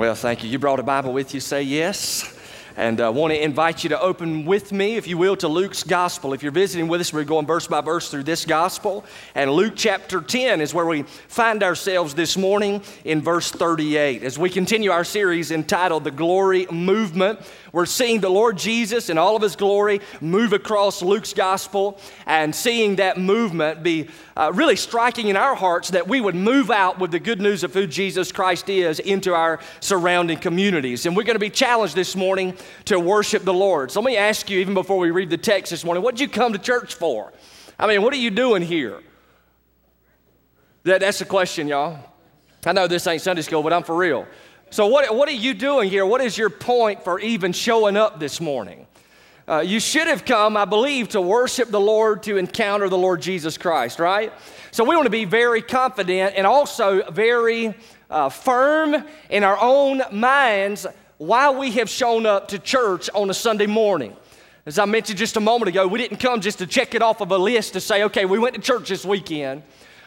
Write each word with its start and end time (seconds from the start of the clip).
Well, 0.00 0.14
thank 0.14 0.42
you. 0.42 0.48
You 0.48 0.58
brought 0.58 0.80
a 0.80 0.82
Bible 0.82 1.12
with 1.12 1.34
you, 1.34 1.40
say 1.40 1.60
yes. 1.62 2.34
And 2.76 3.00
I 3.00 3.08
want 3.08 3.32
to 3.32 3.42
invite 3.42 3.82
you 3.82 3.90
to 3.90 4.00
open 4.00 4.44
with 4.44 4.70
me, 4.70 4.96
if 4.96 5.08
you 5.08 5.18
will, 5.18 5.34
to 5.36 5.48
Luke's 5.48 5.82
gospel. 5.82 6.32
If 6.32 6.42
you're 6.42 6.52
visiting 6.52 6.86
with 6.86 7.00
us, 7.00 7.12
we're 7.12 7.24
going 7.24 7.46
verse 7.46 7.66
by 7.66 7.80
verse 7.80 8.10
through 8.10 8.22
this 8.22 8.44
gospel. 8.44 9.04
And 9.34 9.50
Luke 9.50 9.74
chapter 9.76 10.20
10 10.20 10.60
is 10.60 10.72
where 10.72 10.86
we 10.86 11.02
find 11.02 11.64
ourselves 11.64 12.14
this 12.14 12.36
morning 12.36 12.82
in 13.04 13.22
verse 13.22 13.50
38. 13.50 14.22
As 14.22 14.38
we 14.38 14.50
continue 14.50 14.92
our 14.92 15.04
series 15.04 15.50
entitled 15.50 16.04
The 16.04 16.12
Glory 16.12 16.66
Movement, 16.70 17.40
we're 17.72 17.86
seeing 17.86 18.20
the 18.20 18.28
Lord 18.28 18.56
Jesus 18.56 19.10
in 19.10 19.18
all 19.18 19.36
of 19.36 19.42
his 19.42 19.56
glory 19.56 20.00
move 20.20 20.52
across 20.52 21.02
Luke's 21.02 21.32
gospel 21.32 21.98
and 22.26 22.54
seeing 22.54 22.96
that 22.96 23.18
movement 23.18 23.82
be 23.82 24.08
uh, 24.36 24.50
really 24.54 24.76
striking 24.76 25.28
in 25.28 25.36
our 25.36 25.54
hearts 25.54 25.90
that 25.90 26.08
we 26.08 26.20
would 26.20 26.34
move 26.34 26.70
out 26.70 26.98
with 26.98 27.10
the 27.10 27.20
good 27.20 27.40
news 27.40 27.62
of 27.62 27.74
who 27.74 27.86
Jesus 27.86 28.32
Christ 28.32 28.68
is 28.68 28.98
into 28.98 29.34
our 29.34 29.60
surrounding 29.80 30.38
communities. 30.38 31.06
And 31.06 31.16
we're 31.16 31.24
going 31.24 31.34
to 31.34 31.40
be 31.40 31.50
challenged 31.50 31.94
this 31.94 32.16
morning 32.16 32.54
to 32.86 32.98
worship 32.98 33.44
the 33.44 33.52
Lord. 33.54 33.90
So 33.90 34.00
let 34.00 34.06
me 34.06 34.16
ask 34.16 34.50
you, 34.50 34.58
even 34.60 34.74
before 34.74 34.98
we 34.98 35.10
read 35.10 35.30
the 35.30 35.38
text 35.38 35.70
this 35.70 35.84
morning, 35.84 36.02
what 36.02 36.14
did 36.14 36.20
you 36.20 36.28
come 36.28 36.52
to 36.52 36.58
church 36.58 36.94
for? 36.94 37.32
I 37.78 37.86
mean, 37.86 38.02
what 38.02 38.12
are 38.12 38.18
you 38.18 38.30
doing 38.30 38.62
here? 38.62 39.00
That, 40.84 41.00
that's 41.00 41.18
the 41.18 41.24
question, 41.24 41.68
y'all. 41.68 41.98
I 42.64 42.72
know 42.72 42.86
this 42.86 43.06
ain't 43.06 43.22
Sunday 43.22 43.42
school, 43.42 43.62
but 43.62 43.72
I'm 43.72 43.82
for 43.82 43.96
real. 43.96 44.26
So, 44.70 44.86
what, 44.86 45.14
what 45.14 45.28
are 45.28 45.32
you 45.32 45.52
doing 45.54 45.90
here? 45.90 46.06
What 46.06 46.20
is 46.20 46.38
your 46.38 46.50
point 46.50 47.02
for 47.02 47.18
even 47.18 47.52
showing 47.52 47.96
up 47.96 48.20
this 48.20 48.40
morning? 48.40 48.86
Uh, 49.48 49.60
you 49.60 49.80
should 49.80 50.06
have 50.06 50.24
come, 50.24 50.56
I 50.56 50.64
believe, 50.64 51.08
to 51.08 51.20
worship 51.20 51.70
the 51.70 51.80
Lord, 51.80 52.22
to 52.24 52.36
encounter 52.36 52.88
the 52.88 52.96
Lord 52.96 53.20
Jesus 53.20 53.58
Christ, 53.58 53.98
right? 53.98 54.32
So, 54.70 54.84
we 54.84 54.94
want 54.94 55.06
to 55.06 55.10
be 55.10 55.24
very 55.24 55.60
confident 55.60 56.34
and 56.36 56.46
also 56.46 57.10
very 57.10 57.74
uh, 58.10 58.28
firm 58.28 59.04
in 59.28 59.42
our 59.42 59.58
own 59.60 60.02
minds 60.12 60.86
why 61.20 61.50
we 61.50 61.72
have 61.72 61.90
shown 61.90 62.24
up 62.24 62.48
to 62.48 62.58
church 62.58 63.10
on 63.14 63.28
a 63.28 63.34
Sunday 63.34 63.66
morning. 63.66 64.16
As 64.64 64.78
I 64.78 64.86
mentioned 64.86 65.18
just 65.18 65.36
a 65.36 65.40
moment 65.40 65.68
ago, 65.68 65.86
we 65.86 65.98
didn't 65.98 66.16
come 66.16 66.40
just 66.40 66.56
to 66.60 66.66
check 66.66 66.94
it 66.94 67.02
off 67.02 67.20
of 67.20 67.30
a 67.30 67.36
list 67.36 67.74
to 67.74 67.80
say, 67.82 68.04
okay, 68.04 68.24
we 68.24 68.38
went 68.38 68.54
to 68.54 68.60
church 68.62 68.88
this 68.88 69.04
weekend. 69.04 69.62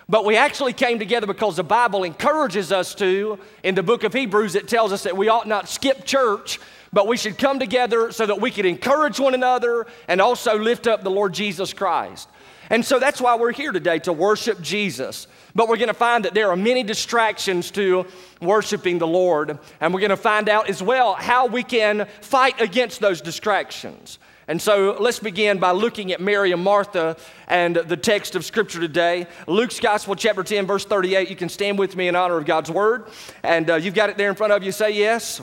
But 0.09 0.25
we 0.25 0.37
actually 0.37 0.73
came 0.73 0.97
together 0.97 1.27
because 1.27 1.57
the 1.57 1.63
Bible 1.63 2.03
encourages 2.03 2.71
us 2.71 2.95
to. 2.95 3.37
In 3.61 3.75
the 3.75 3.83
book 3.83 4.03
of 4.03 4.11
Hebrews, 4.11 4.55
it 4.55 4.67
tells 4.67 4.91
us 4.91 5.03
that 5.03 5.15
we 5.15 5.29
ought 5.29 5.47
not 5.47 5.69
skip 5.69 6.03
church, 6.03 6.59
but 6.91 7.07
we 7.07 7.15
should 7.15 7.37
come 7.37 7.59
together 7.59 8.11
so 8.11 8.25
that 8.25 8.41
we 8.41 8.49
could 8.49 8.65
encourage 8.65 9.19
one 9.19 9.35
another 9.35 9.85
and 10.07 10.19
also 10.19 10.57
lift 10.57 10.87
up 10.87 11.03
the 11.03 11.11
Lord 11.11 11.31
Jesus 11.31 11.73
Christ. 11.73 12.27
And 12.71 12.83
so 12.83 12.97
that's 12.97 13.21
why 13.21 13.35
we're 13.35 13.51
here 13.51 13.71
today 13.71 13.99
to 13.99 14.13
worship 14.13 14.61
Jesus. 14.61 15.27
But 15.55 15.67
we're 15.67 15.77
going 15.77 15.87
to 15.87 15.93
find 15.93 16.25
that 16.25 16.33
there 16.33 16.49
are 16.49 16.55
many 16.55 16.83
distractions 16.83 17.69
to 17.71 18.05
worshiping 18.41 18.97
the 18.97 19.07
Lord. 19.07 19.59
And 19.79 19.93
we're 19.93 19.99
going 19.99 20.09
to 20.09 20.17
find 20.17 20.49
out 20.49 20.69
as 20.69 20.81
well 20.81 21.13
how 21.13 21.45
we 21.45 21.63
can 21.63 22.07
fight 22.21 22.59
against 22.59 23.01
those 23.01 23.21
distractions. 23.21 24.17
And 24.47 24.61
so 24.61 24.97
let's 24.99 25.19
begin 25.19 25.59
by 25.59 25.71
looking 25.71 26.11
at 26.11 26.19
Mary 26.19 26.51
and 26.51 26.61
Martha 26.61 27.15
and 27.47 27.75
the 27.75 27.95
text 27.95 28.35
of 28.35 28.43
Scripture 28.43 28.81
today. 28.81 29.27
Luke's 29.47 29.79
Gospel, 29.79 30.15
chapter 30.15 30.43
10, 30.43 30.65
verse 30.65 30.83
38. 30.83 31.29
You 31.29 31.35
can 31.35 31.49
stand 31.49 31.79
with 31.79 31.95
me 31.95 32.07
in 32.09 32.15
honor 32.15 32.37
of 32.37 32.45
God's 32.45 32.69
Word. 32.69 33.07
And 33.41 33.69
uh, 33.69 33.75
you've 33.75 33.93
got 33.93 34.09
it 34.09 34.17
there 34.17 34.29
in 34.29 34.35
front 34.35 34.51
of 34.51 34.63
you. 34.63 34.71
Say 34.73 34.91
yes. 34.91 35.39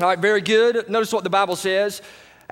All 0.00 0.06
right, 0.06 0.18
very 0.18 0.40
good. 0.40 0.88
Notice 0.88 1.12
what 1.12 1.22
the 1.22 1.30
Bible 1.30 1.54
says. 1.54 2.02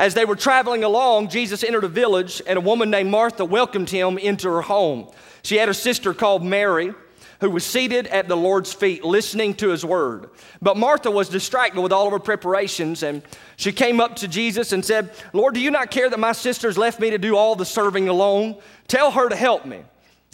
As 0.00 0.14
they 0.14 0.24
were 0.24 0.34
traveling 0.34 0.82
along, 0.82 1.28
Jesus 1.28 1.62
entered 1.62 1.84
a 1.84 1.88
village, 1.88 2.40
and 2.46 2.56
a 2.56 2.62
woman 2.62 2.88
named 2.88 3.10
Martha 3.10 3.44
welcomed 3.44 3.90
him 3.90 4.16
into 4.16 4.48
her 4.48 4.62
home. 4.62 5.06
She 5.42 5.56
had 5.56 5.68
a 5.68 5.74
sister 5.74 6.14
called 6.14 6.42
Mary 6.42 6.94
who 7.40 7.50
was 7.50 7.66
seated 7.66 8.06
at 8.06 8.26
the 8.26 8.36
Lord's 8.36 8.72
feet 8.72 9.04
listening 9.04 9.52
to 9.56 9.68
his 9.68 9.84
word. 9.84 10.30
But 10.62 10.78
Martha 10.78 11.10
was 11.10 11.28
distracted 11.28 11.82
with 11.82 11.92
all 11.92 12.06
of 12.06 12.12
her 12.12 12.18
preparations, 12.18 13.02
and 13.02 13.20
she 13.56 13.72
came 13.72 14.00
up 14.00 14.16
to 14.16 14.28
Jesus 14.28 14.72
and 14.72 14.82
said, 14.82 15.10
Lord, 15.34 15.52
do 15.52 15.60
you 15.60 15.70
not 15.70 15.90
care 15.90 16.08
that 16.08 16.18
my 16.18 16.33
sister's 16.33 16.78
left 16.78 16.98
me 16.98 17.10
to 17.10 17.18
do 17.18 17.36
all 17.36 17.55
the 17.55 17.66
serving 17.66 18.08
alone? 18.08 18.56
Tell 18.89 19.10
her 19.10 19.28
to 19.28 19.36
help 19.36 19.66
me. 19.66 19.80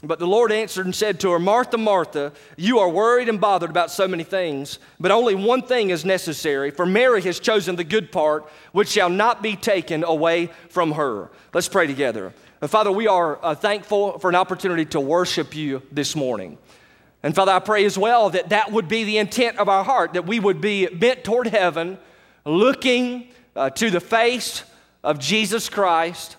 But 0.02 0.18
the 0.18 0.26
Lord 0.26 0.52
answered 0.52 0.84
and 0.84 0.94
said 0.94 1.20
to 1.20 1.30
her, 1.30 1.38
Martha, 1.38 1.78
Martha, 1.78 2.32
you 2.56 2.80
are 2.80 2.88
worried 2.88 3.30
and 3.30 3.40
bothered 3.40 3.70
about 3.70 3.90
so 3.90 4.06
many 4.06 4.24
things, 4.24 4.78
but 5.00 5.10
only 5.10 5.34
one 5.34 5.62
thing 5.62 5.88
is 5.88 6.04
necessary. 6.04 6.70
For 6.70 6.84
Mary 6.84 7.22
has 7.22 7.40
chosen 7.40 7.76
the 7.76 7.84
good 7.84 8.12
part, 8.12 8.46
which 8.72 8.88
shall 8.88 9.08
not 9.08 9.42
be 9.42 9.56
taken 9.56 10.04
away 10.04 10.50
from 10.68 10.92
her. 10.92 11.30
Let's 11.54 11.68
pray 11.68 11.86
together. 11.86 12.34
Father, 12.60 12.92
we 12.92 13.06
are 13.06 13.42
uh, 13.42 13.54
thankful 13.54 14.18
for 14.18 14.28
an 14.28 14.34
opportunity 14.34 14.84
to 14.86 15.00
worship 15.00 15.56
you 15.56 15.82
this 15.90 16.14
morning. 16.14 16.58
And 17.22 17.34
Father, 17.34 17.52
I 17.52 17.58
pray 17.58 17.86
as 17.86 17.96
well 17.96 18.28
that 18.30 18.50
that 18.50 18.72
would 18.72 18.88
be 18.88 19.04
the 19.04 19.16
intent 19.16 19.56
of 19.56 19.68
our 19.68 19.82
heart, 19.82 20.12
that 20.12 20.26
we 20.26 20.40
would 20.40 20.60
be 20.60 20.86
bent 20.86 21.24
toward 21.24 21.46
heaven, 21.46 21.96
looking 22.44 23.28
uh, 23.54 23.70
to 23.70 23.90
the 23.90 24.00
face 24.00 24.62
of 25.02 25.18
Jesus 25.18 25.70
Christ. 25.70 26.36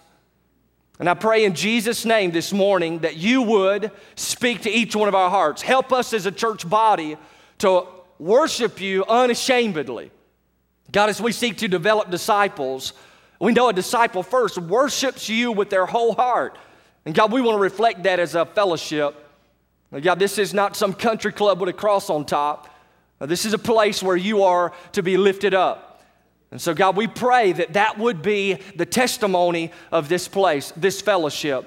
And 1.00 1.08
I 1.08 1.14
pray 1.14 1.46
in 1.46 1.54
Jesus' 1.54 2.06
name 2.06 2.32
this 2.32 2.52
morning 2.52 3.00
that 3.00 3.18
you 3.18 3.44
would 3.44 3.92
speak 4.16 4.62
to 4.62 4.70
each 4.70 4.96
one 4.96 5.08
of 5.08 5.16
our 5.16 5.30
hearts. 5.30 5.62
Help 5.62 5.94
us 5.94 6.12
as 6.14 6.26
a 6.26 6.32
church 6.32 6.68
body 6.68 7.18
to 7.60 7.86
worship 8.18 8.82
you 8.82 9.06
unashamedly. 9.06 10.12
God, 10.92 11.10
as 11.10 11.22
we 11.22 11.32
seek 11.32 11.58
to 11.58 11.68
develop 11.68 12.10
disciples, 12.10 12.94
we 13.40 13.52
know 13.52 13.70
a 13.70 13.74
disciple 13.74 14.24
first 14.24 14.58
worships 14.58 15.30
you 15.30 15.52
with 15.52 15.70
their 15.70 15.86
whole 15.86 16.14
heart. 16.14 16.58
And 17.06 17.14
God, 17.14 17.32
we 17.32 17.42
want 17.42 17.56
to 17.58 17.62
reflect 17.62 18.04
that 18.04 18.20
as 18.20 18.34
a 18.34 18.46
fellowship. 18.46 19.16
God, 20.02 20.18
this 20.18 20.38
is 20.38 20.54
not 20.54 20.76
some 20.76 20.94
country 20.94 21.32
club 21.32 21.60
with 21.60 21.70
a 21.70 21.74
cross 21.74 22.10
on 22.10 22.26
top. 22.26 22.74
This 23.22 23.46
is 23.46 23.54
a 23.54 23.60
place 23.60 24.02
where 24.02 24.18
you 24.18 24.44
are 24.44 24.74
to 24.94 25.04
be 25.04 25.16
lifted 25.16 25.54
up. 25.54 25.87
And 26.52 26.62
so, 26.62 26.74
God, 26.74 26.96
we 26.96 27.08
pray 27.08 27.52
that 27.52 27.74
that 27.74 27.98
would 27.98 28.22
be 28.22 28.58
the 28.76 28.86
testimony 28.86 29.72
of 29.92 30.08
this 30.08 30.28
place, 30.28 30.72
this 30.78 31.02
fellowship. 31.02 31.66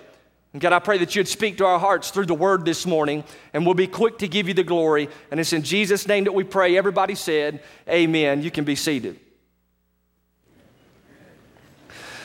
And 0.53 0.61
God, 0.61 0.73
I 0.73 0.79
pray 0.79 0.99
that 0.99 1.15
you'd 1.15 1.29
speak 1.29 1.59
to 1.59 1.67
our 1.67 1.79
hearts 1.79 2.11
through 2.11 2.27
the 2.27 2.35
word 2.35 2.65
this 2.65 2.87
morning, 2.87 3.23
and 3.53 3.65
we'll 3.65 3.75
be 3.75 3.87
quick 3.87 4.19
to 4.19 4.29
give 4.29 4.49
you 4.49 4.55
the 4.55 4.65
glory. 4.65 5.09
And 5.31 5.39
it's 5.39 5.53
in 5.53 5.63
Jesus' 5.63 6.09
name 6.09 6.25
that 6.25 6.33
we 6.33 6.45
pray. 6.45 6.77
Everybody 6.77 7.15
said, 7.15 7.63
Amen. 7.89 8.43
You 8.43 8.51
can 8.51 8.65
be 8.65 8.75
seated. 8.75 9.21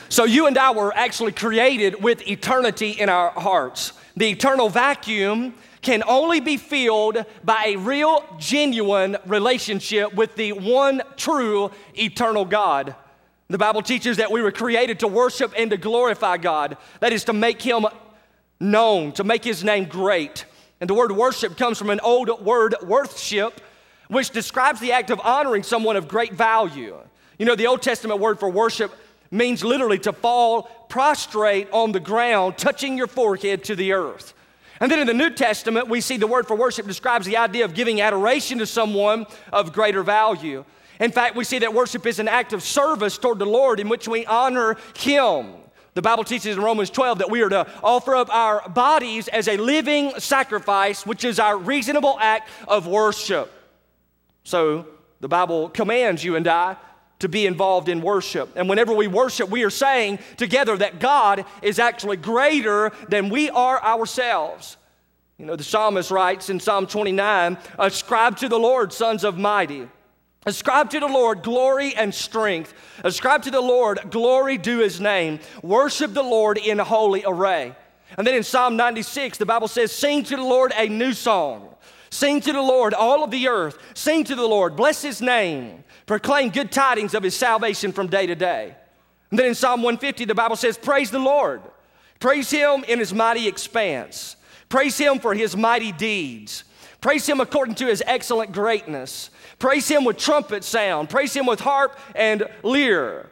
So, 0.08 0.24
you 0.24 0.46
and 0.46 0.56
I 0.56 0.70
were 0.70 0.94
actually 0.94 1.32
created 1.32 2.02
with 2.02 2.26
eternity 2.26 2.90
in 2.90 3.08
our 3.08 3.30
hearts. 3.30 3.92
The 4.16 4.30
eternal 4.30 4.70
vacuum 4.70 5.54
can 5.86 6.02
only 6.08 6.40
be 6.40 6.56
filled 6.56 7.24
by 7.44 7.62
a 7.66 7.76
real, 7.76 8.24
genuine 8.38 9.16
relationship 9.24 10.12
with 10.14 10.34
the 10.34 10.50
one 10.50 11.00
true 11.16 11.70
eternal 11.94 12.44
God. 12.44 12.96
The 13.48 13.56
Bible 13.56 13.82
teaches 13.82 14.16
that 14.16 14.32
we 14.32 14.42
were 14.42 14.50
created 14.50 14.98
to 15.00 15.06
worship 15.06 15.54
and 15.56 15.70
to 15.70 15.76
glorify 15.76 16.38
God. 16.38 16.76
That 16.98 17.12
is 17.12 17.22
to 17.26 17.32
make 17.32 17.62
Him 17.62 17.86
known, 18.58 19.12
to 19.12 19.22
make 19.22 19.44
His 19.44 19.62
name 19.62 19.84
great. 19.84 20.44
And 20.80 20.90
the 20.90 20.94
word 20.94 21.12
worship 21.12 21.56
comes 21.56 21.78
from 21.78 21.90
an 21.90 22.00
old 22.00 22.44
word, 22.44 22.74
worthship, 22.82 23.60
which 24.08 24.30
describes 24.30 24.80
the 24.80 24.90
act 24.90 25.10
of 25.10 25.20
honoring 25.20 25.62
someone 25.62 25.94
of 25.94 26.08
great 26.08 26.32
value. 26.32 26.96
You 27.38 27.46
know, 27.46 27.54
the 27.54 27.68
Old 27.68 27.80
Testament 27.80 28.18
word 28.18 28.40
for 28.40 28.50
worship 28.50 28.92
means 29.30 29.62
literally 29.62 30.00
to 30.00 30.12
fall 30.12 30.62
prostrate 30.88 31.68
on 31.70 31.92
the 31.92 32.00
ground, 32.00 32.58
touching 32.58 32.98
your 32.98 33.06
forehead 33.06 33.62
to 33.64 33.76
the 33.76 33.92
earth. 33.92 34.34
And 34.80 34.90
then 34.90 35.00
in 35.00 35.06
the 35.06 35.14
New 35.14 35.30
Testament, 35.30 35.88
we 35.88 36.00
see 36.00 36.16
the 36.16 36.26
word 36.26 36.46
for 36.46 36.56
worship 36.56 36.86
describes 36.86 37.26
the 37.26 37.36
idea 37.36 37.64
of 37.64 37.74
giving 37.74 38.00
adoration 38.00 38.58
to 38.58 38.66
someone 38.66 39.26
of 39.52 39.72
greater 39.72 40.02
value. 40.02 40.64
In 41.00 41.12
fact, 41.12 41.36
we 41.36 41.44
see 41.44 41.58
that 41.60 41.74
worship 41.74 42.06
is 42.06 42.18
an 42.18 42.28
act 42.28 42.52
of 42.52 42.62
service 42.62 43.18
toward 43.18 43.38
the 43.38 43.46
Lord 43.46 43.80
in 43.80 43.88
which 43.88 44.08
we 44.08 44.26
honor 44.26 44.76
Him. 44.98 45.52
The 45.94 46.02
Bible 46.02 46.24
teaches 46.24 46.56
in 46.56 46.62
Romans 46.62 46.90
12 46.90 47.18
that 47.18 47.30
we 47.30 47.40
are 47.40 47.48
to 47.48 47.66
offer 47.82 48.14
up 48.14 48.28
our 48.28 48.68
bodies 48.68 49.28
as 49.28 49.48
a 49.48 49.56
living 49.56 50.12
sacrifice, 50.18 51.06
which 51.06 51.24
is 51.24 51.38
our 51.38 51.56
reasonable 51.56 52.18
act 52.20 52.50
of 52.68 52.86
worship. 52.86 53.50
So 54.44 54.86
the 55.20 55.28
Bible 55.28 55.70
commands 55.70 56.22
you 56.22 56.36
and 56.36 56.46
I 56.46 56.76
to 57.18 57.28
be 57.28 57.46
involved 57.46 57.88
in 57.88 58.02
worship. 58.02 58.50
And 58.56 58.68
whenever 58.68 58.92
we 58.92 59.06
worship, 59.06 59.48
we 59.48 59.64
are 59.64 59.70
saying 59.70 60.18
together 60.36 60.76
that 60.76 61.00
God 61.00 61.44
is 61.62 61.78
actually 61.78 62.18
greater 62.18 62.92
than 63.08 63.30
we 63.30 63.50
are 63.50 63.82
ourselves. 63.82 64.76
You 65.38 65.46
know, 65.46 65.56
the 65.56 65.64
psalmist 65.64 66.10
writes 66.10 66.48
in 66.50 66.60
Psalm 66.60 66.86
29 66.86 67.58
Ascribe 67.78 68.36
to 68.38 68.48
the 68.48 68.58
Lord, 68.58 68.92
sons 68.92 69.24
of 69.24 69.38
mighty. 69.38 69.88
Ascribe 70.46 70.90
to 70.90 71.00
the 71.00 71.08
Lord 71.08 71.42
glory 71.42 71.94
and 71.94 72.14
strength. 72.14 72.72
Ascribe 73.02 73.42
to 73.42 73.50
the 73.50 73.60
Lord 73.60 73.98
glory 74.10 74.58
due 74.58 74.78
his 74.78 75.00
name. 75.00 75.40
Worship 75.62 76.14
the 76.14 76.22
Lord 76.22 76.56
in 76.56 76.78
holy 76.78 77.24
array. 77.26 77.74
And 78.16 78.24
then 78.26 78.36
in 78.36 78.44
Psalm 78.44 78.76
96, 78.76 79.38
the 79.38 79.46
Bible 79.46 79.66
says, 79.66 79.90
Sing 79.90 80.22
to 80.24 80.36
the 80.36 80.44
Lord 80.44 80.72
a 80.76 80.88
new 80.88 81.12
song. 81.12 81.74
Sing 82.16 82.40
to 82.40 82.52
the 82.54 82.62
Lord, 82.62 82.94
all 82.94 83.22
of 83.22 83.30
the 83.30 83.46
earth. 83.46 83.76
Sing 83.92 84.24
to 84.24 84.34
the 84.34 84.46
Lord, 84.46 84.74
bless 84.74 85.02
his 85.02 85.20
name. 85.20 85.84
Proclaim 86.06 86.48
good 86.48 86.72
tidings 86.72 87.12
of 87.12 87.22
his 87.22 87.36
salvation 87.36 87.92
from 87.92 88.06
day 88.06 88.26
to 88.26 88.34
day. 88.34 88.74
And 89.30 89.38
then 89.38 89.48
in 89.48 89.54
Psalm 89.54 89.82
150, 89.82 90.24
the 90.24 90.34
Bible 90.34 90.56
says, 90.56 90.78
Praise 90.78 91.10
the 91.10 91.18
Lord. 91.18 91.60
Praise 92.18 92.50
him 92.50 92.84
in 92.88 93.00
his 93.00 93.12
mighty 93.12 93.46
expanse. 93.46 94.36
Praise 94.70 94.96
him 94.96 95.18
for 95.18 95.34
his 95.34 95.54
mighty 95.58 95.92
deeds. 95.92 96.64
Praise 97.02 97.26
him 97.28 97.38
according 97.38 97.74
to 97.74 97.86
his 97.86 98.02
excellent 98.06 98.50
greatness. 98.50 99.28
Praise 99.58 99.86
him 99.86 100.04
with 100.04 100.16
trumpet 100.16 100.64
sound. 100.64 101.10
Praise 101.10 101.34
him 101.34 101.44
with 101.44 101.60
harp 101.60 101.98
and 102.14 102.44
lyre. 102.62 103.28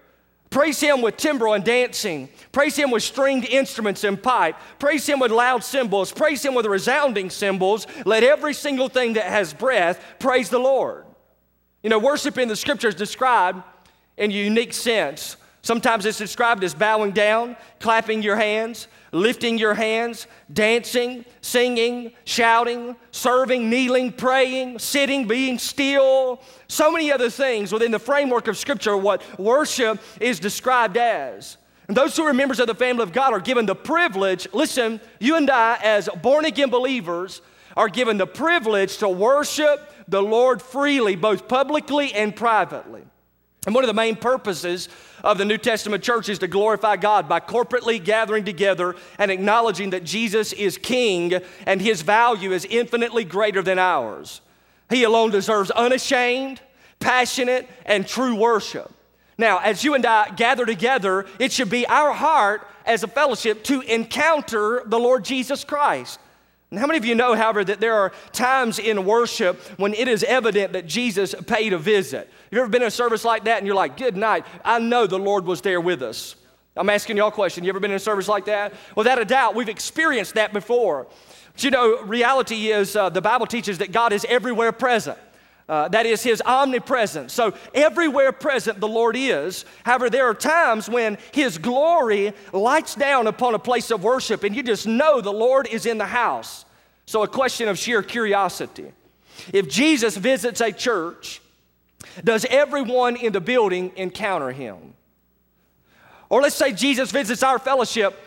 Praise 0.55 0.79
him 0.79 1.03
with 1.03 1.17
timbrel 1.17 1.55
and 1.55 1.65
dancing. 1.65 2.29
Praise 2.53 2.77
him 2.77 2.93
with 2.93 3.03
stringed 3.03 3.45
instruments 3.45 4.05
and 4.05 4.23
pipe. 4.23 4.55
Praise 4.79 5.05
him 5.05 5.19
with 5.19 5.33
loud 5.33 5.65
cymbals. 5.65 6.13
Praise 6.13 6.45
him 6.45 6.55
with 6.55 6.65
resounding 6.65 7.29
cymbals. 7.29 7.89
Let 8.07 8.23
every 8.23 8.55
single 8.55 8.89
thing 8.89 9.15
that 9.15 9.25
has 9.25 9.53
breath 9.53 10.01
praise 10.21 10.51
the 10.51 10.61
Lord. 10.61 11.07
You 11.83 11.91
know, 11.91 11.99
worship 11.99 12.39
in 12.39 12.47
the 12.47 12.55
scriptures 12.55 12.95
described 12.95 13.65
in 14.17 14.31
a 14.31 14.35
unique 14.35 14.75
sense. 14.75 15.37
Sometimes 15.63 16.07
it's 16.07 16.19
described 16.19 16.63
as 16.63 16.73
bowing 16.73 17.11
down, 17.11 17.57
clapping 17.81 18.23
your 18.23 18.37
hands, 18.37 18.87
lifting 19.15 19.57
your 19.57 19.75
hands, 19.75 20.27
dancing, 20.53 21.25
singing, 21.41 22.13
shouting, 22.25 22.97
serving, 23.13 23.71
kneeling, 23.71 24.13
praying, 24.13 24.79
sitting, 24.79 25.27
being 25.27 25.59
still. 25.59 26.43
So 26.69 26.91
many 26.91 27.13
other 27.13 27.31
things 27.31 27.73
within 27.73 27.93
the 27.93 27.99
framework 27.99 28.49
of 28.49 28.59
Scripture, 28.59 28.97
what 28.97 29.23
worship 29.39 30.01
is 30.21 30.41
described 30.41 30.97
as. 30.97 31.57
And 31.87 31.97
those 31.97 32.17
who 32.17 32.25
are 32.25 32.35
members 32.35 32.61
of 32.61 32.67
the 32.67 32.75
family 32.75 33.03
of 33.03 33.13
God 33.13 33.33
are 33.33 33.41
given 33.41 33.67
the 33.67 33.75
privilege, 33.75 34.49
listen, 34.53 35.01
you 35.21 35.37
and 35.37 35.51
I, 35.51 35.79
as 35.83 36.09
born 36.23 36.45
again 36.45 36.71
believers, 36.71 37.41
are 37.77 37.89
given 37.89 38.17
the 38.17 38.27
privilege 38.27 38.99
to 38.99 39.09
worship 39.09 39.93
the 40.09 40.23
Lord 40.23 40.61
freely, 40.63 41.15
both 41.15 41.47
publicly 41.47 42.13
and 42.13 42.35
privately. 42.35 43.03
And 43.67 43.75
one 43.75 43.85
of 43.85 43.89
the 43.89 43.95
main 43.95 44.17
purposes 44.17 44.89
of 45.23 45.39
the 45.39 45.45
New 45.45 45.57
Testament 45.57 46.03
church 46.03 46.29
is 46.29 46.39
to 46.41 46.47
glorify 46.47 46.97
God 46.97 47.29
by 47.29 47.41
corporately 47.41 48.03
gathering 48.03 48.45
together 48.45 48.95
and 49.19 49.31
acknowledging 49.31 49.91
that 49.91 50.05
Jesus 50.05 50.53
is 50.53 50.77
King 50.77 51.41
and 51.67 51.81
his 51.81 52.03
value 52.03 52.53
is 52.53 52.67
infinitely 52.67 53.25
greater 53.25 53.63
than 53.63 53.79
ours. 53.79 54.43
He 54.91 55.05
alone 55.05 55.31
deserves 55.31 55.71
unashamed, 55.71 56.61
passionate, 57.01 57.69
and 57.87 58.07
true 58.07 58.35
worship. 58.35 58.93
Now, 59.39 59.59
as 59.59 59.83
you 59.83 59.95
and 59.95 60.05
I 60.05 60.31
gather 60.31 60.67
together, 60.67 61.27
it 61.39 61.51
should 61.51 61.71
be 61.71 61.87
our 61.87 62.13
heart 62.13 62.69
as 62.87 63.03
a 63.03 63.09
fellowship 63.09 63.65
to 63.65 63.81
encounter 63.81 64.83
the 64.87 64.99
Lord 64.99 65.25
Jesus 65.25 65.65
Christ. 65.65 66.21
And 66.75 66.81
how 66.81 66.89
many 66.89 66.99
of 66.99 67.05
you 67.05 67.15
know, 67.15 67.37
however, 67.37 67.63
that 67.63 67.79
there 67.79 67.95
are 67.95 68.11
times 68.33 68.81
in 68.81 69.05
worship 69.05 69.61
when 69.79 69.95
it 69.95 70.09
is 70.09 70.25
evident 70.25 70.73
that 70.73 70.89
Jesus 70.89 71.33
paid 71.47 71.73
a 71.73 71.79
visit? 71.79 72.29
You 72.51 72.59
ever 72.59 72.69
been 72.69 72.83
in 72.83 72.89
a 72.89 72.91
service 72.91 73.25
like 73.25 73.45
that 73.45 73.59
and 73.59 73.67
you're 73.69 73.77
like, 73.77 73.97
good 73.97 74.17
night, 74.17 74.45
I 74.65 74.81
know 74.81 75.07
the 75.07 75.17
Lord 75.17 75.45
was 75.47 75.61
there 75.61 75.81
with 75.81 76.03
us. 76.03 76.35
I'm 76.75 76.91
asking 76.91 77.17
y'all 77.17 77.29
a 77.29 77.31
question. 77.31 77.63
You 77.63 77.69
ever 77.69 77.79
been 77.79 77.93
in 77.93 77.97
a 77.97 78.01
service 78.01 78.27
like 78.27 78.47
that? 78.47 78.75
Without 78.97 79.21
a 79.21 79.25
doubt, 79.25 79.55
we've 79.55 79.69
experienced 79.69 80.35
that 80.35 80.53
before. 80.53 81.07
But 81.53 81.63
you 81.63 81.71
know, 81.71 82.03
reality 82.03 82.73
is 82.73 82.97
uh, 82.97 83.09
the 83.09 83.23
Bible 83.23 83.47
teaches 83.47 83.79
that 83.79 83.93
God 83.93 84.13
is 84.13 84.27
everywhere 84.29 84.73
present. 84.73 85.17
Uh, 85.67 85.89
that 85.89 86.05
is 86.05 86.23
his 86.23 86.43
omnipresence. 86.45 87.33
So, 87.33 87.55
everywhere 87.73 88.33
present 88.33 88.81
the 88.81 88.89
Lord 88.89 89.17
is. 89.17 89.65
However, 89.83 90.11
there 90.11 90.27
are 90.27 90.35
times 90.35 90.91
when 90.91 91.17
his 91.33 91.57
glory 91.57 92.35
lights 92.53 92.95
down 92.95 93.27
upon 93.27 93.55
a 93.55 93.59
place 93.59 93.91
of 93.91 94.05
worship 94.05 94.45
and 94.45 94.55
you 94.55 94.63
just 94.63 94.87
know 94.87 95.23
the 95.23 95.33
Lord 95.33 95.67
is 95.67 95.87
in 95.87 95.97
the 95.97 96.07
house. 96.07 96.67
So, 97.07 97.23
a 97.23 97.29
question 97.29 97.69
of 97.69 97.79
sheer 97.79 98.03
curiosity. 98.03 98.93
If 99.55 99.69
Jesus 99.69 100.19
visits 100.19 100.61
a 100.61 100.71
church, 100.71 101.41
does 102.23 102.45
everyone 102.51 103.17
in 103.17 103.33
the 103.33 103.41
building 103.41 103.93
encounter 103.97 104.53
him? 104.53 104.95
Or 106.29 106.43
let's 106.43 106.57
say 106.57 106.73
Jesus 106.73 107.11
visits 107.11 107.43
our 107.43 107.59
fellowship. 107.59 108.19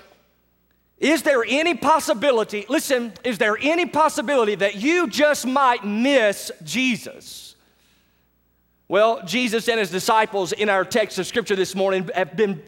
Is 1.00 1.22
there 1.22 1.44
any 1.48 1.76
possibility, 1.76 2.66
listen, 2.70 3.14
is 3.24 3.38
there 3.38 3.56
any 3.62 3.86
possibility 3.86 4.56
that 4.56 4.76
you 4.76 5.08
just 5.08 5.46
might 5.46 5.86
miss 5.86 6.52
Jesus? 6.64 7.56
Well, 8.88 9.22
Jesus 9.24 9.68
and 9.68 9.80
his 9.80 9.92
disciples 9.92 10.54
in 10.54 10.70
our 10.70 10.84
text 10.84 11.20
of 11.20 11.28
scripture 11.28 11.56
this 11.56 11.76
morning 11.76 12.10
have 12.16 12.36
been 12.36 12.64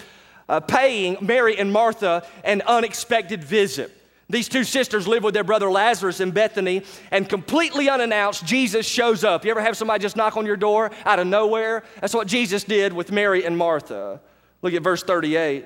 uh, 0.48 0.60
paying 0.60 1.18
Mary 1.22 1.58
and 1.58 1.72
Martha 1.72 2.26
an 2.44 2.62
unexpected 2.68 3.44
visit. 3.44 3.96
These 4.30 4.48
two 4.48 4.64
sisters 4.64 5.08
live 5.08 5.24
with 5.24 5.34
their 5.34 5.44
brother 5.44 5.72
Lazarus 5.72 6.20
in 6.20 6.30
Bethany, 6.30 6.84
and 7.10 7.28
completely 7.28 7.90
unannounced, 7.90 8.46
Jesus 8.46 8.86
shows 8.88 9.24
up. 9.24 9.44
You 9.44 9.50
ever 9.50 9.62
have 9.62 9.76
somebody 9.76 10.04
just 10.04 10.16
knock 10.16 10.38
on 10.38 10.46
your 10.46 10.58
door 10.58 10.92
out 11.04 11.18
of 11.18 11.26
nowhere? 11.26 11.84
That's 12.00 12.14
what 12.14 12.28
Jesus 12.28 12.64
did 12.64 12.94
with 12.94 13.12
Mary 13.12 13.44
and 13.44 13.58
Martha. 13.58 14.22
Look 14.62 14.74
at 14.74 14.84
verse 14.84 15.02
38. 15.02 15.66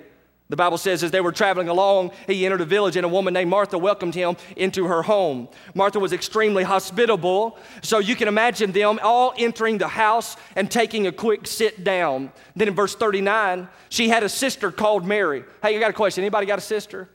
The 0.53 0.57
Bible 0.57 0.77
says, 0.77 1.01
as 1.01 1.09
they 1.09 1.19
were 1.19 1.31
traveling 1.31 1.67
along, 1.67 2.11
he 2.27 2.45
entered 2.45 2.61
a 2.61 2.65
village, 2.65 2.95
and 2.95 3.03
a 3.03 3.09
woman 3.09 3.33
named 3.33 3.49
Martha 3.49 3.75
welcomed 3.75 4.13
him 4.13 4.37
into 4.55 4.85
her 4.85 5.01
home. 5.01 5.47
Martha 5.73 5.97
was 5.97 6.13
extremely 6.13 6.61
hospitable, 6.61 7.57
so 7.81 7.97
you 7.97 8.15
can 8.15 8.27
imagine 8.27 8.71
them 8.71 8.99
all 9.01 9.33
entering 9.35 9.79
the 9.79 9.87
house 9.87 10.37
and 10.55 10.69
taking 10.69 11.07
a 11.07 11.11
quick 11.11 11.47
sit 11.47 11.83
down. 11.83 12.31
Then 12.55 12.67
in 12.67 12.75
verse 12.75 12.93
39, 12.93 13.67
she 13.89 14.09
had 14.09 14.21
a 14.21 14.29
sister 14.29 14.71
called 14.71 15.07
Mary. 15.07 15.43
Hey, 15.63 15.73
you 15.73 15.79
got 15.79 15.89
a 15.89 15.93
question? 15.93 16.23
Anybody 16.23 16.45
got 16.45 16.59
a 16.59 16.61
sister? 16.61 17.09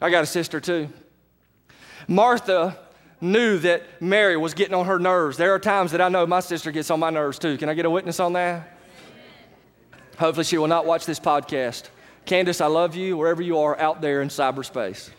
I 0.00 0.08
got 0.08 0.22
a 0.22 0.26
sister 0.26 0.58
too. 0.58 0.88
Martha 2.08 2.78
knew 3.20 3.58
that 3.58 4.00
Mary 4.00 4.38
was 4.38 4.54
getting 4.54 4.74
on 4.74 4.86
her 4.86 4.98
nerves. 4.98 5.36
There 5.36 5.52
are 5.52 5.58
times 5.58 5.92
that 5.92 6.00
I 6.00 6.08
know 6.08 6.26
my 6.26 6.40
sister 6.40 6.72
gets 6.72 6.90
on 6.90 6.98
my 6.98 7.10
nerves 7.10 7.38
too. 7.38 7.58
Can 7.58 7.68
I 7.68 7.74
get 7.74 7.84
a 7.84 7.90
witness 7.90 8.20
on 8.20 8.32
that? 8.32 8.78
Hopefully, 10.18 10.44
she 10.44 10.56
will 10.56 10.66
not 10.66 10.86
watch 10.86 11.04
this 11.04 11.20
podcast. 11.20 11.90
Candace, 12.24 12.60
I 12.60 12.66
love 12.66 12.94
you 12.94 13.16
wherever 13.16 13.42
you 13.42 13.58
are 13.58 13.78
out 13.78 14.00
there 14.00 14.22
in 14.22 14.28
cyberspace. 14.28 15.10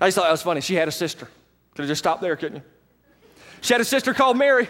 I 0.00 0.06
just 0.08 0.16
thought 0.16 0.24
that 0.24 0.32
was 0.32 0.42
funny. 0.42 0.60
She 0.60 0.74
had 0.74 0.88
a 0.88 0.92
sister. 0.92 1.26
Could 1.74 1.82
have 1.82 1.88
just 1.88 2.00
stopped 2.00 2.20
there, 2.20 2.36
couldn't 2.36 2.56
you? 2.56 2.62
She 3.60 3.72
had 3.72 3.80
a 3.80 3.84
sister 3.84 4.12
called 4.12 4.36
Mary. 4.36 4.68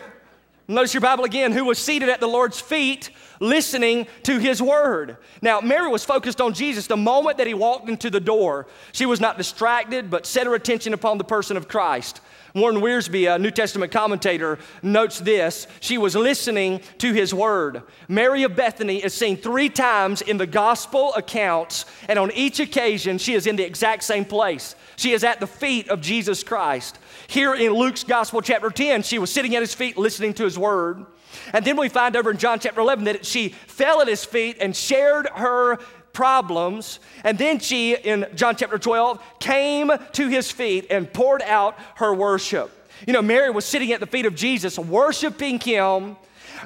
Notice 0.69 0.95
your 0.95 1.01
Bible 1.01 1.25
again, 1.25 1.53
who 1.53 1.65
was 1.65 1.79
seated 1.79 2.09
at 2.09 2.21
the 2.21 2.27
Lord's 2.29 2.61
feet 2.61 3.11
listening 3.41 4.07
to 4.23 4.39
his 4.39 4.63
word. 4.63 5.17
Now, 5.41 5.61
Mary 5.61 5.89
was 5.89 6.05
focused 6.05 6.41
on 6.41 6.55
Jesus 6.55 6.87
the 6.87 6.97
moment 6.97 7.39
that 7.39 7.49
he 7.49 7.55
walked 7.55 7.89
into 7.89 8.09
the 8.09 8.21
door. 8.21 8.69
She 8.93 9.05
was 9.05 9.21
not 9.21 9.37
distracted, 9.37 10.11
but 10.11 10.27
set 10.27 10.47
her 10.47 10.55
attention 10.55 10.95
upon 10.95 11.19
the 11.19 11.25
person 11.25 11.57
of 11.57 11.67
Christ. 11.67 12.21
Warren 12.55 12.77
Wiersbe, 12.77 13.35
a 13.35 13.39
New 13.39 13.51
Testament 13.51 13.93
commentator, 13.93 14.59
notes 14.83 15.19
this. 15.21 15.67
She 15.81 15.97
was 15.97 16.15
listening 16.15 16.83
to 16.99 17.13
his 17.13 17.33
word. 17.33 17.83
Mary 18.09 18.43
of 18.43 18.55
Bethany 18.55 19.03
is 19.03 19.15
seen 19.15 19.37
three 19.37 19.71
times 19.71 20.21
in 20.21 20.37
the 20.37 20.47
gospel 20.47 21.15
accounts, 21.15 21.87
and 22.09 22.19
on 22.19 22.31
each 22.33 22.61
occasion, 22.61 23.17
she 23.17 23.35
is 23.35 23.47
in 23.47 23.57
the 23.57 23.65
exact 23.65 24.05
same 24.05 24.27
place. 24.27 24.75
She 24.97 25.13
is 25.13 25.25
at 25.25 25.41
the 25.41 25.47
feet 25.47 25.89
of 25.89 26.03
Jesus 26.03 26.45
Christ. 26.45 26.99
Here 27.27 27.55
in 27.55 27.73
Luke's 27.73 28.05
gospel, 28.05 28.43
chapter 28.43 28.69
10, 28.69 29.03
she 29.03 29.19
was 29.19 29.33
sitting 29.33 29.57
at 29.57 29.63
his 29.63 29.75
feet 29.75 29.97
listening 29.97 30.35
to 30.35 30.45
his 30.45 30.59
word. 30.59 31.07
And 31.55 31.65
then 31.65 31.79
we 31.79 31.89
find 31.89 32.15
over 32.17 32.31
in 32.31 32.37
John 32.37 32.59
chapter 32.61 32.81
11 32.81 33.05
that 33.05 33.25
she 33.25 33.51
fell 33.51 34.03
at 34.03 34.09
his 34.09 34.25
feet 34.25 34.59
and 34.61 34.77
shared 34.77 35.29
her 35.35 35.79
problems. 36.13 37.01
And 37.25 37.39
then 37.39 37.59
she, 37.59 37.95
in 37.95 38.27
John 38.35 38.57
chapter 38.57 38.79
12, 38.79 39.23
came 39.41 39.91
to 40.13 40.29
his 40.29 40.51
feet 40.51 40.87
and 40.91 41.13
poured 41.13 41.43
out 41.43 41.79
her 41.97 42.15
worship. 42.15 42.71
You 43.07 43.13
know, 43.13 43.23
Mary 43.23 43.51
was 43.51 43.65
sitting 43.65 43.93
at 43.93 44.01
the 44.01 44.07
feet 44.07 44.27
of 44.27 44.35
Jesus, 44.35 44.79
worshiping 44.79 45.59
him, 45.59 46.17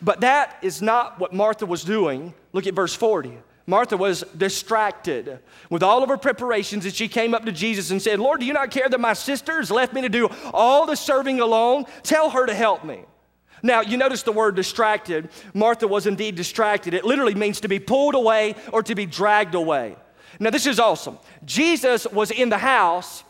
but 0.03 0.21
that 0.21 0.57
is 0.63 0.83
not 0.83 1.19
what 1.19 1.33
Martha 1.33 1.65
was 1.65 1.83
doing. 1.83 2.35
Look 2.53 2.67
at 2.67 2.75
verse 2.75 2.95
40. 2.95 3.39
Martha 3.67 3.97
was 3.97 4.23
distracted 4.37 5.41
with 5.71 5.83
all 5.83 6.03
of 6.03 6.09
her 6.09 6.17
preparations, 6.17 6.85
and 6.85 6.95
she 6.95 7.09
came 7.09 7.35
up 7.35 7.45
to 7.47 7.53
Jesus 7.53 7.91
and 7.91 8.01
said, 8.01 8.21
Lord, 8.21 8.41
do 8.41 8.47
you 8.47 8.53
not 8.53 8.71
care 8.71 8.89
that 8.89 9.01
my 9.01 9.13
sister 9.13 9.57
has 9.57 9.71
left 9.71 9.93
me 9.93 10.03
to 10.03 10.09
do 10.09 10.29
all 10.53 10.87
the 10.87 10.95
serving 10.95 11.41
alone? 11.41 11.85
Tell 12.05 12.31
her 12.31 12.47
to 12.47 12.55
help 12.55 12.85
me. 12.85 13.01
Now, 13.67 13.81
you 13.81 13.97
notice 13.97 14.23
the 14.23 14.33
word 14.33 14.55
distracted. 14.55 15.29
Martha 15.53 15.89
was 15.89 16.07
indeed 16.07 16.37
distracted. 16.37 16.95
It 16.95 17.05
literally 17.05 17.35
means 17.35 17.61
to 17.61 17.69
be 17.69 17.81
pulled 17.81 18.15
away 18.15 18.55
or 18.73 18.83
to 18.85 18.95
be 18.95 19.07
dragged 19.07 19.57
away. 19.57 19.97
Now, 20.39 20.51
this 20.51 20.67
is 20.67 20.79
awesome. 20.79 21.19
Jesus 21.45 22.07
was 22.07 22.31
in 22.31 22.49
the 22.49 22.59
house, 22.59 23.25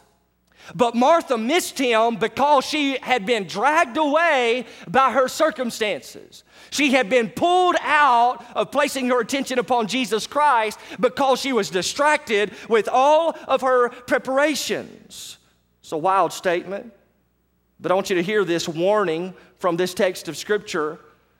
but 0.74 0.94
Martha 0.94 1.38
missed 1.38 1.78
him 1.78 2.16
because 2.16 2.66
she 2.66 2.98
had 2.98 3.24
been 3.24 3.46
dragged 3.46 3.96
away 3.96 4.66
by 4.86 5.10
her 5.12 5.26
circumstances. 5.26 6.44
She 6.70 6.90
had 6.90 7.08
been 7.08 7.30
pulled 7.30 7.76
out 7.80 8.44
of 8.54 8.70
placing 8.70 9.08
her 9.08 9.20
attention 9.20 9.58
upon 9.58 9.86
Jesus 9.86 10.26
Christ 10.26 10.78
because 11.00 11.40
she 11.40 11.54
was 11.54 11.70
distracted 11.70 12.52
with 12.68 12.88
all 12.88 13.36
of 13.48 13.62
her 13.62 13.88
preparations. 13.88 15.38
It's 15.80 15.92
a 15.92 15.96
wild 15.96 16.32
statement, 16.32 16.92
but 17.80 17.90
I 17.90 17.94
want 17.94 18.10
you 18.10 18.16
to 18.16 18.22
hear 18.22 18.44
this 18.44 18.68
warning 18.68 19.32
from 19.58 19.76
this 19.76 19.94
text 19.94 20.28
of 20.28 20.36
Scripture, 20.36 20.98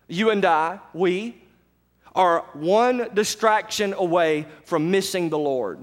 you 0.09 0.31
and 0.31 0.45
I, 0.45 0.81
we, 0.93 1.43
are 2.15 2.45
one 2.55 3.09
distraction 3.15 3.93
away 3.93 4.47
from 4.65 4.91
missing 4.91 5.29
the 5.29 5.39
Lord. 5.39 5.79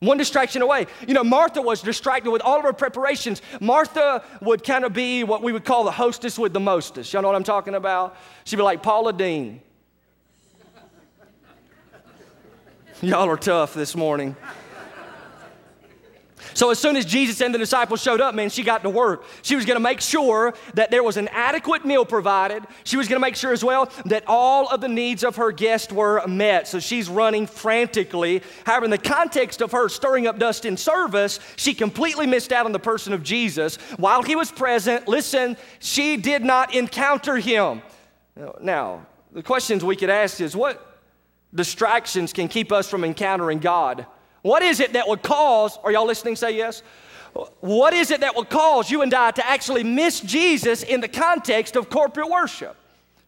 One 0.00 0.18
distraction 0.18 0.62
away. 0.62 0.88
You 1.06 1.14
know, 1.14 1.22
Martha 1.22 1.62
was 1.62 1.80
distracted 1.80 2.32
with 2.32 2.42
all 2.42 2.58
of 2.58 2.64
her 2.64 2.72
preparations. 2.72 3.40
Martha 3.60 4.24
would 4.40 4.64
kind 4.64 4.84
of 4.84 4.92
be 4.92 5.22
what 5.22 5.44
we 5.44 5.52
would 5.52 5.64
call 5.64 5.84
the 5.84 5.92
hostess 5.92 6.36
with 6.36 6.52
the 6.52 6.58
mostest. 6.58 7.12
Y'all 7.12 7.22
know 7.22 7.28
what 7.28 7.36
I'm 7.36 7.44
talking 7.44 7.76
about? 7.76 8.16
She'd 8.42 8.56
be 8.56 8.62
like 8.62 8.82
Paula 8.82 9.12
Deen. 9.12 9.62
Y'all 13.00 13.30
are 13.30 13.36
tough 13.36 13.74
this 13.74 13.94
morning. 13.94 14.34
So 16.54 16.70
as 16.70 16.78
soon 16.78 16.96
as 16.96 17.04
Jesus 17.04 17.40
and 17.40 17.54
the 17.54 17.58
disciples 17.58 18.02
showed 18.02 18.20
up, 18.20 18.34
man, 18.34 18.50
she 18.50 18.62
got 18.62 18.82
to 18.82 18.90
work. 18.90 19.24
She 19.42 19.56
was 19.56 19.64
going 19.64 19.76
to 19.76 19.80
make 19.80 20.00
sure 20.00 20.54
that 20.74 20.90
there 20.90 21.02
was 21.02 21.16
an 21.16 21.28
adequate 21.28 21.84
meal 21.84 22.04
provided. 22.04 22.64
She 22.84 22.96
was 22.96 23.08
going 23.08 23.20
to 23.20 23.26
make 23.26 23.36
sure 23.36 23.52
as 23.52 23.64
well 23.64 23.90
that 24.06 24.24
all 24.26 24.68
of 24.68 24.80
the 24.80 24.88
needs 24.88 25.24
of 25.24 25.36
her 25.36 25.52
guests 25.52 25.92
were 25.92 26.26
met. 26.26 26.68
So 26.68 26.80
she's 26.80 27.08
running 27.08 27.46
frantically. 27.46 28.42
However, 28.64 28.86
in 28.86 28.90
the 28.90 28.98
context 28.98 29.60
of 29.60 29.72
her 29.72 29.88
stirring 29.88 30.26
up 30.26 30.38
dust 30.38 30.64
in 30.64 30.76
service, 30.76 31.40
she 31.56 31.74
completely 31.74 32.26
missed 32.26 32.52
out 32.52 32.66
on 32.66 32.72
the 32.72 32.78
person 32.78 33.12
of 33.12 33.22
Jesus. 33.22 33.76
While 33.96 34.22
he 34.22 34.36
was 34.36 34.50
present, 34.50 35.08
listen, 35.08 35.56
she 35.78 36.16
did 36.16 36.44
not 36.44 36.74
encounter 36.74 37.36
him. 37.36 37.82
Now, 38.60 39.06
the 39.32 39.42
questions 39.42 39.84
we 39.84 39.96
could 39.96 40.10
ask 40.10 40.40
is 40.40 40.56
what 40.56 41.00
distractions 41.54 42.32
can 42.32 42.48
keep 42.48 42.72
us 42.72 42.88
from 42.88 43.04
encountering 43.04 43.58
God? 43.58 44.06
What 44.42 44.62
is 44.62 44.80
it 44.80 44.92
that 44.92 45.08
would 45.08 45.22
cause, 45.22 45.78
are 45.82 45.92
y'all 45.92 46.06
listening? 46.06 46.36
Say 46.36 46.56
yes. 46.56 46.82
What 47.60 47.94
is 47.94 48.10
it 48.10 48.20
that 48.20 48.36
would 48.36 48.50
cause 48.50 48.90
you 48.90 49.02
and 49.02 49.14
I 49.14 49.30
to 49.30 49.46
actually 49.46 49.84
miss 49.84 50.20
Jesus 50.20 50.82
in 50.82 51.00
the 51.00 51.08
context 51.08 51.76
of 51.76 51.88
corporate 51.88 52.28
worship? 52.28 52.76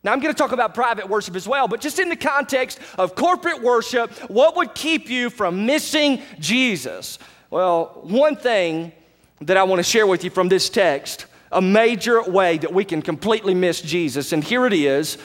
Now, 0.02 0.12
I'm 0.12 0.21
going 0.21 0.35
to 0.35 0.38
talk 0.38 0.52
about 0.52 0.75
private 0.75 1.09
worship 1.09 1.35
as 1.35 1.49
well, 1.49 1.66
but 1.66 1.80
just 1.80 1.99
in 1.99 2.11
the 2.11 2.16
context 2.16 2.78
of 2.99 3.14
corporate 3.14 3.62
worship, 3.62 4.11
what 4.28 4.54
would 4.56 4.75
keep 4.75 5.09
you 5.09 5.30
from 5.30 5.64
missing 5.64 6.21
Jesus? 6.38 7.18
Well, 7.49 8.00
one 8.02 8.37
thing 8.37 8.92
that 9.40 9.56
I 9.56 9.62
want 9.62 9.78
to 9.78 9.83
share 9.83 10.06
with 10.06 10.23
you 10.23 10.28
from 10.28 10.50
this 10.50 10.68
text, 10.68 11.25
a 11.50 11.62
major 11.62 12.23
way 12.23 12.59
that 12.59 12.75
we 12.75 12.85
can 12.85 13.00
completely 13.00 13.54
miss 13.54 13.80
Jesus, 13.80 14.33
and 14.33 14.44
here 14.44 14.66
it 14.66 14.75
is 14.75 15.16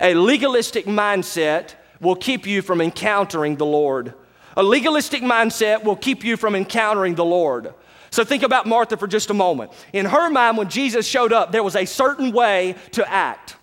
a 0.00 0.14
legalistic 0.14 0.84
mindset 0.84 1.74
will 2.00 2.16
keep 2.16 2.46
you 2.46 2.60
from 2.60 2.82
encountering 2.82 3.56
the 3.56 3.64
Lord. 3.64 4.12
A 4.56 4.62
legalistic 4.62 5.22
mindset 5.22 5.84
will 5.84 5.96
keep 5.96 6.24
you 6.24 6.36
from 6.36 6.54
encountering 6.54 7.14
the 7.14 7.24
Lord. 7.24 7.74
So 8.10 8.24
think 8.24 8.42
about 8.42 8.66
Martha 8.66 8.96
for 8.96 9.06
just 9.06 9.30
a 9.30 9.34
moment. 9.34 9.72
In 9.92 10.06
her 10.06 10.30
mind, 10.30 10.56
when 10.56 10.70
Jesus 10.70 11.06
showed 11.06 11.32
up, 11.32 11.52
there 11.52 11.62
was 11.62 11.76
a 11.76 11.84
certain 11.84 12.32
way 12.32 12.76
to 12.92 13.10
act. 13.10 13.56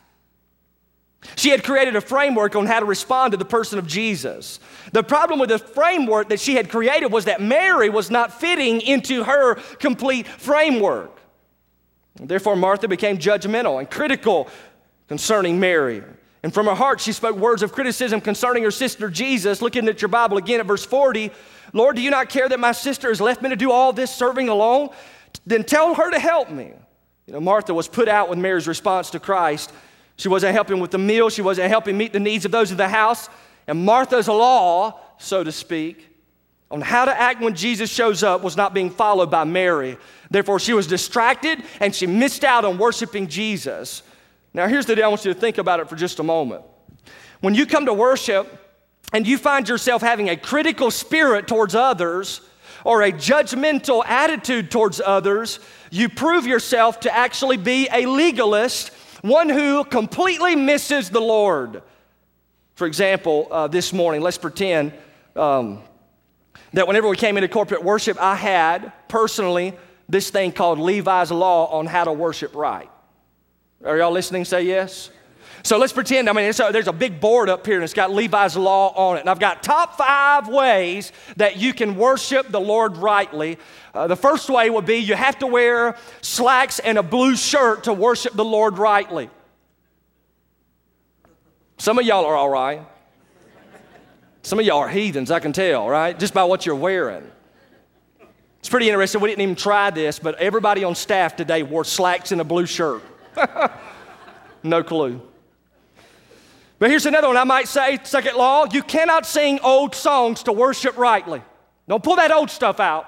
She 1.36 1.50
had 1.50 1.64
created 1.64 1.96
a 1.96 2.02
framework 2.02 2.56
on 2.56 2.66
how 2.66 2.80
to 2.80 2.86
respond 2.86 3.32
to 3.32 3.38
the 3.38 3.46
person 3.46 3.80
of 3.80 3.88
Jesus. 3.88 4.60
The 4.92 5.04
problem 5.04 5.40
with 5.40 5.50
the 5.50 5.58
framework 5.60 6.30
that 6.30 6.40
she 6.40 6.56
had 6.56 6.70
created 6.70 7.12
was 7.12 7.26
that 7.26 7.42
Mary 7.42 7.90
was 7.90 8.12
not 8.12 8.40
fitting 8.40 8.82
into 8.82 9.24
her 9.24 9.56
complete 9.80 10.28
framework. 10.28 11.18
Therefore, 12.16 12.56
Martha 12.56 12.88
became 12.88 13.18
judgmental 13.18 13.80
and 13.80 13.90
critical 13.90 14.48
concerning 15.08 15.60
Mary. 15.60 16.04
And 16.44 16.54
from 16.54 16.66
her 16.66 16.76
heart, 16.76 17.00
she 17.00 17.14
spoke 17.14 17.38
words 17.38 17.64
of 17.64 17.72
criticism 17.72 18.20
concerning 18.20 18.64
her 18.64 18.72
sister 18.72 19.10
Jesus. 19.10 19.62
Looking 19.62 19.88
at 19.88 20.02
your 20.02 20.10
Bible 20.10 20.38
again 20.38 20.60
at 20.60 20.66
verse 20.66 20.86
40 20.86 21.32
Lord, 21.76 21.96
do 21.96 22.04
you 22.04 22.12
not 22.12 22.30
care 22.30 22.48
that 22.48 22.60
my 22.60 22.72
sister 22.72 23.08
has 23.08 23.20
left 23.20 23.42
me 23.42 23.50
to 23.50 23.56
do 23.56 23.72
all 23.72 23.94
this 23.94 24.14
serving 24.14 24.48
alone? 24.48 24.90
Then 25.46 25.64
tell 25.64 25.96
her 25.96 26.12
to 26.12 26.20
help 26.20 26.52
me. 26.52 26.72
You 27.26 27.34
know, 27.34 27.40
Martha 27.40 27.74
was 27.74 27.88
put 27.88 28.08
out 28.08 28.30
with 28.30 28.38
Mary's 28.38 28.68
response 28.68 29.10
to 29.12 29.20
Christ. 29.20 29.72
She 30.18 30.28
wasn't 30.28 30.54
helping 30.54 30.80
with 30.80 30.92
the 30.92 31.00
meal, 31.00 31.30
she 31.30 31.42
wasn't 31.42 31.70
helping 31.70 31.98
meet 31.98 32.14
the 32.14 32.20
needs 32.20 32.46
of 32.46 32.52
those 32.52 32.70
in 32.70 32.78
the 32.78 32.88
house. 32.88 33.30
And 33.66 33.86
Martha's 33.86 34.28
law, 34.28 35.00
so 35.18 35.44
to 35.44 35.52
speak, 35.52 36.10
on 36.70 36.82
how 36.82 37.06
to 37.06 37.20
act 37.20 37.42
when 37.42 37.56
Jesus 37.56 37.90
shows 37.90 38.24
up 38.24 38.44
was 38.44 38.58
not 38.58 38.74
being 38.74 38.90
followed 38.90 39.32
by 39.32 39.46
Mary. 39.46 39.98
Therefore, 40.30 40.60
she 40.60 40.74
was 40.74 40.86
distracted 40.86 41.64
and 41.80 41.96
she 41.96 42.06
missed 42.06 42.44
out 42.44 42.66
on 42.66 42.78
worshiping 42.78 43.28
Jesus. 43.28 44.04
Now, 44.54 44.68
here's 44.68 44.86
the 44.86 44.96
deal 44.96 45.06
I 45.06 45.08
want 45.08 45.26
you 45.26 45.34
to 45.34 45.40
think 45.40 45.58
about 45.58 45.80
it 45.80 45.90
for 45.90 45.96
just 45.96 46.20
a 46.20 46.24
moment. 46.24 46.64
When 47.42 47.56
you 47.56 47.66
come 47.66 47.88
to 47.88 47.94
worship 47.94 48.60
and 49.12 49.28
you 49.28 49.38
find 49.38 49.68
yourself 49.68 50.02
having 50.02 50.30
a 50.30 50.38
critical 50.38 50.92
spirit 50.92 51.48
towards 51.48 51.76
others 51.76 52.42
or 52.86 53.02
a 53.02 53.12
judgmental 53.12 54.06
attitude 54.06 54.70
towards 54.70 55.02
others, 55.04 55.60
you 55.90 56.08
prove 56.08 56.46
yourself 56.46 57.00
to 57.02 57.16
actually 57.16 57.58
be 57.58 57.88
a 57.92 58.06
legalist, 58.06 58.90
one 59.22 59.50
who 59.50 59.84
completely 59.84 60.56
misses 60.56 61.10
the 61.10 61.22
Lord. 61.22 61.82
For 62.76 62.86
example, 62.86 63.48
uh, 63.50 63.68
this 63.68 63.92
morning, 63.92 64.22
let's 64.22 64.38
pretend 64.38 64.94
um, 65.36 65.82
that 66.74 66.88
whenever 66.88 67.08
we 67.08 67.18
came 67.18 67.38
into 67.38 67.48
corporate 67.48 67.84
worship, 67.84 68.22
I 68.22 68.36
had 68.36 68.92
personally 69.08 69.74
this 70.10 70.30
thing 70.30 70.52
called 70.52 70.80
Levi's 70.80 71.32
Law 71.32 71.68
on 71.68 71.88
how 71.88 72.04
to 72.04 72.14
worship 72.14 72.56
right. 72.56 72.90
Are 73.86 73.98
y'all 73.98 74.12
listening? 74.12 74.46
Say 74.46 74.64
yes. 74.64 75.10
So 75.66 75.78
let's 75.78 75.94
pretend, 75.94 76.30
I 76.30 76.34
mean, 76.34 76.50
a, 76.50 76.72
there's 76.72 76.88
a 76.88 76.94
big 76.94 77.22
board 77.22 77.48
up 77.48 77.66
here 77.66 77.76
and 77.76 77.84
it's 77.86 77.94
got 77.94 78.12
Levi's 78.12 78.58
Law 78.58 78.94
on 78.96 79.18
it. 79.18 79.22
And 79.22 79.30
I've 79.30 79.40
got 79.40 79.64
top 79.64 79.98
five 79.98 80.50
ways 80.50 81.14
that 81.38 81.58
you 81.58 81.74
can 81.74 81.96
worship 81.96 82.50
the 82.50 82.60
Lord 82.60 82.98
rightly. 82.98 83.58
Uh, 83.94 84.08
the 84.08 84.16
first 84.16 84.50
way 84.50 84.70
would 84.70 84.86
be 84.86 84.96
you 84.96 85.16
have 85.16 85.40
to 85.40 85.48
wear 85.48 85.96
slacks 86.22 86.80
and 86.80 86.98
a 86.98 87.04
blue 87.04 87.38
shirt 87.38 87.86
to 87.86 87.94
worship 87.94 88.34
the 88.34 88.44
Lord 88.44 88.78
rightly. 88.78 89.30
Some 91.78 91.98
of 91.98 92.06
y'all 92.06 92.26
are 92.26 92.36
all 92.36 92.50
right. 92.50 92.82
Some 94.42 94.60
of 94.60 94.66
y'all 94.66 94.80
are 94.80 94.90
heathens, 94.90 95.32
I 95.32 95.40
can 95.40 95.54
tell, 95.54 95.88
right? 95.88 96.18
Just 96.18 96.34
by 96.34 96.44
what 96.44 96.66
you're 96.66 96.76
wearing. 96.76 97.24
It's 98.60 98.68
pretty 98.68 98.90
interesting. 98.90 99.22
We 99.22 99.30
didn't 99.30 99.42
even 99.42 99.56
try 99.56 99.90
this, 99.90 100.20
but 100.20 100.36
everybody 100.36 100.84
on 100.84 100.96
staff 100.96 101.38
today 101.38 101.64
wore 101.64 101.86
slacks 101.86 102.34
and 102.34 102.42
a 102.42 102.44
blue 102.44 102.66
shirt. 102.66 103.02
no 104.64 104.84
clue. 104.84 105.22
But 106.80 106.90
here's 106.90 107.06
another 107.06 107.28
one 107.28 107.38
I 107.38 107.44
might 107.44 107.68
say, 107.68 108.00
second 108.04 108.36
law 108.36 108.66
you 108.72 108.84
cannot 108.84 109.26
sing 109.26 109.60
old 109.62 109.96
songs 109.96 110.44
to 110.44 110.52
worship 110.52 110.98
rightly. 110.98 111.42
Don't 111.88 112.04
pull 112.04 112.18
that 112.18 112.32
old 112.32 112.50
stuff 112.50 112.80
out. 112.80 113.08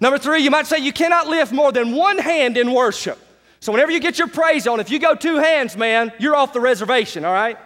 Number 0.00 0.18
three, 0.18 0.42
you 0.42 0.50
might 0.50 0.66
say 0.66 0.78
you 0.78 0.92
cannot 0.92 1.28
lift 1.28 1.52
more 1.52 1.70
than 1.70 1.94
one 1.94 2.18
hand 2.18 2.56
in 2.56 2.72
worship. 2.72 3.18
So 3.60 3.70
whenever 3.70 3.92
you 3.92 4.00
get 4.00 4.18
your 4.18 4.26
praise 4.26 4.66
on, 4.66 4.80
if 4.80 4.90
you 4.90 4.98
go 4.98 5.14
two 5.14 5.36
hands, 5.36 5.76
man, 5.76 6.12
you're 6.18 6.34
off 6.34 6.52
the 6.52 6.60
reservation, 6.60 7.24
all 7.24 7.32
right? 7.32 7.56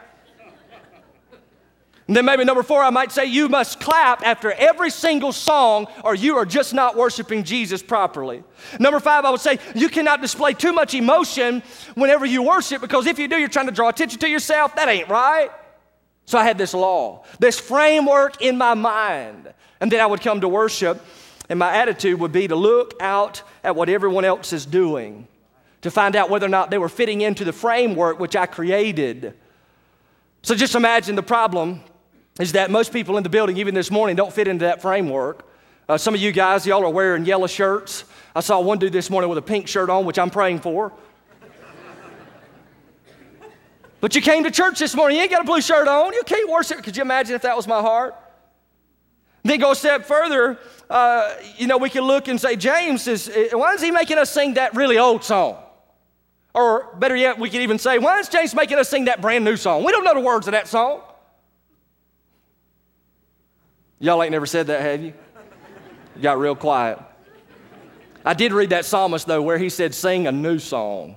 And 2.09 2.17
then 2.17 2.25
maybe 2.25 2.45
number 2.45 2.63
four, 2.63 2.85
I 2.85 2.91
might 2.91 3.11
say 3.11 3.27
you 3.27 3.49
must 3.49 3.81
clap 3.81 4.25
after 4.25 4.53
every 4.53 4.91
single 4.91 5.33
song 5.33 5.89
or 6.05 6.15
you 6.15 6.37
are 6.37 6.47
just 6.47 6.73
not 6.73 6.97
worshiping 6.97 7.43
Jesus 7.43 7.83
properly. 7.83 8.45
Number 8.79 9.01
five, 9.01 9.25
I 9.25 9.31
would 9.31 9.41
say 9.41 9.59
you 9.75 9.89
cannot 9.89 10.21
display 10.21 10.53
too 10.53 10.73
much 10.73 10.95
emotion 10.95 11.65
whenever 11.97 12.25
you 12.25 12.43
worship 12.43 12.81
because 12.81 13.07
if 13.07 13.19
you 13.19 13.27
do, 13.27 13.37
you're 13.37 13.49
trying 13.49 13.67
to 13.67 13.73
draw 13.73 13.89
attention 13.89 14.21
to 14.21 14.29
yourself. 14.29 14.77
That 14.77 14.89
ain't 14.89 15.09
right. 15.09 15.51
So 16.27 16.39
I 16.39 16.45
had 16.45 16.59
this 16.59 16.75
law, 16.75 17.25
this 17.41 17.59
framework 17.59 18.41
in 18.41 18.57
my 18.57 18.75
mind. 18.75 19.53
And 19.81 19.91
then 19.91 20.01
I 20.01 20.07
would 20.07 20.21
come 20.21 20.41
to 20.41 20.49
worship, 20.49 21.05
and 21.49 21.59
my 21.59 21.77
attitude 21.77 22.19
would 22.21 22.33
be 22.33 22.49
to 22.49 22.57
look 22.57 22.95
out 23.01 23.43
at 23.63 23.77
what 23.77 23.89
everyone 23.89 24.25
else 24.25 24.53
is 24.53 24.65
doing, 24.65 25.29
to 25.83 25.91
find 25.91 26.17
out 26.17 26.31
whether 26.31 26.47
or 26.47 26.51
not 26.51 26.71
they 26.71 26.79
were 26.79 26.89
fitting 26.89 27.21
into 27.21 27.45
the 27.45 27.53
framework 27.53 28.19
which 28.19 28.35
I 28.35 28.47
created. 28.47 29.35
So 30.43 30.55
just 30.55 30.75
imagine 30.75 31.15
the 31.15 31.23
problem 31.23 31.83
is 32.39 32.53
that 32.53 32.71
most 32.71 32.93
people 32.93 33.17
in 33.17 33.23
the 33.23 33.29
building, 33.29 33.57
even 33.57 33.75
this 33.75 33.91
morning, 33.91 34.17
don't 34.17 34.33
fit 34.33 34.47
into 34.49 34.65
that 34.65 34.83
framework. 34.83 35.47
Uh, 35.89 35.97
some 35.97 36.15
of 36.15 36.21
you 36.21 36.33
guys, 36.33 36.67
y'all 36.67 36.85
are 36.85 36.91
wearing 36.91 37.25
yellow 37.25 37.47
shirts. 37.47 38.05
I 38.35 38.41
saw 38.41 38.61
one 38.61 38.79
dude 38.79 38.93
this 38.93 39.09
morning 39.09 39.29
with 39.29 39.39
a 39.39 39.43
pink 39.43 39.69
shirt 39.69 39.89
on, 39.89 40.05
which 40.05 40.19
I'm 40.19 40.31
praying 40.31 40.61
for. 40.61 40.93
but 44.01 44.15
you 44.15 44.21
came 44.21 44.45
to 44.45 44.51
church 44.51 44.79
this 44.79 44.95
morning, 44.95 45.17
you 45.17 45.23
ain't 45.23 45.31
got 45.31 45.43
a 45.43 45.45
blue 45.45 45.63
shirt 45.63 45.89
on. 45.89 46.13
You 46.13 46.23
can't 46.27 46.51
worship. 46.51 46.83
Could 46.83 46.97
you 46.97 47.03
imagine 47.03 47.35
if 47.35 47.43
that 47.43 47.57
was 47.57 47.67
my 47.67 47.81
heart? 47.81 48.15
Then 49.45 49.61
go 49.61 49.71
a 49.71 49.77
step 49.77 50.05
further, 50.05 50.59
uh, 50.91 51.35
you 51.57 51.69
know, 51.69 51.79
we 51.79 51.89
can 51.89 52.03
look 52.03 52.27
and 52.29 52.41
say, 52.41 52.57
James 52.57 53.07
is, 53.07 53.31
why 53.53 53.75
is 53.75 53.81
he 53.81 53.93
making 53.93 54.19
us 54.19 54.31
sing 54.31 54.55
that 54.55 54.75
really 54.75 54.99
old 54.99 55.23
song? 55.25 55.57
Or 56.53 56.95
better 56.97 57.15
yet, 57.15 57.39
we 57.39 57.49
could 57.49 57.61
even 57.61 57.79
say, 57.79 57.99
why 57.99 58.19
is 58.19 58.29
James 58.29 58.55
making 58.55 58.79
us 58.79 58.89
sing 58.89 59.05
that 59.05 59.21
brand 59.21 59.45
new 59.45 59.57
song? 59.57 59.85
We 59.85 59.93
don't 59.93 60.05
know 60.05 60.15
the 60.15 60.21
words 60.21 60.49
of 60.49 60.53
that 60.53 60.67
song. 60.67 61.01
Y'all 63.99 64.23
ain't 64.23 64.33
never 64.33 64.47
said 64.47 64.67
that, 64.67 64.83
have 64.83 65.03
you? 65.03 65.15
Got 66.21 66.39
real 66.39 66.55
quiet. 66.55 66.99
I 68.25 68.35
did 68.35 68.53
read 68.53 68.71
that 68.71 68.85
psalmist, 68.85 69.27
though, 69.27 69.43
where 69.43 69.57
he 69.57 69.69
said, 69.69 69.95
Sing 69.95 70.27
a 70.27 70.33
new 70.33 70.59
song. 70.59 71.17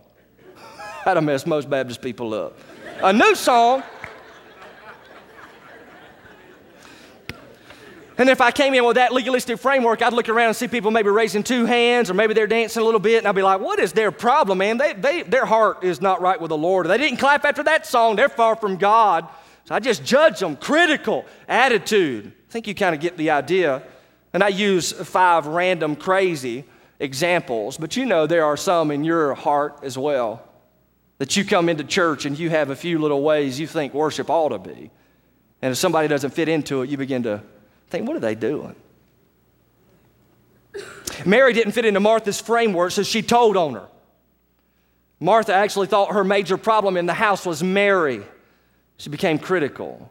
That'll 1.05 1.23
mess 1.23 1.45
most 1.45 1.69
Baptist 1.69 2.01
people 2.01 2.33
up. 2.33 2.57
A 3.01 3.11
new 3.11 3.35
song. 3.35 3.83
And 8.17 8.29
if 8.29 8.41
I 8.41 8.51
came 8.51 8.73
in 8.73 8.83
with 8.83 8.95
that 8.95 9.13
legalistic 9.13 9.59
framework, 9.59 10.01
I'd 10.01 10.11
look 10.11 10.27
around 10.27 10.47
and 10.47 10.55
see 10.55 10.67
people 10.67 10.91
maybe 10.91 11.09
raising 11.09 11.41
two 11.41 11.65
hands 11.65 12.09
or 12.09 12.13
maybe 12.13 12.33
they're 12.33 12.47
dancing 12.47 12.81
a 12.81 12.85
little 12.85 12.99
bit, 12.99 13.19
and 13.19 13.27
I'd 13.27 13.35
be 13.35 13.41
like, 13.41 13.61
what 13.61 13.79
is 13.79 13.93
their 13.93 14.11
problem, 14.11 14.57
man? 14.57 14.77
They, 14.77 14.91
they, 14.91 15.23
their 15.23 15.45
heart 15.45 15.85
is 15.85 16.01
not 16.01 16.19
right 16.19 16.39
with 16.39 16.49
the 16.49 16.57
Lord. 16.57 16.85
They 16.87 16.97
didn't 16.97 17.17
clap 17.17 17.45
after 17.45 17.63
that 17.63 17.85
song, 17.85 18.17
they're 18.17 18.27
far 18.27 18.57
from 18.57 18.75
God. 18.75 19.25
So 19.63 19.73
I 19.73 19.79
just 19.79 20.03
judge 20.03 20.39
them, 20.41 20.57
critical 20.57 21.25
attitude. 21.47 22.33
I 22.49 22.51
think 22.51 22.65
you 22.65 22.73
kind 22.73 22.95
of 22.95 23.01
get 23.01 23.15
the 23.15 23.29
idea. 23.29 23.83
And 24.33 24.43
I 24.43 24.47
use 24.47 24.91
five 24.91 25.45
random 25.45 25.95
crazy 25.95 26.65
examples, 26.99 27.77
but 27.77 27.95
you 27.95 28.05
know 28.05 28.25
there 28.25 28.43
are 28.43 28.57
some 28.57 28.89
in 28.89 29.03
your 29.03 29.35
heart 29.35 29.79
as 29.83 29.97
well. 29.97 30.43
That 31.19 31.37
you 31.37 31.45
come 31.45 31.69
into 31.69 31.83
church 31.83 32.25
and 32.25 32.37
you 32.37 32.49
have 32.49 32.71
a 32.71 32.75
few 32.75 32.97
little 32.97 33.21
ways 33.21 33.59
you 33.59 33.67
think 33.67 33.93
worship 33.93 34.29
ought 34.29 34.49
to 34.49 34.57
be. 34.57 34.89
And 35.61 35.71
if 35.71 35.77
somebody 35.77 36.07
doesn't 36.07 36.31
fit 36.31 36.49
into 36.49 36.81
it, 36.81 36.89
you 36.89 36.97
begin 36.97 37.23
to 37.23 37.43
think, 37.89 38.07
what 38.07 38.15
are 38.15 38.21
they 38.21 38.35
doing? 38.35 38.75
Mary 41.25 41.53
didn't 41.53 41.73
fit 41.73 41.85
into 41.85 41.99
Martha's 41.99 42.39
framework, 42.39 42.91
so 42.91 43.03
she 43.03 43.21
told 43.21 43.57
on 43.57 43.73
her. 43.73 43.87
Martha 45.19 45.53
actually 45.53 45.87
thought 45.87 46.13
her 46.13 46.23
major 46.23 46.57
problem 46.57 46.95
in 46.97 47.05
the 47.05 47.13
house 47.13 47.45
was 47.45 47.61
Mary. 47.61 48.23
She 48.97 49.09
became 49.09 49.37
critical. 49.37 50.09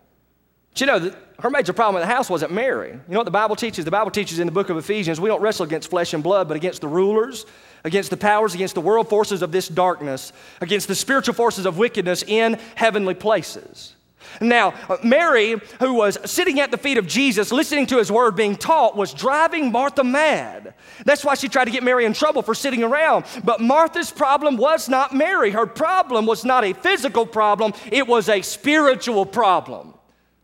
But 0.70 0.80
you 0.80 0.86
know, 0.86 1.12
her 1.40 1.50
major 1.50 1.72
problem 1.72 2.02
in 2.02 2.08
the 2.08 2.12
house 2.12 2.28
wasn't 2.28 2.52
Mary. 2.52 2.90
You 2.90 3.00
know 3.08 3.20
what 3.20 3.24
the 3.24 3.30
Bible 3.30 3.54
teaches? 3.54 3.84
The 3.84 3.92
Bible 3.92 4.10
teaches 4.10 4.40
in 4.40 4.46
the 4.46 4.52
book 4.52 4.70
of 4.70 4.76
Ephesians 4.76 5.20
we 5.20 5.28
don't 5.28 5.40
wrestle 5.40 5.66
against 5.66 5.88
flesh 5.88 6.12
and 6.12 6.22
blood, 6.22 6.48
but 6.48 6.56
against 6.56 6.80
the 6.80 6.88
rulers, 6.88 7.46
against 7.84 8.10
the 8.10 8.16
powers, 8.16 8.54
against 8.54 8.74
the 8.74 8.80
world 8.80 9.08
forces 9.08 9.40
of 9.40 9.52
this 9.52 9.68
darkness, 9.68 10.32
against 10.60 10.88
the 10.88 10.96
spiritual 10.96 11.34
forces 11.34 11.64
of 11.64 11.78
wickedness 11.78 12.24
in 12.24 12.58
heavenly 12.74 13.14
places. 13.14 13.94
Now, 14.40 14.74
uh, 14.88 14.96
Mary, 15.04 15.60
who 15.78 15.94
was 15.94 16.18
sitting 16.28 16.58
at 16.58 16.72
the 16.72 16.76
feet 16.76 16.98
of 16.98 17.06
Jesus, 17.06 17.52
listening 17.52 17.86
to 17.86 17.98
his 17.98 18.10
word 18.10 18.34
being 18.34 18.56
taught, 18.56 18.96
was 18.96 19.14
driving 19.14 19.70
Martha 19.70 20.02
mad. 20.02 20.74
That's 21.04 21.24
why 21.24 21.34
she 21.34 21.48
tried 21.48 21.66
to 21.66 21.70
get 21.70 21.84
Mary 21.84 22.04
in 22.04 22.14
trouble 22.14 22.42
for 22.42 22.54
sitting 22.54 22.82
around. 22.82 23.24
But 23.44 23.60
Martha's 23.60 24.10
problem 24.10 24.56
was 24.56 24.88
not 24.88 25.14
Mary. 25.14 25.52
Her 25.52 25.66
problem 25.66 26.26
was 26.26 26.44
not 26.44 26.64
a 26.64 26.72
physical 26.72 27.24
problem, 27.26 27.74
it 27.92 28.08
was 28.08 28.28
a 28.28 28.42
spiritual 28.42 29.24
problem. 29.24 29.94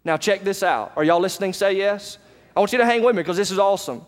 Now, 0.05 0.17
check 0.17 0.45
this 0.45 0.63
out. 0.63 0.93
Are 0.97 1.05
y'all 1.05 1.21
listening? 1.21 1.53
Say 1.53 1.75
yes. 1.75 2.19
I 2.55 2.61
want 2.61 2.73
you 2.73 2.79
to 2.79 2.85
hang 2.85 3.03
with 3.03 3.17
me 3.17 3.23
because 3.23 3.37
this 3.37 3.51
is 3.51 3.59
awesome. 3.59 4.05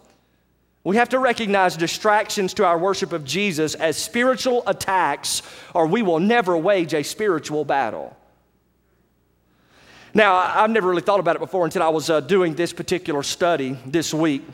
We 0.85 0.97
have 0.97 1.09
to 1.09 1.19
recognize 1.19 1.77
distractions 1.77 2.55
to 2.55 2.65
our 2.65 2.79
worship 2.79 3.13
of 3.13 3.25
Jesus 3.25 3.75
as 3.75 3.97
spiritual 3.97 4.63
attacks, 4.69 5.43
or 5.75 5.87
we 5.87 6.03
will 6.03 6.21
never 6.21 6.57
wage 6.57 6.95
a 6.95 7.03
spiritual 7.03 7.65
battle. 7.65 8.17
Now, 10.15 10.37
I've 10.37 10.71
never 10.71 10.89
really 10.89 11.03
thought 11.03 11.19
about 11.19 11.37
it 11.37 11.41
before 11.41 11.65
until 11.65 11.83
I 11.83 11.89
was 11.89 12.09
uh, 12.09 12.21
doing 12.21 12.55
this 12.55 12.73
particular 12.73 13.23
study 13.23 13.77
this 13.85 14.15
week. 14.15 14.45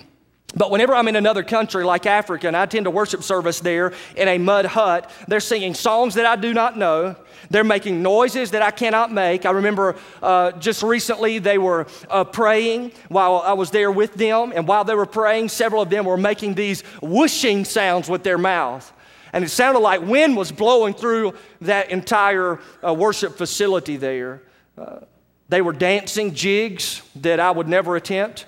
But 0.54 0.70
whenever 0.70 0.94
I'm 0.94 1.08
in 1.08 1.16
another 1.16 1.42
country 1.42 1.82
like 1.82 2.04
Africa 2.04 2.46
and 2.46 2.56
I 2.56 2.64
attend 2.64 2.86
a 2.86 2.90
worship 2.90 3.22
service 3.22 3.60
there 3.60 3.94
in 4.16 4.28
a 4.28 4.36
mud 4.36 4.66
hut, 4.66 5.10
they're 5.26 5.40
singing 5.40 5.72
songs 5.72 6.14
that 6.14 6.26
I 6.26 6.36
do 6.36 6.52
not 6.52 6.76
know. 6.76 7.16
They're 7.48 7.64
making 7.64 8.02
noises 8.02 8.50
that 8.50 8.62
I 8.62 8.70
cannot 8.70 9.10
make. 9.10 9.46
I 9.46 9.50
remember 9.52 9.96
uh, 10.22 10.52
just 10.52 10.82
recently 10.82 11.38
they 11.38 11.56
were 11.56 11.86
uh, 12.10 12.24
praying 12.24 12.92
while 13.08 13.38
I 13.38 13.54
was 13.54 13.70
there 13.70 13.90
with 13.90 14.14
them. 14.14 14.52
And 14.54 14.68
while 14.68 14.84
they 14.84 14.94
were 14.94 15.06
praying, 15.06 15.48
several 15.48 15.82
of 15.82 15.90
them 15.90 16.04
were 16.04 16.18
making 16.18 16.54
these 16.54 16.82
whooshing 17.00 17.64
sounds 17.64 18.08
with 18.10 18.22
their 18.22 18.38
mouth. 18.38 18.92
And 19.32 19.44
it 19.44 19.48
sounded 19.48 19.80
like 19.80 20.02
wind 20.02 20.36
was 20.36 20.52
blowing 20.52 20.92
through 20.92 21.34
that 21.62 21.90
entire 21.90 22.60
uh, 22.86 22.92
worship 22.92 23.38
facility 23.38 23.96
there. 23.96 24.42
Uh, 24.76 25.00
they 25.48 25.62
were 25.62 25.72
dancing 25.72 26.34
jigs 26.34 27.02
that 27.16 27.40
I 27.40 27.50
would 27.50 27.68
never 27.68 27.96
attempt. 27.96 28.46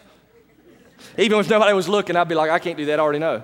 Even 1.17 1.39
if 1.39 1.49
nobody 1.49 1.73
was 1.73 1.89
looking, 1.89 2.17
I'd 2.17 2.29
be 2.29 2.35
like, 2.35 2.51
I 2.51 2.59
can't 2.59 2.77
do 2.77 2.87
that, 2.87 2.99
I 2.99 3.03
already 3.03 3.21
know. 3.21 3.43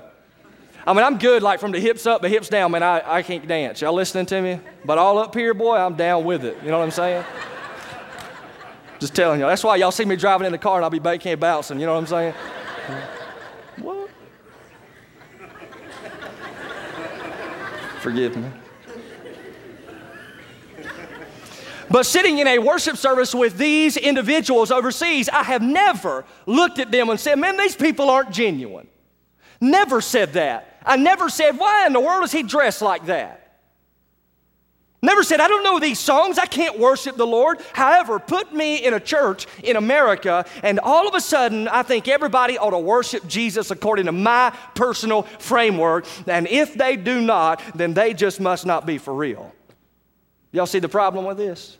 I 0.86 0.92
mean, 0.92 1.04
I'm 1.04 1.18
good, 1.18 1.42
like 1.42 1.60
from 1.60 1.72
the 1.72 1.80
hips 1.80 2.06
up, 2.06 2.22
the 2.22 2.28
hips 2.28 2.48
down, 2.48 2.70
man, 2.72 2.82
I, 2.82 3.02
I 3.18 3.22
can't 3.22 3.46
dance. 3.46 3.80
Y'all 3.80 3.92
listening 3.92 4.26
to 4.26 4.40
me? 4.40 4.60
But 4.84 4.98
all 4.98 5.18
up 5.18 5.34
here, 5.34 5.54
boy, 5.54 5.76
I'm 5.76 5.94
down 5.94 6.24
with 6.24 6.44
it. 6.44 6.56
You 6.62 6.70
know 6.70 6.78
what 6.78 6.84
I'm 6.84 6.90
saying? 6.90 7.24
Just 8.98 9.14
telling 9.14 9.40
you. 9.40 9.46
That's 9.46 9.64
why 9.64 9.76
y'all 9.76 9.90
see 9.90 10.04
me 10.04 10.16
driving 10.16 10.46
in 10.46 10.52
the 10.52 10.58
car 10.58 10.76
and 10.76 10.84
I'll 10.84 10.90
be 10.90 10.98
backhand 10.98 11.40
bouncing. 11.40 11.80
You 11.80 11.86
know 11.86 11.94
what 11.94 12.00
I'm 12.00 12.06
saying? 12.06 12.34
what? 13.76 14.10
Forgive 18.00 18.36
me. 18.36 18.50
But 21.90 22.06
sitting 22.06 22.38
in 22.38 22.46
a 22.46 22.60
worship 22.60 22.96
service 22.96 23.34
with 23.34 23.58
these 23.58 23.96
individuals 23.96 24.70
overseas, 24.70 25.28
I 25.28 25.42
have 25.42 25.60
never 25.60 26.24
looked 26.46 26.78
at 26.78 26.92
them 26.92 27.10
and 27.10 27.18
said, 27.18 27.38
man, 27.38 27.56
these 27.56 27.74
people 27.74 28.08
aren't 28.08 28.30
genuine. 28.30 28.86
Never 29.60 30.00
said 30.00 30.34
that. 30.34 30.78
I 30.86 30.96
never 30.96 31.28
said, 31.28 31.58
why 31.58 31.86
in 31.86 31.92
the 31.92 32.00
world 32.00 32.22
is 32.24 32.32
he 32.32 32.44
dressed 32.44 32.80
like 32.80 33.06
that? 33.06 33.38
Never 35.02 35.22
said, 35.22 35.40
I 35.40 35.48
don't 35.48 35.64
know 35.64 35.80
these 35.80 35.98
songs, 35.98 36.38
I 36.38 36.44
can't 36.44 36.78
worship 36.78 37.16
the 37.16 37.26
Lord. 37.26 37.58
However, 37.72 38.18
put 38.18 38.52
me 38.52 38.84
in 38.84 38.92
a 38.94 39.00
church 39.00 39.46
in 39.62 39.76
America, 39.76 40.44
and 40.62 40.78
all 40.78 41.08
of 41.08 41.14
a 41.14 41.20
sudden, 41.20 41.68
I 41.68 41.82
think 41.82 42.06
everybody 42.06 42.58
ought 42.58 42.70
to 42.70 42.78
worship 42.78 43.26
Jesus 43.26 43.70
according 43.70 44.06
to 44.06 44.12
my 44.12 44.54
personal 44.74 45.22
framework. 45.22 46.06
And 46.26 46.46
if 46.46 46.74
they 46.74 46.96
do 46.96 47.20
not, 47.20 47.62
then 47.74 47.94
they 47.94 48.12
just 48.12 48.40
must 48.40 48.66
not 48.66 48.86
be 48.86 48.98
for 48.98 49.14
real. 49.14 49.52
Y'all 50.52 50.66
see 50.66 50.80
the 50.80 50.88
problem 50.88 51.24
with 51.24 51.38
this? 51.38 51.78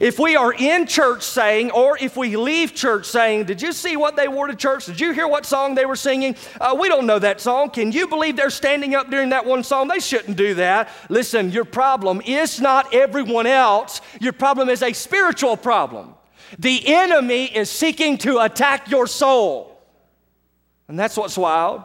If 0.00 0.18
we 0.18 0.36
are 0.36 0.52
in 0.52 0.86
church 0.86 1.22
saying, 1.24 1.72
or 1.72 1.98
if 1.98 2.16
we 2.16 2.36
leave 2.36 2.74
church 2.74 3.06
saying, 3.06 3.44
Did 3.44 3.60
you 3.60 3.72
see 3.72 3.96
what 3.96 4.14
they 4.14 4.28
wore 4.28 4.46
to 4.46 4.54
church? 4.54 4.86
Did 4.86 5.00
you 5.00 5.12
hear 5.12 5.26
what 5.26 5.44
song 5.44 5.74
they 5.74 5.86
were 5.86 5.96
singing? 5.96 6.36
Uh, 6.60 6.76
we 6.78 6.88
don't 6.88 7.06
know 7.06 7.18
that 7.18 7.40
song. 7.40 7.70
Can 7.70 7.90
you 7.90 8.06
believe 8.06 8.36
they're 8.36 8.50
standing 8.50 8.94
up 8.94 9.10
during 9.10 9.30
that 9.30 9.44
one 9.44 9.64
song? 9.64 9.88
They 9.88 9.98
shouldn't 9.98 10.36
do 10.36 10.54
that. 10.54 10.88
Listen, 11.08 11.50
your 11.50 11.64
problem 11.64 12.20
is 12.24 12.60
not 12.60 12.94
everyone 12.94 13.46
else, 13.46 14.00
your 14.20 14.32
problem 14.32 14.68
is 14.68 14.82
a 14.82 14.92
spiritual 14.92 15.56
problem. 15.56 16.14
The 16.58 16.80
enemy 16.86 17.44
is 17.44 17.68
seeking 17.70 18.18
to 18.18 18.38
attack 18.38 18.90
your 18.90 19.06
soul. 19.06 19.80
And 20.86 20.98
that's 20.98 21.16
what's 21.16 21.36
wild. 21.36 21.84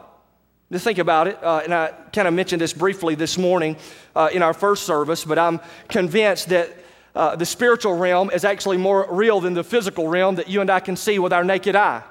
To 0.72 0.78
think 0.80 0.98
about 0.98 1.28
it, 1.28 1.38
uh, 1.40 1.60
and 1.62 1.72
I 1.72 1.92
kind 2.12 2.26
of 2.26 2.34
mentioned 2.34 2.60
this 2.60 2.72
briefly 2.72 3.14
this 3.14 3.38
morning 3.38 3.76
uh, 4.16 4.30
in 4.32 4.42
our 4.42 4.54
first 4.54 4.84
service, 4.84 5.24
but 5.24 5.38
I'm 5.38 5.60
convinced 5.88 6.48
that 6.48 6.74
uh, 7.14 7.36
the 7.36 7.46
spiritual 7.46 7.94
realm 7.94 8.30
is 8.30 8.44
actually 8.44 8.76
more 8.76 9.06
real 9.10 9.40
than 9.40 9.54
the 9.54 9.64
physical 9.64 10.08
realm 10.08 10.34
that 10.36 10.48
you 10.48 10.60
and 10.60 10.70
I 10.70 10.80
can 10.80 10.96
see 10.96 11.18
with 11.18 11.32
our 11.32 11.44
naked 11.44 11.76
eye. 11.76 12.02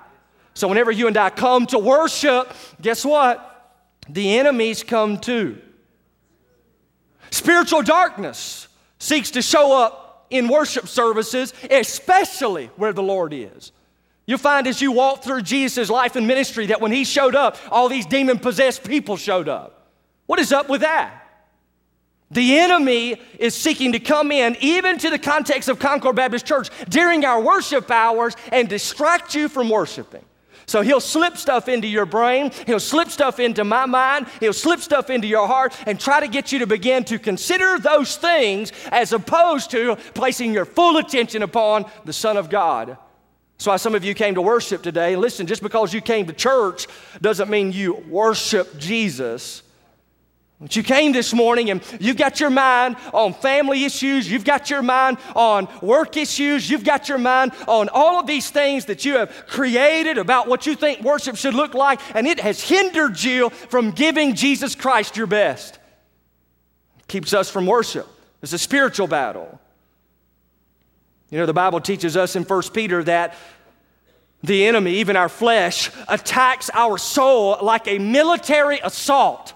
So, 0.53 0.67
whenever 0.67 0.91
you 0.91 1.07
and 1.07 1.17
I 1.17 1.29
come 1.29 1.65
to 1.67 1.79
worship, 1.79 2.53
guess 2.81 3.03
what? 3.03 3.49
The 4.07 4.37
enemies 4.37 4.83
come 4.83 5.17
too. 5.17 5.59
Spiritual 7.31 7.81
darkness 7.81 8.67
seeks 8.99 9.31
to 9.31 9.41
show 9.41 9.77
up 9.77 10.27
in 10.29 10.47
worship 10.47 10.87
services, 10.87 11.53
especially 11.69 12.67
where 12.75 12.93
the 12.93 13.03
Lord 13.03 13.33
is. 13.33 13.71
You'll 14.25 14.37
find 14.37 14.67
as 14.67 14.81
you 14.81 14.91
walk 14.91 15.23
through 15.23 15.41
Jesus' 15.41 15.89
life 15.89 16.15
and 16.15 16.27
ministry 16.27 16.67
that 16.67 16.79
when 16.79 16.91
he 16.91 17.03
showed 17.03 17.35
up, 17.35 17.57
all 17.69 17.89
these 17.89 18.05
demon 18.05 18.39
possessed 18.39 18.83
people 18.83 19.17
showed 19.17 19.49
up. 19.49 19.91
What 20.27 20.39
is 20.39 20.53
up 20.53 20.69
with 20.69 20.81
that? 20.81 21.22
The 22.33 22.57
enemy 22.59 23.21
is 23.39 23.55
seeking 23.55 23.91
to 23.91 23.99
come 23.99 24.31
in, 24.31 24.57
even 24.59 24.97
to 24.99 25.09
the 25.09 25.19
context 25.19 25.69
of 25.69 25.79
Concord 25.79 26.15
Baptist 26.15 26.45
Church, 26.45 26.69
during 26.89 27.23
our 27.25 27.39
worship 27.39 27.89
hours 27.91 28.35
and 28.51 28.67
distract 28.67 29.35
you 29.35 29.47
from 29.47 29.69
worshiping. 29.69 30.25
So 30.65 30.81
he'll 30.81 31.01
slip 31.01 31.37
stuff 31.37 31.67
into 31.67 31.87
your 31.87 32.05
brain, 32.05 32.51
he'll 32.65 32.79
slip 32.79 33.09
stuff 33.09 33.39
into 33.39 33.63
my 33.63 33.85
mind, 33.85 34.27
he'll 34.39 34.53
slip 34.53 34.79
stuff 34.79 35.09
into 35.09 35.27
your 35.27 35.45
heart 35.45 35.75
and 35.85 35.99
try 35.99 36.19
to 36.21 36.27
get 36.27 36.51
you 36.51 36.59
to 36.59 36.67
begin 36.67 37.03
to 37.05 37.19
consider 37.19 37.77
those 37.79 38.15
things 38.15 38.71
as 38.91 39.11
opposed 39.11 39.71
to 39.71 39.97
placing 40.13 40.53
your 40.53 40.65
full 40.65 40.97
attention 40.97 41.43
upon 41.43 41.85
the 42.05 42.13
Son 42.13 42.37
of 42.37 42.49
God. 42.49 42.97
That's 43.57 43.67
why 43.67 43.77
some 43.77 43.93
of 43.93 44.03
you 44.03 44.15
came 44.15 44.35
to 44.35 44.41
worship 44.41 44.81
today. 44.81 45.15
Listen, 45.15 45.47
just 45.47 45.61
because 45.61 45.93
you 45.93 46.01
came 46.01 46.25
to 46.27 46.33
church 46.33 46.87
doesn't 47.21 47.49
mean 47.49 47.71
you 47.71 47.93
worship 48.09 48.77
Jesus. 48.77 49.63
But 50.63 50.77
you 50.77 50.81
came 50.81 51.11
this 51.11 51.33
morning 51.33 51.71
and 51.71 51.83
you've 51.99 52.15
got 52.15 52.39
your 52.39 52.49
mind 52.49 52.95
on 53.13 53.33
family 53.33 53.83
issues, 53.83 54.31
you've 54.31 54.45
got 54.45 54.69
your 54.69 54.81
mind 54.81 55.17
on 55.35 55.67
work 55.81 56.15
issues, 56.15 56.69
you've 56.69 56.85
got 56.85 57.09
your 57.09 57.17
mind 57.17 57.51
on 57.67 57.89
all 57.89 58.17
of 58.17 58.27
these 58.27 58.49
things 58.49 58.85
that 58.85 59.03
you 59.03 59.17
have 59.17 59.45
created 59.45 60.17
about 60.17 60.47
what 60.47 60.65
you 60.65 60.73
think 60.75 61.01
worship 61.01 61.35
should 61.35 61.53
look 61.53 61.73
like, 61.73 61.99
and 62.15 62.25
it 62.25 62.39
has 62.39 62.61
hindered 62.61 63.21
you 63.21 63.49
from 63.49 63.91
giving 63.91 64.35
Jesus 64.35 64.73
Christ 64.73 65.17
your 65.17 65.27
best. 65.27 65.79
It 66.99 67.07
keeps 67.09 67.33
us 67.33 67.49
from 67.49 67.65
worship. 67.65 68.07
It's 68.41 68.53
a 68.53 68.57
spiritual 68.57 69.07
battle. 69.07 69.59
You 71.29 71.39
know, 71.39 71.45
the 71.45 71.51
Bible 71.51 71.81
teaches 71.81 72.15
us 72.15 72.37
in 72.37 72.43
1 72.43 72.61
Peter 72.73 73.03
that 73.03 73.35
the 74.43 74.65
enemy, 74.65 74.93
even 74.93 75.17
our 75.17 75.27
flesh, 75.27 75.91
attacks 76.07 76.69
our 76.73 76.97
soul 76.97 77.57
like 77.61 77.85
a 77.89 77.99
military 77.99 78.79
assault. 78.81 79.55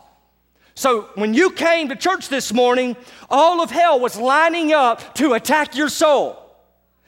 So 0.78 1.10
when 1.16 1.34
you 1.34 1.50
came 1.50 1.90
to 1.90 1.96
church 1.96 2.30
this 2.30 2.54
morning, 2.54 2.96
all 3.32 3.62
of 3.62 3.72
hell 3.72 4.00
was 4.00 4.16
lining 4.16 4.74
up 4.74 5.16
to 5.16 5.34
attack 5.34 5.76
your 5.76 5.90
soul, 5.90 6.38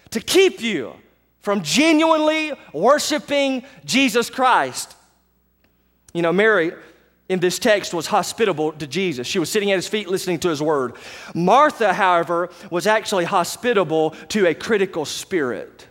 to 0.09 0.19
keep 0.19 0.59
you 0.59 0.93
from 1.41 1.61
genuinely 1.61 2.51
worshiping 2.73 3.63
Jesus 3.85 4.31
Christ. 4.31 4.95
You 6.15 6.23
know, 6.23 6.33
Mary 6.33 6.71
in 7.29 7.39
this 7.41 7.59
text 7.59 7.93
was 7.93 8.07
hospitable 8.07 8.71
to 8.71 8.87
Jesus. 8.87 9.27
She 9.27 9.37
was 9.37 9.51
sitting 9.51 9.69
at 9.69 9.75
his 9.75 9.87
feet 9.87 10.09
listening 10.09 10.39
to 10.39 10.49
his 10.49 10.63
word. 10.63 10.95
Martha, 11.35 11.93
however, 11.93 12.49
was 12.71 12.87
actually 12.87 13.25
hospitable 13.25 14.15
to 14.29 14.47
a 14.47 14.55
critical 14.55 15.05
spirit. 15.05 15.87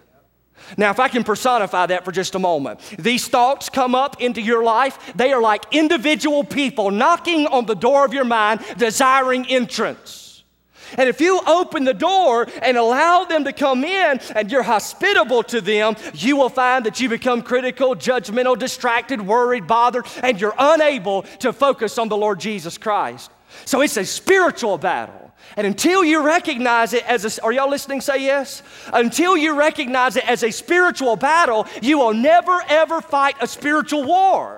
Now, 0.77 0.91
if 0.91 1.01
I 1.01 1.09
can 1.09 1.25
personify 1.25 1.87
that 1.87 2.05
for 2.05 2.13
just 2.13 2.35
a 2.35 2.39
moment, 2.39 2.81
these 2.99 3.29
thoughts 3.29 3.69
come 3.69 3.95
up 3.95 4.21
into 4.21 4.41
your 4.41 4.63
life. 4.63 5.13
They 5.15 5.33
are 5.33 5.41
like 5.41 5.65
individual 5.73 6.45
people 6.45 6.91
knocking 6.91 7.47
on 7.47 7.67
the 7.67 7.75
door 7.75 8.05
of 8.05 8.13
your 8.13 8.25
mind, 8.25 8.61
desiring 8.77 9.47
entrance. 9.47 10.29
And 10.97 11.09
if 11.09 11.21
you 11.21 11.41
open 11.47 11.85
the 11.85 11.95
door 11.95 12.47
and 12.63 12.77
allow 12.77 13.25
them 13.25 13.45
to 13.45 13.53
come 13.53 13.85
in 13.85 14.21
and 14.35 14.51
you're 14.51 14.63
hospitable 14.63 15.43
to 15.45 15.61
them, 15.61 15.97
you 16.15 16.37
will 16.37 16.49
find 16.49 16.87
that 16.87 17.01
you 17.01 17.09
become 17.09 17.43
critical, 17.43 17.95
judgmental, 17.95 18.59
distracted, 18.59 19.21
worried, 19.21 19.67
bothered, 19.67 20.07
and 20.23 20.41
you're 20.41 20.55
unable 20.59 21.23
to 21.41 21.53
focus 21.53 21.99
on 21.99 22.09
the 22.09 22.17
Lord 22.17 22.41
Jesus 22.41 22.79
Christ. 22.79 23.31
So 23.65 23.81
it's 23.83 23.97
a 23.97 24.05
spiritual 24.05 24.79
battle. 24.79 25.28
And 25.57 25.67
until 25.67 26.05
you 26.05 26.23
recognize 26.23 26.93
it 26.93 27.05
as 27.09 27.39
a, 27.39 27.43
are 27.43 27.53
y'all 27.53 27.71
listening? 27.71 28.01
Say 28.01 28.25
yes. 28.25 28.63
Until 28.93 29.37
you 29.37 29.55
recognize 29.59 30.17
it 30.17 30.29
as 30.29 30.43
a 30.43 30.51
spiritual 30.51 31.17
battle, 31.17 31.67
you 31.83 31.99
will 31.99 32.15
never 32.15 32.63
ever 32.69 33.01
fight 33.01 33.37
a 33.41 33.47
spiritual 33.47 34.05
war. 34.05 34.58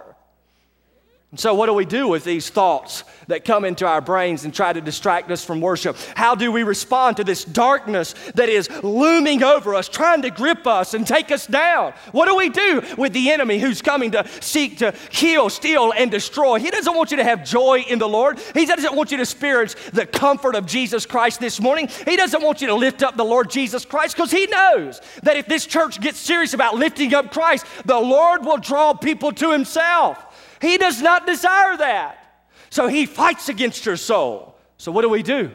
And 1.30 1.38
so, 1.38 1.54
what 1.54 1.66
do 1.66 1.74
we 1.74 1.84
do 1.84 2.08
with 2.08 2.24
these 2.24 2.50
thoughts 2.50 3.04
that 3.28 3.44
come 3.44 3.64
into 3.64 3.86
our 3.86 4.00
brains 4.00 4.44
and 4.44 4.52
try 4.52 4.72
to 4.72 4.80
distract 4.80 5.30
us 5.30 5.44
from 5.44 5.60
worship? 5.60 5.96
How 6.16 6.34
do 6.34 6.50
we 6.50 6.64
respond 6.64 7.18
to 7.18 7.24
this 7.24 7.44
darkness 7.44 8.16
that 8.34 8.48
is 8.48 8.68
looming 8.82 9.44
over 9.44 9.76
us, 9.76 9.88
trying 9.88 10.22
to 10.22 10.30
grip 10.30 10.66
us 10.66 10.92
and 10.92 11.06
take 11.06 11.30
us 11.30 11.46
down? 11.46 11.92
What 12.10 12.26
do 12.26 12.34
we 12.34 12.48
do 12.48 12.82
with 12.98 13.12
the 13.12 13.30
enemy 13.30 13.60
who's 13.60 13.80
coming 13.80 14.10
to 14.10 14.26
seek 14.40 14.78
to 14.78 14.90
kill, 15.10 15.50
steal, 15.50 15.92
and 15.96 16.10
destroy? 16.10 16.58
He 16.58 16.68
doesn't 16.68 16.96
want 16.96 17.12
you 17.12 17.18
to 17.18 17.24
have 17.24 17.44
joy 17.44 17.84
in 17.88 18.00
the 18.00 18.08
Lord. 18.08 18.40
He 18.52 18.66
doesn't 18.66 18.96
want 18.96 19.12
you 19.12 19.18
to 19.18 19.22
experience 19.22 19.76
the 19.92 20.06
comfort 20.06 20.56
of 20.56 20.66
Jesus 20.66 21.06
Christ 21.06 21.38
this 21.38 21.60
morning. 21.60 21.88
He 22.06 22.16
doesn't 22.16 22.42
want 22.42 22.60
you 22.60 22.66
to 22.66 22.74
lift 22.74 23.04
up 23.04 23.16
the 23.16 23.24
Lord 23.24 23.50
Jesus 23.50 23.84
Christ 23.84 24.16
because 24.16 24.32
He 24.32 24.46
knows 24.46 25.00
that 25.22 25.36
if 25.36 25.46
this 25.46 25.64
church 25.64 26.00
gets 26.00 26.18
serious 26.18 26.54
about 26.54 26.74
lifting 26.74 27.14
up 27.14 27.30
Christ, 27.30 27.66
the 27.84 28.00
Lord 28.00 28.44
will 28.44 28.58
draw 28.58 28.94
people 28.94 29.30
to 29.30 29.52
Himself. 29.52 30.26
He 30.60 30.78
does 30.78 31.00
not 31.00 31.26
desire 31.26 31.76
that. 31.78 32.44
So 32.70 32.86
he 32.86 33.06
fights 33.06 33.48
against 33.48 33.84
your 33.86 33.96
soul. 33.96 34.56
So 34.78 34.92
what 34.92 35.02
do 35.02 35.08
we 35.08 35.22
do? 35.22 35.50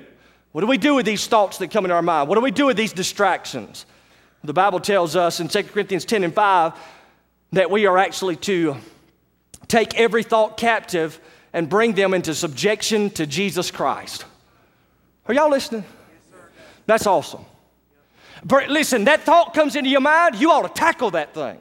What 0.52 0.62
do 0.62 0.68
we 0.68 0.78
do 0.78 0.96
with 0.96 1.06
these 1.06 1.28
thoughts 1.28 1.58
that 1.60 1.70
come 1.70 1.86
into 1.86 1.96
our 1.96 2.02
mind? 2.02 2.30
What 2.30 2.36
do 2.36 2.42
we 2.42 2.52
do 2.52 2.66
with 2.66 2.78
these 2.78 2.94
distractions? 2.94 3.86
The 4.44 4.54
Bible 4.54 4.80
tells 4.80 5.16
us 5.16 5.40
in 5.40 5.48
2 5.48 5.64
Corinthians 5.64 6.06
10 6.06 6.24
and 6.24 6.34
5 6.34 6.74
that 7.54 7.72
we 7.72 7.86
are 7.86 7.98
actually 7.98 8.36
to 8.38 8.78
take 9.68 9.98
every 10.00 10.24
thought 10.24 10.58
captive 10.58 11.20
and 11.52 11.70
bring 11.70 11.94
them 11.94 12.14
into 12.14 12.36
subjection 12.36 13.10
to 13.12 13.26
Jesus 13.26 13.72
Christ. 13.72 14.26
Are 15.28 15.34
y'all 15.34 15.50
listening? 15.50 15.84
That's 16.86 17.08
awesome. 17.08 17.46
But 18.44 18.70
listen, 18.70 19.06
that 19.06 19.24
thought 19.24 19.54
comes 19.54 19.76
into 19.76 19.90
your 19.90 20.02
mind, 20.02 20.36
you 20.36 20.52
ought 20.52 20.64
to 20.64 20.70
tackle 20.70 21.12
that 21.12 21.34
thing. 21.34 21.58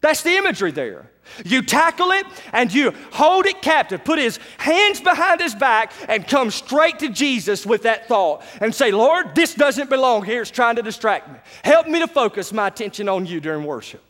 That's 0.00 0.22
the 0.22 0.36
imagery 0.36 0.70
there. 0.70 1.10
You 1.44 1.62
tackle 1.62 2.10
it 2.10 2.26
and 2.52 2.72
you 2.72 2.92
hold 3.12 3.46
it 3.46 3.62
captive, 3.62 4.04
put 4.04 4.18
his 4.18 4.38
hands 4.58 5.00
behind 5.00 5.40
his 5.40 5.54
back, 5.54 5.92
and 6.08 6.26
come 6.26 6.50
straight 6.50 6.98
to 6.98 7.08
Jesus 7.08 7.64
with 7.64 7.82
that 7.82 8.06
thought 8.08 8.42
and 8.60 8.74
say, 8.74 8.90
Lord, 8.90 9.34
this 9.34 9.54
doesn't 9.54 9.88
belong 9.88 10.24
here. 10.24 10.42
It's 10.42 10.50
trying 10.50 10.76
to 10.76 10.82
distract 10.82 11.28
me. 11.28 11.38
Help 11.64 11.86
me 11.86 12.00
to 12.00 12.08
focus 12.08 12.52
my 12.52 12.68
attention 12.68 13.08
on 13.08 13.26
you 13.26 13.40
during 13.40 13.64
worship. 13.64 14.02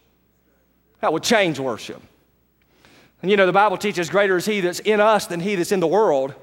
That 1.01 1.12
would 1.12 1.22
change 1.22 1.59
worship. 1.59 2.01
And 3.22 3.31
you 3.31 3.37
know, 3.37 3.46
the 3.46 3.53
Bible 3.53 3.77
teaches 3.77 4.11
greater 4.11 4.37
is 4.37 4.44
he 4.44 4.61
that's 4.61 4.81
in 4.81 5.01
us 5.01 5.27
than 5.27 5.40
he 5.40 5.55
that's 5.55 5.72
in 5.72 5.81
the 5.81 5.87
world. 5.87 6.35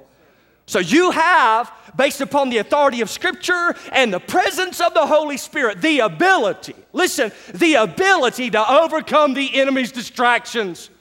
So 0.70 0.78
you 0.78 1.10
have, 1.10 1.72
based 1.98 2.22
upon 2.22 2.52
the 2.52 2.60
authority 2.60 3.02
of 3.02 3.10
Scripture 3.10 3.74
and 3.92 4.14
the 4.14 4.20
presence 4.20 4.80
of 4.80 4.94
the 4.94 5.08
Holy 5.08 5.36
Spirit, 5.36 5.82
the 5.82 6.02
ability, 6.02 6.76
listen, 6.94 7.32
the 7.56 7.74
ability 7.74 8.52
to 8.52 8.72
overcome 8.72 9.34
the 9.34 9.60
enemy's 9.60 9.92
distractions. 9.92 10.92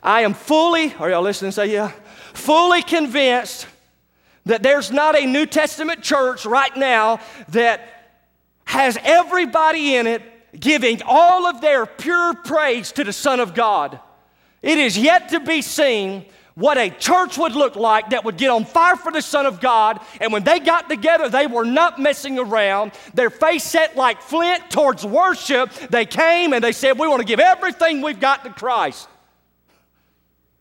I 0.00 0.20
am 0.20 0.34
fully, 0.34 0.94
are 1.00 1.10
y'all 1.10 1.22
listening? 1.22 1.50
Say, 1.50 1.72
yeah. 1.72 1.90
Fully 2.32 2.80
convinced 2.80 3.66
that 4.46 4.62
there's 4.62 4.92
not 4.92 5.18
a 5.18 5.26
New 5.26 5.46
Testament 5.46 6.02
church 6.02 6.46
right 6.46 6.76
now 6.76 7.18
that 7.48 7.80
has 8.66 8.96
everybody 9.02 9.96
in 9.96 10.06
it 10.06 10.22
giving 10.60 11.02
all 11.04 11.48
of 11.48 11.60
their 11.60 11.86
pure 11.86 12.34
praise 12.34 12.92
to 12.92 13.02
the 13.02 13.12
Son 13.12 13.40
of 13.40 13.52
God. 13.52 13.98
It 14.62 14.78
is 14.78 14.96
yet 14.96 15.30
to 15.30 15.40
be 15.40 15.60
seen 15.60 16.26
what 16.60 16.76
a 16.76 16.90
church 16.90 17.38
would 17.38 17.52
look 17.52 17.74
like 17.74 18.10
that 18.10 18.22
would 18.26 18.36
get 18.36 18.50
on 18.50 18.66
fire 18.66 18.94
for 18.94 19.10
the 19.10 19.22
Son 19.22 19.46
of 19.46 19.62
God. 19.62 19.98
And 20.20 20.30
when 20.30 20.44
they 20.44 20.60
got 20.60 20.90
together, 20.90 21.30
they 21.30 21.46
were 21.46 21.64
not 21.64 21.98
messing 21.98 22.38
around. 22.38 22.92
Their 23.14 23.30
face 23.30 23.64
set 23.64 23.96
like 23.96 24.20
flint 24.20 24.70
towards 24.70 25.02
worship. 25.02 25.72
They 25.72 26.04
came 26.04 26.52
and 26.52 26.62
they 26.62 26.72
said, 26.72 26.98
We 26.98 27.08
want 27.08 27.20
to 27.20 27.26
give 27.26 27.40
everything 27.40 28.02
we've 28.02 28.20
got 28.20 28.44
to 28.44 28.50
Christ. 28.50 29.08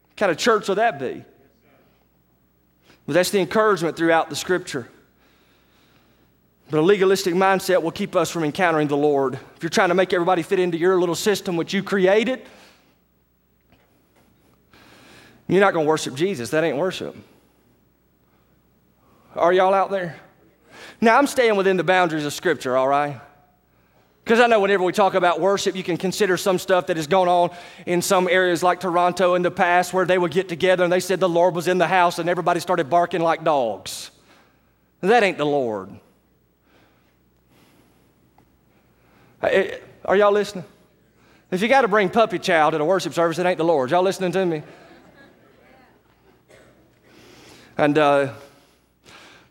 What 0.08 0.16
kind 0.16 0.32
of 0.32 0.38
church 0.38 0.70
would 0.70 0.78
that 0.78 1.00
be? 1.00 1.26
Well, 3.06 3.14
that's 3.14 3.32
the 3.32 3.40
encouragement 3.40 3.98
throughout 3.98 4.30
the 4.30 4.38
scripture. 4.38 4.88
But 6.70 6.80
a 6.80 6.82
legalistic 6.82 7.34
mindset 7.34 7.84
will 7.84 7.92
keep 7.92 8.16
us 8.16 8.32
from 8.32 8.46
encountering 8.46 8.88
the 8.88 8.96
Lord. 8.96 9.34
If 9.34 9.64
you're 9.64 9.70
trying 9.70 9.90
to 9.90 9.96
make 9.96 10.14
everybody 10.14 10.44
fit 10.44 10.60
into 10.60 10.78
your 10.78 10.98
little 10.98 11.16
system 11.16 11.58
which 11.58 11.74
you 11.74 11.84
created, 11.84 12.48
you're 15.50 15.60
not 15.60 15.74
going 15.74 15.86
to 15.86 15.90
worship 15.90 16.14
Jesus. 16.16 16.52
That 16.52 16.64
ain't 16.64 16.78
worship. 16.78 17.16
Are 19.36 19.52
y'all 19.52 19.74
out 19.74 19.92
there? 19.92 20.16
Now, 21.02 21.18
I'm 21.18 21.28
staying 21.28 21.56
within 21.56 21.76
the 21.76 21.84
boundaries 21.84 22.26
of 22.26 22.34
Scripture, 22.34 22.78
all 22.78 22.88
right? 22.88 23.20
Because 24.24 24.40
I 24.40 24.48
know 24.48 24.60
whenever 24.60 24.84
we 24.84 24.94
talk 24.94 25.16
about 25.16 25.42
worship, 25.42 25.76
you 25.76 25.84
can 25.84 25.98
consider 25.98 26.38
some 26.38 26.60
stuff 26.60 26.88
that 26.88 26.98
has 26.98 27.08
gone 27.08 27.28
on 27.28 27.50
in 27.88 28.02
some 28.02 28.28
areas 28.28 28.62
like 28.62 28.80
Toronto 28.80 29.34
in 29.34 29.42
the 29.42 29.50
past 29.50 29.92
where 29.92 30.06
they 30.06 30.20
would 30.20 30.32
get 30.32 30.48
together 30.48 30.84
and 30.84 30.94
they 30.94 31.00
said 31.00 31.20
the 31.20 31.28
Lord 31.28 31.56
was 31.56 31.68
in 31.68 31.80
the 31.80 31.88
house 31.88 32.20
and 32.20 32.30
everybody 32.30 32.60
started 32.60 32.90
barking 32.90 33.22
like 33.22 33.44
dogs. 33.44 34.12
That 35.02 35.24
ain't 35.24 35.40
the 35.40 35.46
Lord. 35.46 35.90
Are 39.42 40.16
y'all 40.16 40.32
listening? 40.32 40.66
If 41.50 41.64
you 41.64 41.68
got 41.68 41.82
to 41.82 41.88
bring 41.88 42.10
puppy 42.10 42.38
chow 42.38 42.70
to 42.70 42.78
the 42.78 42.86
worship 42.86 43.14
service, 43.14 43.40
it 43.40 43.46
ain't 43.48 43.58
the 43.58 43.64
Lord. 43.64 43.90
Y'all 43.90 44.04
listening 44.04 44.32
to 44.34 44.46
me? 44.46 44.62
And 47.80 47.98
uh, 47.98 48.34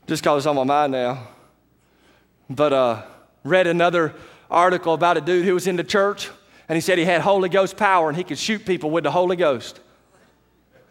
just 0.06 0.22
because 0.22 0.42
it's 0.42 0.46
on 0.46 0.54
my 0.54 0.62
mind 0.62 0.92
now, 0.92 1.28
but 2.50 2.74
uh, 2.74 3.02
read 3.42 3.66
another 3.66 4.14
article 4.50 4.92
about 4.92 5.16
a 5.16 5.22
dude 5.22 5.46
who 5.46 5.54
was 5.54 5.66
in 5.66 5.76
the 5.76 5.82
church, 5.82 6.28
and 6.68 6.76
he 6.76 6.82
said 6.82 6.98
he 6.98 7.06
had 7.06 7.22
Holy 7.22 7.48
Ghost 7.48 7.78
power 7.78 8.06
and 8.06 8.18
he 8.18 8.22
could 8.22 8.36
shoot 8.36 8.66
people 8.66 8.90
with 8.90 9.04
the 9.04 9.10
Holy 9.10 9.34
Ghost. 9.34 9.80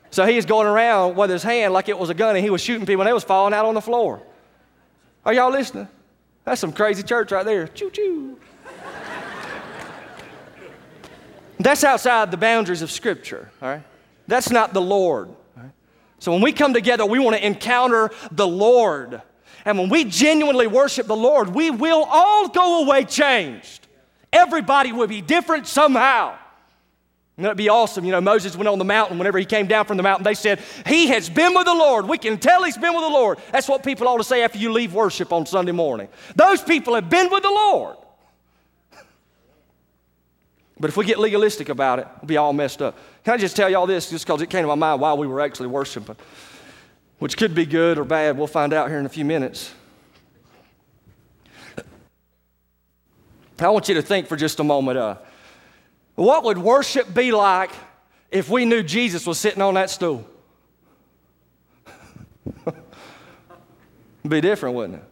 So 0.09 0.25
he 0.25 0.35
was 0.35 0.47
going 0.47 0.65
around 0.65 1.15
with 1.15 1.29
his 1.29 1.43
hand 1.43 1.73
like 1.73 1.89
it 1.89 1.99
was 1.99 2.09
a 2.09 2.15
gun, 2.15 2.35
and 2.35 2.43
he 2.43 2.49
was 2.49 2.59
shooting 2.59 2.87
people, 2.87 3.03
and 3.03 3.07
they 3.07 3.13
was 3.13 3.23
falling 3.23 3.53
out 3.53 3.65
on 3.65 3.75
the 3.75 3.81
floor. 3.81 4.19
Are 5.23 5.31
y'all 5.31 5.51
listening? 5.51 5.87
That's 6.43 6.59
some 6.59 6.73
crazy 6.73 7.03
church 7.03 7.31
right 7.31 7.45
there. 7.45 7.67
Choo 7.67 7.91
choo. 7.91 8.39
That's 11.59 11.83
outside 11.83 12.31
the 12.31 12.37
boundaries 12.37 12.81
of 12.81 12.89
Scripture, 12.89 13.51
all 13.61 13.69
right? 13.69 13.83
That's 14.27 14.49
not 14.49 14.73
the 14.73 14.81
Lord. 14.81 15.29
So 16.19 16.31
when 16.31 16.41
we 16.41 16.51
come 16.51 16.73
together, 16.73 17.05
we 17.05 17.19
want 17.19 17.35
to 17.37 17.45
encounter 17.45 18.11
the 18.31 18.47
Lord. 18.47 19.21
And 19.65 19.77
when 19.77 19.89
we 19.89 20.05
genuinely 20.05 20.67
worship 20.67 21.07
the 21.07 21.15
Lord, 21.15 21.49
we 21.49 21.71
will 21.71 22.05
all 22.09 22.47
go 22.47 22.83
away 22.83 23.03
changed. 23.03 23.87
Everybody 24.31 24.91
will 24.91 25.07
be 25.07 25.21
different 25.21 25.67
somehow. 25.67 26.37
And 27.37 27.45
that'd 27.45 27.57
be 27.57 27.69
awesome. 27.69 28.03
You 28.03 28.11
know, 28.11 28.21
Moses 28.21 28.55
went 28.55 28.67
on 28.67 28.79
the 28.79 28.85
mountain. 28.85 29.19
Whenever 29.19 29.37
he 29.37 29.45
came 29.45 29.67
down 29.67 29.85
from 29.85 29.97
the 29.97 30.03
mountain, 30.03 30.23
they 30.23 30.33
said, 30.33 30.59
He 30.87 31.07
has 31.07 31.29
been 31.29 31.53
with 31.53 31.65
the 31.65 31.73
Lord. 31.73 32.07
We 32.07 32.17
can 32.17 32.39
tell 32.39 32.63
he's 32.63 32.77
been 32.77 32.93
with 32.93 33.03
the 33.03 33.09
Lord. 33.09 33.37
That's 33.51 33.67
what 33.69 33.83
people 33.83 34.07
ought 34.07 34.17
to 34.17 34.23
say 34.23 34.41
after 34.41 34.57
you 34.57 34.71
leave 34.71 34.93
worship 34.93 35.31
on 35.31 35.45
Sunday 35.45 35.71
morning. 35.71 36.07
Those 36.35 36.63
people 36.63 36.95
have 36.95 37.11
been 37.11 37.29
with 37.29 37.43
the 37.43 37.51
Lord. 37.51 37.97
But 40.79 40.89
if 40.89 40.97
we 40.97 41.05
get 41.05 41.19
legalistic 41.19 41.69
about 41.69 41.99
it, 41.99 42.07
we'll 42.21 42.27
be 42.27 42.37
all 42.37 42.53
messed 42.53 42.81
up. 42.81 42.97
Can 43.23 43.33
I 43.33 43.37
just 43.37 43.55
tell 43.55 43.69
y'all 43.69 43.87
this 43.87 44.09
just 44.09 44.25
because 44.25 44.41
it 44.41 44.49
came 44.49 44.61
to 44.61 44.67
my 44.67 44.75
mind 44.75 45.01
while 45.01 45.17
we 45.17 45.25
were 45.25 45.41
actually 45.41 45.67
worshiping, 45.67 46.15
which 47.19 47.35
could 47.35 47.55
be 47.55 47.65
good 47.65 47.97
or 47.97 48.03
bad. 48.03 48.37
We'll 48.37 48.47
find 48.47 48.73
out 48.73 48.89
here 48.89 48.99
in 48.99 49.05
a 49.05 49.09
few 49.09 49.25
minutes. 49.25 49.73
I 53.59 53.69
want 53.69 53.89
you 53.89 53.95
to 53.95 54.03
think 54.03 54.27
for 54.27 54.35
just 54.35 54.59
a 54.59 54.63
moment 54.63 54.99
uh, 54.99 55.15
what 56.13 56.43
would 56.43 56.59
worship 56.59 57.11
be 57.13 57.31
like 57.31 57.71
if 58.31 58.49
we 58.49 58.65
knew 58.65 58.83
Jesus 58.83 59.25
was 59.25 59.39
sitting 59.39 59.61
on 59.61 59.73
that 59.75 59.89
stool? 59.89 60.27
Be 64.27 64.41
different, 64.41 64.75
wouldn't 64.75 64.99
it? 64.99 65.03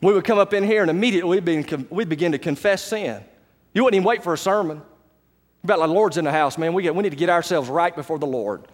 We 0.00 0.12
would 0.12 0.24
come 0.24 0.38
up 0.38 0.52
in 0.54 0.62
here 0.62 0.82
and 0.82 0.90
immediately 0.90 1.40
we'd, 1.40 1.90
we'd 1.90 2.08
begin 2.08 2.32
to 2.32 2.38
confess 2.38 2.82
sin. 2.84 3.22
You 3.74 3.84
wouldn't 3.84 3.96
even 3.96 4.06
wait 4.06 4.22
for 4.22 4.32
a 4.32 4.38
sermon. 4.38 4.82
About 5.64 5.80
like 5.80 5.88
the 5.88 5.94
Lord's 5.94 6.16
in 6.16 6.24
the 6.24 6.32
house, 6.32 6.56
man. 6.56 6.72
We, 6.72 6.82
get, 6.82 6.94
we 6.94 7.02
need 7.02 7.10
to 7.10 7.16
get 7.16 7.30
ourselves 7.30 7.68
right 7.68 7.94
before 7.94 8.18
the 8.18 8.26
Lord. 8.26 8.66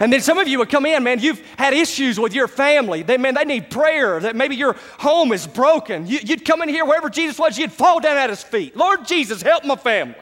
And 0.00 0.12
then 0.12 0.20
some 0.20 0.38
of 0.38 0.48
you 0.48 0.58
would 0.58 0.70
come 0.70 0.84
in, 0.86 1.04
man, 1.04 1.20
you've 1.20 1.40
had 1.56 1.72
issues 1.72 2.18
with 2.18 2.34
your 2.34 2.48
family. 2.48 3.02
They, 3.02 3.18
man, 3.18 3.34
they 3.34 3.44
need 3.44 3.70
prayer. 3.70 4.18
That 4.18 4.34
maybe 4.34 4.56
your 4.56 4.76
home 4.98 5.32
is 5.32 5.46
broken. 5.46 6.06
You, 6.06 6.20
would 6.30 6.44
come 6.44 6.62
in 6.62 6.68
here 6.68 6.84
wherever 6.84 7.08
Jesus 7.08 7.38
was, 7.38 7.56
you'd 7.56 7.72
fall 7.72 8.00
down 8.00 8.16
at 8.16 8.30
his 8.30 8.42
feet. 8.42 8.76
Lord 8.76 9.06
Jesus, 9.06 9.42
help 9.42 9.64
my 9.64 9.76
family. 9.76 10.16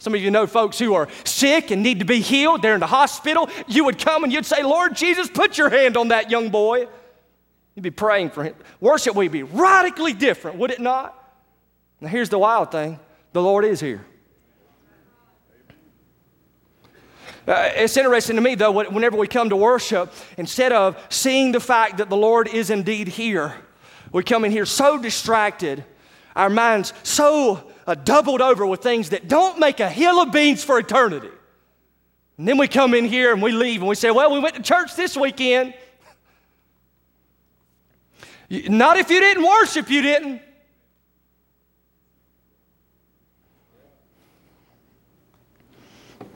Some 0.00 0.14
of 0.14 0.20
you 0.20 0.30
know 0.30 0.46
folks 0.46 0.78
who 0.78 0.94
are 0.94 1.08
sick 1.24 1.70
and 1.70 1.82
need 1.82 1.98
to 1.98 2.04
be 2.04 2.20
healed. 2.20 2.62
They're 2.62 2.74
in 2.74 2.80
the 2.80 2.86
hospital. 2.86 3.48
You 3.66 3.84
would 3.84 3.98
come 3.98 4.22
and 4.22 4.32
you'd 4.32 4.46
say, 4.46 4.62
Lord 4.62 4.94
Jesus, 4.94 5.28
put 5.28 5.58
your 5.58 5.70
hand 5.70 5.96
on 5.96 6.08
that 6.08 6.30
young 6.30 6.50
boy. 6.50 6.86
You'd 7.74 7.82
be 7.82 7.90
praying 7.90 8.30
for 8.30 8.44
him. 8.44 8.54
Worship 8.80 9.14
would 9.14 9.32
be 9.32 9.42
radically 9.42 10.12
different, 10.12 10.58
would 10.58 10.70
it 10.70 10.80
not? 10.80 11.17
Now, 12.00 12.08
here's 12.08 12.28
the 12.28 12.38
wild 12.38 12.70
thing 12.70 12.98
the 13.32 13.42
Lord 13.42 13.64
is 13.64 13.80
here. 13.80 14.04
Uh, 17.46 17.70
it's 17.76 17.96
interesting 17.96 18.36
to 18.36 18.42
me, 18.42 18.54
though, 18.54 18.72
whenever 18.72 19.16
we 19.16 19.26
come 19.26 19.48
to 19.48 19.56
worship, 19.56 20.12
instead 20.36 20.70
of 20.70 21.02
seeing 21.08 21.50
the 21.50 21.60
fact 21.60 21.96
that 21.96 22.10
the 22.10 22.16
Lord 22.16 22.46
is 22.46 22.68
indeed 22.68 23.08
here, 23.08 23.54
we 24.12 24.22
come 24.22 24.44
in 24.44 24.50
here 24.50 24.66
so 24.66 24.98
distracted, 24.98 25.82
our 26.36 26.50
minds 26.50 26.92
so 27.02 27.70
uh, 27.86 27.94
doubled 27.94 28.42
over 28.42 28.66
with 28.66 28.82
things 28.82 29.10
that 29.10 29.28
don't 29.28 29.58
make 29.58 29.80
a 29.80 29.88
hill 29.88 30.20
of 30.20 30.30
beans 30.30 30.62
for 30.62 30.78
eternity. 30.78 31.30
And 32.36 32.46
then 32.46 32.58
we 32.58 32.68
come 32.68 32.92
in 32.92 33.06
here 33.06 33.32
and 33.32 33.42
we 33.42 33.50
leave 33.50 33.80
and 33.80 33.88
we 33.88 33.94
say, 33.94 34.10
Well, 34.10 34.30
we 34.30 34.38
went 34.38 34.54
to 34.56 34.62
church 34.62 34.94
this 34.94 35.16
weekend. 35.16 35.72
Not 38.50 38.98
if 38.98 39.10
you 39.10 39.20
didn't 39.20 39.44
worship, 39.44 39.90
you 39.90 40.02
didn't. 40.02 40.42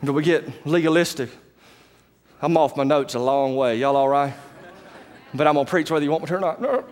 But 0.03 0.13
we 0.13 0.23
get 0.23 0.67
legalistic. 0.67 1.29
I'm 2.41 2.57
off 2.57 2.75
my 2.75 2.83
notes 2.83 3.13
a 3.13 3.19
long 3.19 3.55
way. 3.55 3.77
Y'all 3.77 3.95
all 3.95 4.09
right? 4.09 4.33
But 5.33 5.47
I'm 5.47 5.53
going 5.53 5.65
to 5.65 5.69
preach 5.69 5.89
whether 5.89 6.03
you 6.03 6.11
want 6.11 6.23
me 6.23 6.27
to 6.27 6.35
or 6.35 6.39
not. 6.41 6.61
No. 6.61 6.83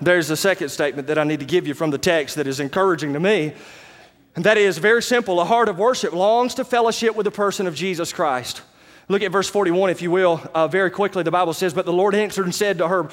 There's 0.00 0.30
a 0.30 0.36
second 0.36 0.70
statement 0.70 1.06
that 1.06 1.16
I 1.16 1.24
need 1.24 1.40
to 1.40 1.46
give 1.46 1.66
you 1.68 1.74
from 1.74 1.90
the 1.90 1.98
text 1.98 2.34
that 2.34 2.48
is 2.48 2.58
encouraging 2.58 3.12
to 3.12 3.20
me. 3.20 3.54
And 4.34 4.44
that 4.44 4.58
is 4.58 4.78
very 4.78 5.02
simple. 5.02 5.40
A 5.40 5.44
heart 5.44 5.68
of 5.68 5.78
worship 5.78 6.12
longs 6.12 6.54
to 6.54 6.64
fellowship 6.64 7.14
with 7.14 7.24
the 7.24 7.30
person 7.30 7.68
of 7.68 7.76
Jesus 7.76 8.12
Christ. 8.12 8.62
Look 9.08 9.22
at 9.22 9.30
verse 9.30 9.48
41, 9.48 9.90
if 9.90 10.02
you 10.02 10.10
will, 10.10 10.42
uh, 10.52 10.68
very 10.68 10.90
quickly. 10.90 11.22
The 11.22 11.30
Bible 11.30 11.54
says, 11.54 11.72
But 11.72 11.86
the 11.86 11.92
Lord 11.92 12.14
answered 12.14 12.44
and 12.44 12.54
said 12.54 12.78
to 12.78 12.88
her, 12.88 13.08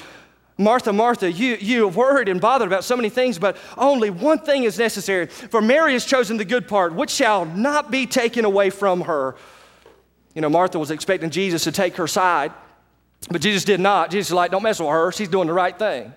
Martha, 0.58 0.94
Martha, 0.94 1.30
you, 1.30 1.58
you 1.60 1.86
have 1.86 1.98
worried 1.98 2.30
and 2.30 2.40
bothered 2.40 2.68
about 2.68 2.86
so 2.86 2.96
many 2.96 3.10
things, 3.10 3.38
but 3.38 3.58
only 3.78 4.10
one 4.10 4.40
thing 4.40 4.64
is 4.64 4.80
necessary. 4.80 5.26
For 5.26 5.62
Mary 5.62 5.94
has 5.94 6.06
chosen 6.06 6.38
the 6.38 6.46
good 6.46 6.68
part, 6.68 6.94
which 6.94 7.10
shall 7.10 7.44
not 7.46 7.92
be 7.92 8.06
taken 8.06 8.46
away 8.46 8.70
from 8.70 9.02
her. 9.02 9.36
You 10.34 10.42
know, 10.42 10.50
Martha 10.50 10.80
was 10.80 10.92
expecting 10.92 11.30
Jesus 11.30 11.66
to 11.66 11.74
take 11.74 11.98
her 11.98 12.08
side, 12.08 12.54
but 13.30 13.42
Jesus 13.42 13.66
did 13.66 13.82
not. 13.82 14.12
Jesus 14.12 14.32
was 14.32 14.36
like, 14.36 14.52
don't 14.52 14.64
mess 14.64 14.80
with 14.80 14.90
her. 14.90 15.12
She's 15.12 15.28
doing 15.28 15.48
the 15.48 15.54
right 15.54 15.78
thing. 15.78 16.14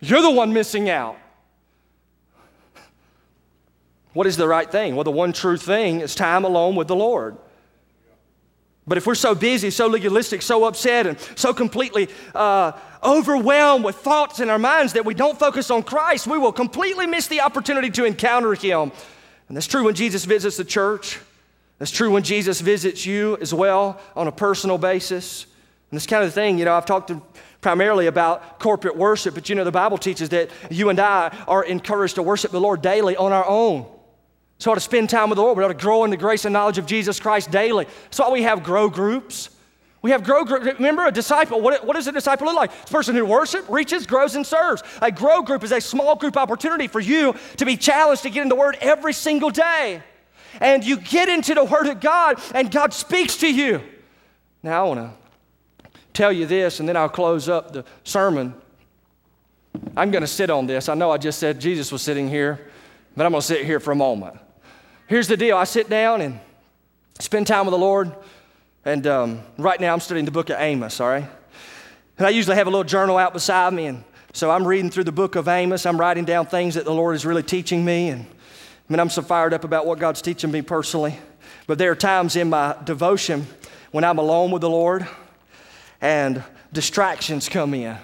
You're 0.00 0.22
the 0.22 0.30
one 0.30 0.52
missing 0.52 0.90
out. 0.90 1.16
What 4.14 4.26
is 4.26 4.36
the 4.36 4.48
right 4.48 4.70
thing? 4.70 4.94
Well, 4.94 5.04
the 5.04 5.10
one 5.10 5.32
true 5.32 5.56
thing 5.56 6.00
is 6.00 6.14
time 6.14 6.44
alone 6.44 6.74
with 6.74 6.88
the 6.88 6.96
Lord. 6.96 7.36
But 8.86 8.98
if 8.98 9.06
we're 9.06 9.14
so 9.14 9.34
busy, 9.34 9.70
so 9.70 9.86
legalistic, 9.86 10.42
so 10.42 10.64
upset, 10.64 11.06
and 11.06 11.18
so 11.36 11.54
completely 11.54 12.08
uh, 12.34 12.72
overwhelmed 13.02 13.84
with 13.84 13.96
thoughts 13.96 14.40
in 14.40 14.50
our 14.50 14.58
minds 14.58 14.92
that 14.92 15.06
we 15.06 15.14
don't 15.14 15.38
focus 15.38 15.70
on 15.70 15.82
Christ, 15.82 16.26
we 16.26 16.36
will 16.36 16.52
completely 16.52 17.06
miss 17.06 17.26
the 17.26 17.40
opportunity 17.40 17.90
to 17.90 18.04
encounter 18.04 18.52
Him. 18.54 18.92
And 19.48 19.56
that's 19.56 19.66
true 19.66 19.84
when 19.84 19.94
Jesus 19.94 20.24
visits 20.26 20.56
the 20.56 20.64
church. 20.64 21.18
That's 21.78 21.90
true 21.90 22.10
when 22.10 22.22
Jesus 22.22 22.60
visits 22.60 23.04
you 23.06 23.36
as 23.40 23.52
well 23.54 24.00
on 24.14 24.28
a 24.28 24.32
personal 24.32 24.78
basis. 24.78 25.44
And 25.90 25.96
this 25.96 26.06
kind 26.06 26.24
of 26.24 26.32
thing, 26.34 26.58
you 26.58 26.64
know, 26.64 26.74
I've 26.74 26.86
talked 26.86 27.10
primarily 27.60 28.06
about 28.06 28.58
corporate 28.58 28.96
worship, 28.96 29.34
but 29.34 29.48
you 29.48 29.54
know, 29.54 29.64
the 29.64 29.72
Bible 29.72 29.96
teaches 29.96 30.28
that 30.28 30.50
you 30.70 30.90
and 30.90 31.00
I 31.00 31.28
are 31.48 31.64
encouraged 31.64 32.16
to 32.16 32.22
worship 32.22 32.50
the 32.50 32.60
Lord 32.60 32.82
daily 32.82 33.16
on 33.16 33.32
our 33.32 33.46
own. 33.46 33.86
So, 34.64 34.70
ought 34.70 34.76
to 34.76 34.80
spend 34.80 35.10
time 35.10 35.28
with 35.28 35.36
the 35.36 35.42
Lord. 35.42 35.58
We 35.58 35.64
ought 35.64 35.68
to 35.68 35.74
grow 35.74 36.04
in 36.04 36.10
the 36.10 36.16
grace 36.16 36.46
and 36.46 36.52
knowledge 36.54 36.78
of 36.78 36.86
Jesus 36.86 37.20
Christ 37.20 37.50
daily. 37.50 37.84
That's 38.04 38.18
why 38.18 38.30
we 38.30 38.44
have 38.44 38.62
grow 38.62 38.88
groups. 38.88 39.50
We 40.00 40.10
have 40.10 40.24
grow 40.24 40.42
group. 40.42 40.64
Remember, 40.64 41.04
a 41.04 41.12
disciple. 41.12 41.60
What, 41.60 41.86
what 41.86 41.96
does 41.96 42.06
a 42.06 42.12
disciple 42.12 42.46
look 42.46 42.56
like? 42.56 42.70
It's 42.80 42.90
a 42.90 42.94
person 42.94 43.14
who 43.14 43.26
worships, 43.26 43.68
reaches, 43.68 44.06
grows, 44.06 44.36
and 44.36 44.46
serves. 44.46 44.82
A 45.02 45.12
grow 45.12 45.42
group 45.42 45.64
is 45.64 45.70
a 45.70 45.82
small 45.82 46.16
group 46.16 46.38
opportunity 46.38 46.88
for 46.88 46.98
you 46.98 47.34
to 47.58 47.66
be 47.66 47.76
challenged 47.76 48.22
to 48.22 48.30
get 48.30 48.40
in 48.40 48.48
the 48.48 48.54
Word 48.54 48.78
every 48.80 49.12
single 49.12 49.50
day. 49.50 50.02
And 50.62 50.82
you 50.82 50.96
get 50.96 51.28
into 51.28 51.52
the 51.52 51.64
Word 51.64 51.86
of 51.86 52.00
God, 52.00 52.40
and 52.54 52.70
God 52.70 52.94
speaks 52.94 53.36
to 53.40 53.52
you. 53.52 53.82
Now, 54.62 54.86
I 54.86 54.88
want 54.88 55.00
to 55.82 55.90
tell 56.14 56.32
you 56.32 56.46
this, 56.46 56.80
and 56.80 56.88
then 56.88 56.96
I'll 56.96 57.10
close 57.10 57.50
up 57.50 57.74
the 57.74 57.84
sermon. 58.02 58.54
I'm 59.94 60.10
going 60.10 60.22
to 60.22 60.26
sit 60.26 60.48
on 60.48 60.66
this. 60.66 60.88
I 60.88 60.94
know 60.94 61.10
I 61.10 61.18
just 61.18 61.38
said 61.38 61.60
Jesus 61.60 61.92
was 61.92 62.00
sitting 62.00 62.30
here, 62.30 62.70
but 63.14 63.26
I'm 63.26 63.32
going 63.32 63.42
to 63.42 63.46
sit 63.46 63.66
here 63.66 63.78
for 63.78 63.92
a 63.92 63.94
moment. 63.94 64.38
Here's 65.06 65.28
the 65.28 65.36
deal 65.36 65.58
I 65.58 65.64
sit 65.64 65.90
down 65.90 66.22
and 66.22 66.40
spend 67.18 67.46
time 67.46 67.66
with 67.66 67.72
the 67.72 67.78
Lord, 67.78 68.10
and 68.86 69.06
um, 69.06 69.42
right 69.58 69.78
now 69.78 69.92
I'm 69.92 70.00
studying 70.00 70.24
the 70.24 70.30
book 70.30 70.48
of 70.48 70.56
Amos, 70.58 70.98
all 70.98 71.08
right? 71.08 71.28
And 72.16 72.26
I 72.26 72.30
usually 72.30 72.56
have 72.56 72.66
a 72.66 72.70
little 72.70 72.84
journal 72.84 73.18
out 73.18 73.34
beside 73.34 73.74
me, 73.74 73.84
and 73.84 74.02
so 74.32 74.50
I'm 74.50 74.66
reading 74.66 74.90
through 74.90 75.04
the 75.04 75.12
book 75.12 75.36
of 75.36 75.46
Amos. 75.46 75.84
I'm 75.84 76.00
writing 76.00 76.24
down 76.24 76.46
things 76.46 76.74
that 76.76 76.86
the 76.86 76.94
Lord 76.94 77.16
is 77.16 77.26
really 77.26 77.42
teaching 77.42 77.84
me, 77.84 78.08
and 78.08 78.22
I 78.22 78.92
mean, 78.92 78.98
I'm 78.98 79.10
so 79.10 79.20
fired 79.20 79.52
up 79.52 79.64
about 79.64 79.84
what 79.84 79.98
God's 79.98 80.22
teaching 80.22 80.50
me 80.50 80.62
personally. 80.62 81.18
But 81.66 81.76
there 81.76 81.90
are 81.90 81.96
times 81.96 82.34
in 82.34 82.48
my 82.48 82.74
devotion 82.82 83.46
when 83.90 84.04
I'm 84.04 84.18
alone 84.18 84.52
with 84.52 84.62
the 84.62 84.70
Lord 84.70 85.06
and 86.00 86.42
distractions 86.72 87.50
come 87.50 87.74
in. 87.74 87.98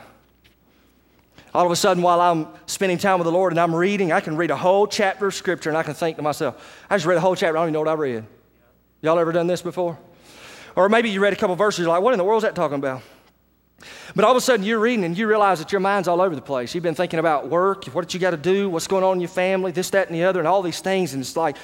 All 1.53 1.67
of 1.67 1.73
a 1.73 1.77
sudden, 1.77 2.03
while 2.03 2.21
I'm 2.21 2.47
spending 2.67 2.99
time 2.99 3.19
with 3.19 3.25
the 3.25 3.33
Lord 3.33 3.53
and 3.53 3.59
I'm 3.59 3.75
reading, 3.75 4.13
I 4.13 4.21
can 4.21 4.37
read 4.37 4.51
a 4.51 4.57
whole 4.57 4.87
chapter 4.87 5.27
of 5.27 5.35
Scripture 5.35 5.69
and 5.69 5.77
I 5.77 5.83
can 5.83 5.95
think 5.95 6.17
to 6.17 6.23
myself, 6.23 6.85
I 6.89 6.97
just 6.97 7.07
read 7.07 7.19
a 7.19 7.21
whole 7.21 7.35
chapter, 7.35 7.57
I 7.57 7.61
don't 7.61 7.69
even 7.69 7.73
know 7.75 7.81
what 7.81 7.89
I 7.89 7.95
read. 7.95 8.25
Y'all 9.03 9.19
ever 9.19 9.33
done 9.33 9.47
this 9.47 9.63
before? 9.63 9.99
Or 10.77 10.89
maybe 10.89 11.11
you 11.11 11.21
read 11.21 11.33
a 11.33 11.37
couple 11.37 11.57
verses, 11.57 11.81
you're 11.81 11.89
like, 11.89 12.03
what 12.03 12.15
in 12.15 12.19
the 12.19 12.25
world 12.25 12.43
is 12.43 12.43
that 12.45 12.55
talking 12.55 12.77
about? 12.77 13.03
But 14.15 14.25
all 14.25 14.31
of 14.31 14.37
a 14.37 14.41
sudden, 14.41 14.65
you're 14.65 14.79
reading 14.79 15.05
and 15.05 15.17
you 15.17 15.27
realize 15.27 15.59
that 15.59 15.73
your 15.73 15.81
mind's 15.81 16.07
all 16.07 16.21
over 16.21 16.35
the 16.35 16.43
place. 16.43 16.75
You've 16.75 16.85
been 16.85 16.95
thinking 16.95 17.19
about 17.19 17.49
work, 17.49 17.87
what 17.87 18.13
you 18.13 18.21
got 18.21 18.33
to 18.33 18.37
do, 18.37 18.69
what's 18.69 18.87
going 18.87 19.05
on 19.05 19.15
in 19.15 19.21
your 19.21 19.29
family, 19.29 19.73
this, 19.73 19.91
that, 19.91 20.09
and 20.09 20.17
the 20.17 20.25
other, 20.25 20.39
and 20.39 20.47
all 20.47 20.63
these 20.63 20.81
things. 20.81 21.15
And 21.15 21.21
it's 21.23 21.37
like 21.37 21.57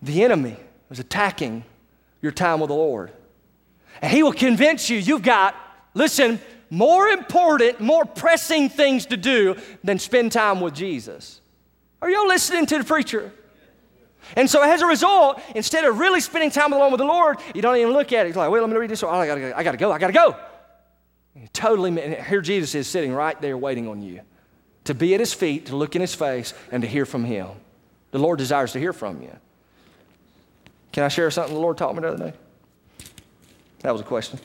the 0.00 0.24
enemy 0.24 0.56
is 0.90 0.98
attacking 0.98 1.64
your 2.20 2.32
time 2.32 2.60
with 2.60 2.68
the 2.68 2.74
Lord. 2.74 3.12
And 4.00 4.12
he 4.12 4.22
will 4.22 4.32
convince 4.32 4.90
you 4.90 4.98
you've 4.98 5.22
got, 5.22 5.54
listen, 5.94 6.40
more 6.72 7.08
important, 7.08 7.80
more 7.80 8.06
pressing 8.06 8.70
things 8.70 9.04
to 9.04 9.18
do 9.18 9.56
than 9.84 9.98
spend 9.98 10.32
time 10.32 10.58
with 10.62 10.74
Jesus. 10.74 11.42
Are 12.00 12.08
y'all 12.08 12.26
listening 12.26 12.64
to 12.64 12.78
the 12.78 12.84
preacher? 12.84 13.30
And 14.36 14.48
so 14.48 14.62
as 14.62 14.80
a 14.80 14.86
result, 14.86 15.38
instead 15.54 15.84
of 15.84 15.98
really 15.98 16.22
spending 16.22 16.50
time 16.50 16.72
alone 16.72 16.90
with 16.90 16.98
the 16.98 17.04
Lord, 17.04 17.36
you 17.54 17.60
don't 17.60 17.76
even 17.76 17.92
look 17.92 18.10
at 18.14 18.24
it. 18.24 18.30
You're 18.30 18.38
like, 18.38 18.50
wait, 18.50 18.60
let 18.60 18.70
me 18.70 18.76
read 18.76 18.88
this. 18.88 19.02
Oh, 19.02 19.10
I 19.10 19.26
gotta 19.26 19.40
go, 19.42 19.52
I 19.54 19.62
gotta 19.62 19.76
go, 19.76 19.92
I 19.92 19.98
gotta 19.98 20.14
go. 20.14 20.34
Totally, 21.52 21.92
here 22.22 22.40
Jesus 22.40 22.74
is 22.74 22.86
sitting 22.86 23.12
right 23.12 23.38
there 23.42 23.58
waiting 23.58 23.86
on 23.86 24.00
you 24.00 24.22
to 24.84 24.94
be 24.94 25.12
at 25.12 25.20
his 25.20 25.34
feet, 25.34 25.66
to 25.66 25.76
look 25.76 25.94
in 25.94 26.00
his 26.00 26.14
face, 26.14 26.54
and 26.70 26.82
to 26.82 26.88
hear 26.88 27.04
from 27.04 27.24
him. 27.24 27.48
The 28.12 28.18
Lord 28.18 28.38
desires 28.38 28.72
to 28.72 28.78
hear 28.78 28.94
from 28.94 29.20
you. 29.20 29.36
Can 30.90 31.04
I 31.04 31.08
share 31.08 31.30
something 31.30 31.52
the 31.52 31.60
Lord 31.60 31.76
taught 31.76 31.94
me 31.94 32.00
the 32.00 32.08
other 32.08 32.30
day? 32.30 32.36
That 33.80 33.92
was 33.92 34.00
a 34.00 34.04
question. 34.04 34.40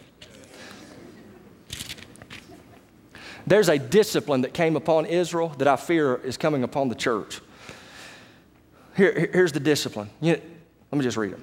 There's 3.48 3.70
a 3.70 3.80
discipline 3.80 4.42
that 4.42 4.54
came 4.54 4.76
upon 4.76 5.06
Israel 5.06 5.50
that 5.58 5.70
I 5.70 5.78
fear 5.78 6.18
is 6.18 6.36
coming 6.36 6.64
upon 6.64 6.90
the 6.90 6.96
church. 6.96 7.40
Here, 8.98 9.30
here's 9.32 9.54
the 9.54 9.62
discipline. 9.62 10.10
You, 10.20 10.42
let 10.92 10.98
me 10.98 11.04
just 11.04 11.16
read 11.16 11.32
it. 11.32 11.40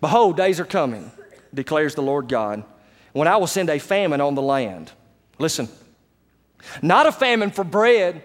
Behold, 0.00 0.36
days 0.36 0.60
are 0.60 0.64
coming, 0.64 1.10
declares 1.52 1.96
the 1.96 2.02
Lord 2.02 2.28
God, 2.28 2.62
when 3.12 3.26
I 3.26 3.36
will 3.36 3.48
send 3.48 3.68
a 3.68 3.80
famine 3.80 4.20
on 4.20 4.36
the 4.36 4.42
land. 4.42 4.92
Listen, 5.40 5.68
not 6.82 7.06
a 7.06 7.12
famine 7.12 7.50
for 7.50 7.64
bread, 7.64 8.22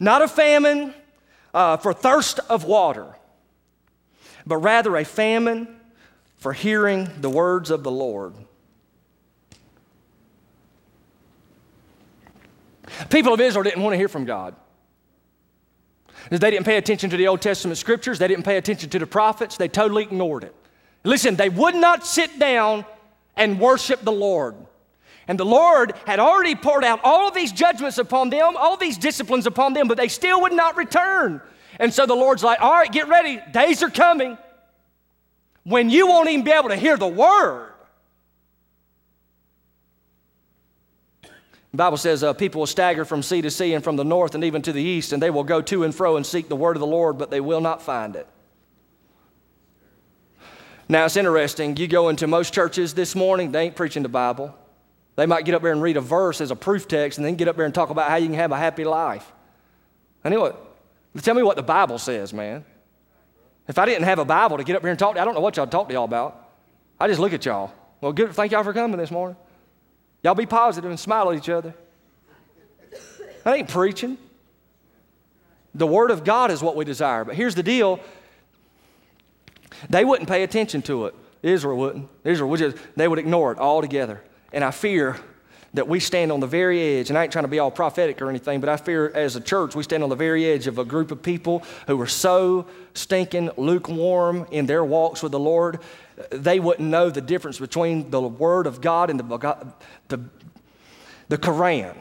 not 0.00 0.22
a 0.22 0.28
famine 0.28 0.94
uh, 1.52 1.76
for 1.76 1.92
thirst 1.92 2.40
of 2.48 2.64
water, 2.64 3.14
but 4.46 4.56
rather 4.56 4.96
a 4.96 5.04
famine 5.04 5.68
for 6.38 6.54
hearing 6.54 7.10
the 7.20 7.30
words 7.30 7.70
of 7.70 7.82
the 7.82 7.90
Lord. 7.90 8.34
People 13.12 13.34
of 13.34 13.40
Israel 13.42 13.62
didn't 13.62 13.82
want 13.82 13.92
to 13.92 13.98
hear 13.98 14.08
from 14.08 14.24
God. 14.24 14.56
They 16.30 16.50
didn't 16.50 16.64
pay 16.64 16.78
attention 16.78 17.10
to 17.10 17.16
the 17.18 17.28
Old 17.28 17.42
Testament 17.42 17.76
scriptures, 17.76 18.18
they 18.18 18.26
didn't 18.26 18.44
pay 18.44 18.56
attention 18.56 18.88
to 18.88 18.98
the 18.98 19.06
prophets, 19.06 19.58
they 19.58 19.68
totally 19.68 20.02
ignored 20.04 20.44
it. 20.44 20.54
Listen, 21.04 21.36
they 21.36 21.50
would 21.50 21.74
not 21.74 22.06
sit 22.06 22.38
down 22.38 22.86
and 23.36 23.60
worship 23.60 24.00
the 24.00 24.12
Lord. 24.12 24.54
And 25.28 25.38
the 25.38 25.44
Lord 25.44 25.92
had 26.06 26.20
already 26.20 26.54
poured 26.54 26.84
out 26.84 27.00
all 27.04 27.28
of 27.28 27.34
these 27.34 27.52
judgments 27.52 27.98
upon 27.98 28.30
them, 28.30 28.56
all 28.56 28.78
these 28.78 28.96
disciplines 28.96 29.46
upon 29.46 29.74
them, 29.74 29.88
but 29.88 29.98
they 29.98 30.08
still 30.08 30.40
would 30.42 30.54
not 30.54 30.78
return. 30.78 31.42
And 31.78 31.92
so 31.92 32.06
the 32.06 32.14
Lord's 32.14 32.42
like, 32.42 32.62
all 32.62 32.72
right, 32.72 32.90
get 32.90 33.08
ready. 33.08 33.40
Days 33.52 33.82
are 33.82 33.90
coming 33.90 34.38
when 35.64 35.90
you 35.90 36.06
won't 36.06 36.30
even 36.30 36.44
be 36.44 36.50
able 36.50 36.70
to 36.70 36.76
hear 36.76 36.96
the 36.96 37.08
word. 37.08 37.71
The 41.72 41.78
Bible 41.78 41.96
says 41.96 42.22
uh, 42.22 42.34
people 42.34 42.60
will 42.60 42.66
stagger 42.66 43.04
from 43.04 43.22
sea 43.22 43.40
to 43.40 43.50
sea 43.50 43.72
and 43.72 43.82
from 43.82 43.96
the 43.96 44.04
north 44.04 44.34
and 44.34 44.44
even 44.44 44.60
to 44.62 44.72
the 44.72 44.82
east, 44.82 45.12
and 45.12 45.22
they 45.22 45.30
will 45.30 45.44
go 45.44 45.62
to 45.62 45.84
and 45.84 45.94
fro 45.94 46.16
and 46.16 46.24
seek 46.24 46.48
the 46.48 46.56
word 46.56 46.76
of 46.76 46.80
the 46.80 46.86
Lord, 46.86 47.16
but 47.16 47.30
they 47.30 47.40
will 47.40 47.62
not 47.62 47.80
find 47.80 48.14
it. 48.14 48.26
Now, 50.88 51.06
it's 51.06 51.16
interesting. 51.16 51.76
You 51.78 51.88
go 51.88 52.10
into 52.10 52.26
most 52.26 52.52
churches 52.52 52.92
this 52.92 53.14
morning, 53.14 53.52
they 53.52 53.64
ain't 53.64 53.76
preaching 53.76 54.02
the 54.02 54.10
Bible. 54.10 54.54
They 55.16 55.24
might 55.24 55.46
get 55.46 55.54
up 55.54 55.62
there 55.62 55.72
and 55.72 55.80
read 55.80 55.96
a 55.96 56.02
verse 56.02 56.42
as 56.42 56.50
a 56.50 56.56
proof 56.56 56.86
text 56.88 57.18
and 57.18 57.26
then 57.26 57.36
get 57.36 57.48
up 57.48 57.56
there 57.56 57.64
and 57.64 57.74
talk 57.74 57.88
about 57.88 58.10
how 58.10 58.16
you 58.16 58.26
can 58.26 58.34
have 58.34 58.52
a 58.52 58.58
happy 58.58 58.84
life. 58.84 59.32
I 60.24 60.28
know 60.28 60.40
what? 60.40 60.76
Tell 61.22 61.34
me 61.34 61.42
what 61.42 61.56
the 61.56 61.62
Bible 61.62 61.98
says, 61.98 62.32
man. 62.32 62.64
If 63.68 63.78
I 63.78 63.86
didn't 63.86 64.04
have 64.04 64.18
a 64.18 64.24
Bible 64.24 64.58
to 64.58 64.64
get 64.64 64.76
up 64.76 64.82
here 64.82 64.90
and 64.90 64.98
talk 64.98 65.14
to, 65.14 65.20
I 65.20 65.24
don't 65.24 65.34
know 65.34 65.40
what 65.40 65.56
y'all 65.56 65.66
talk 65.66 65.88
to 65.88 65.94
y'all 65.94 66.04
about. 66.04 66.50
I 67.00 67.08
just 67.08 67.20
look 67.20 67.32
at 67.32 67.44
y'all. 67.44 67.72
Well, 68.00 68.12
good. 68.12 68.32
Thank 68.32 68.52
y'all 68.52 68.64
for 68.64 68.72
coming 68.72 68.98
this 68.98 69.10
morning. 69.10 69.36
Y'all 70.22 70.34
be 70.34 70.46
positive 70.46 70.90
and 70.90 70.98
smile 70.98 71.30
at 71.30 71.36
each 71.36 71.48
other. 71.48 71.74
I 73.44 73.56
ain't 73.56 73.68
preaching. 73.68 74.18
The 75.74 75.86
Word 75.86 76.10
of 76.10 76.22
God 76.22 76.50
is 76.50 76.62
what 76.62 76.76
we 76.76 76.84
desire. 76.84 77.24
But 77.24 77.34
here's 77.34 77.54
the 77.54 77.62
deal 77.62 77.98
they 79.90 80.04
wouldn't 80.04 80.28
pay 80.28 80.42
attention 80.42 80.82
to 80.82 81.06
it. 81.06 81.14
Israel 81.42 81.76
wouldn't. 81.76 82.08
Israel 82.24 82.50
would 82.50 82.60
just, 82.60 82.76
they 82.94 83.08
would 83.08 83.18
ignore 83.18 83.52
it 83.52 83.58
altogether. 83.58 84.22
And 84.52 84.62
I 84.62 84.70
fear 84.70 85.18
that 85.74 85.88
we 85.88 86.00
stand 86.00 86.30
on 86.30 86.40
the 86.40 86.46
very 86.46 86.98
edge, 86.98 87.08
and 87.08 87.18
I 87.18 87.22
ain't 87.22 87.32
trying 87.32 87.44
to 87.44 87.48
be 87.48 87.58
all 87.58 87.70
prophetic 87.70 88.20
or 88.20 88.28
anything, 88.28 88.60
but 88.60 88.68
I 88.68 88.76
fear 88.76 89.10
as 89.14 89.36
a 89.36 89.40
church, 89.40 89.74
we 89.74 89.82
stand 89.82 90.02
on 90.02 90.10
the 90.10 90.16
very 90.16 90.44
edge 90.44 90.66
of 90.66 90.78
a 90.78 90.84
group 90.84 91.10
of 91.10 91.22
people 91.22 91.62
who 91.86 91.98
are 92.00 92.06
so 92.06 92.66
stinking 92.94 93.50
lukewarm 93.56 94.46
in 94.50 94.66
their 94.66 94.84
walks 94.84 95.22
with 95.22 95.32
the 95.32 95.38
Lord, 95.38 95.80
they 96.30 96.60
wouldn't 96.60 96.88
know 96.88 97.08
the 97.08 97.22
difference 97.22 97.58
between 97.58 98.10
the 98.10 98.20
Word 98.20 98.66
of 98.66 98.80
God 98.80 99.08
and 99.08 99.18
the, 99.18 99.72
the, 100.08 100.20
the 101.28 101.38
Quran. 101.38 101.96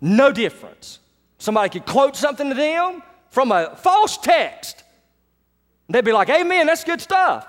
No 0.00 0.32
difference. 0.32 1.00
Somebody 1.38 1.68
could 1.70 1.86
quote 1.86 2.16
something 2.16 2.48
to 2.48 2.54
them 2.54 3.02
from 3.28 3.52
a 3.52 3.76
false 3.76 4.16
text. 4.16 4.82
They'd 5.88 6.04
be 6.04 6.12
like, 6.12 6.30
Amen, 6.30 6.66
that's 6.66 6.84
good 6.84 7.00
stuff. 7.00 7.46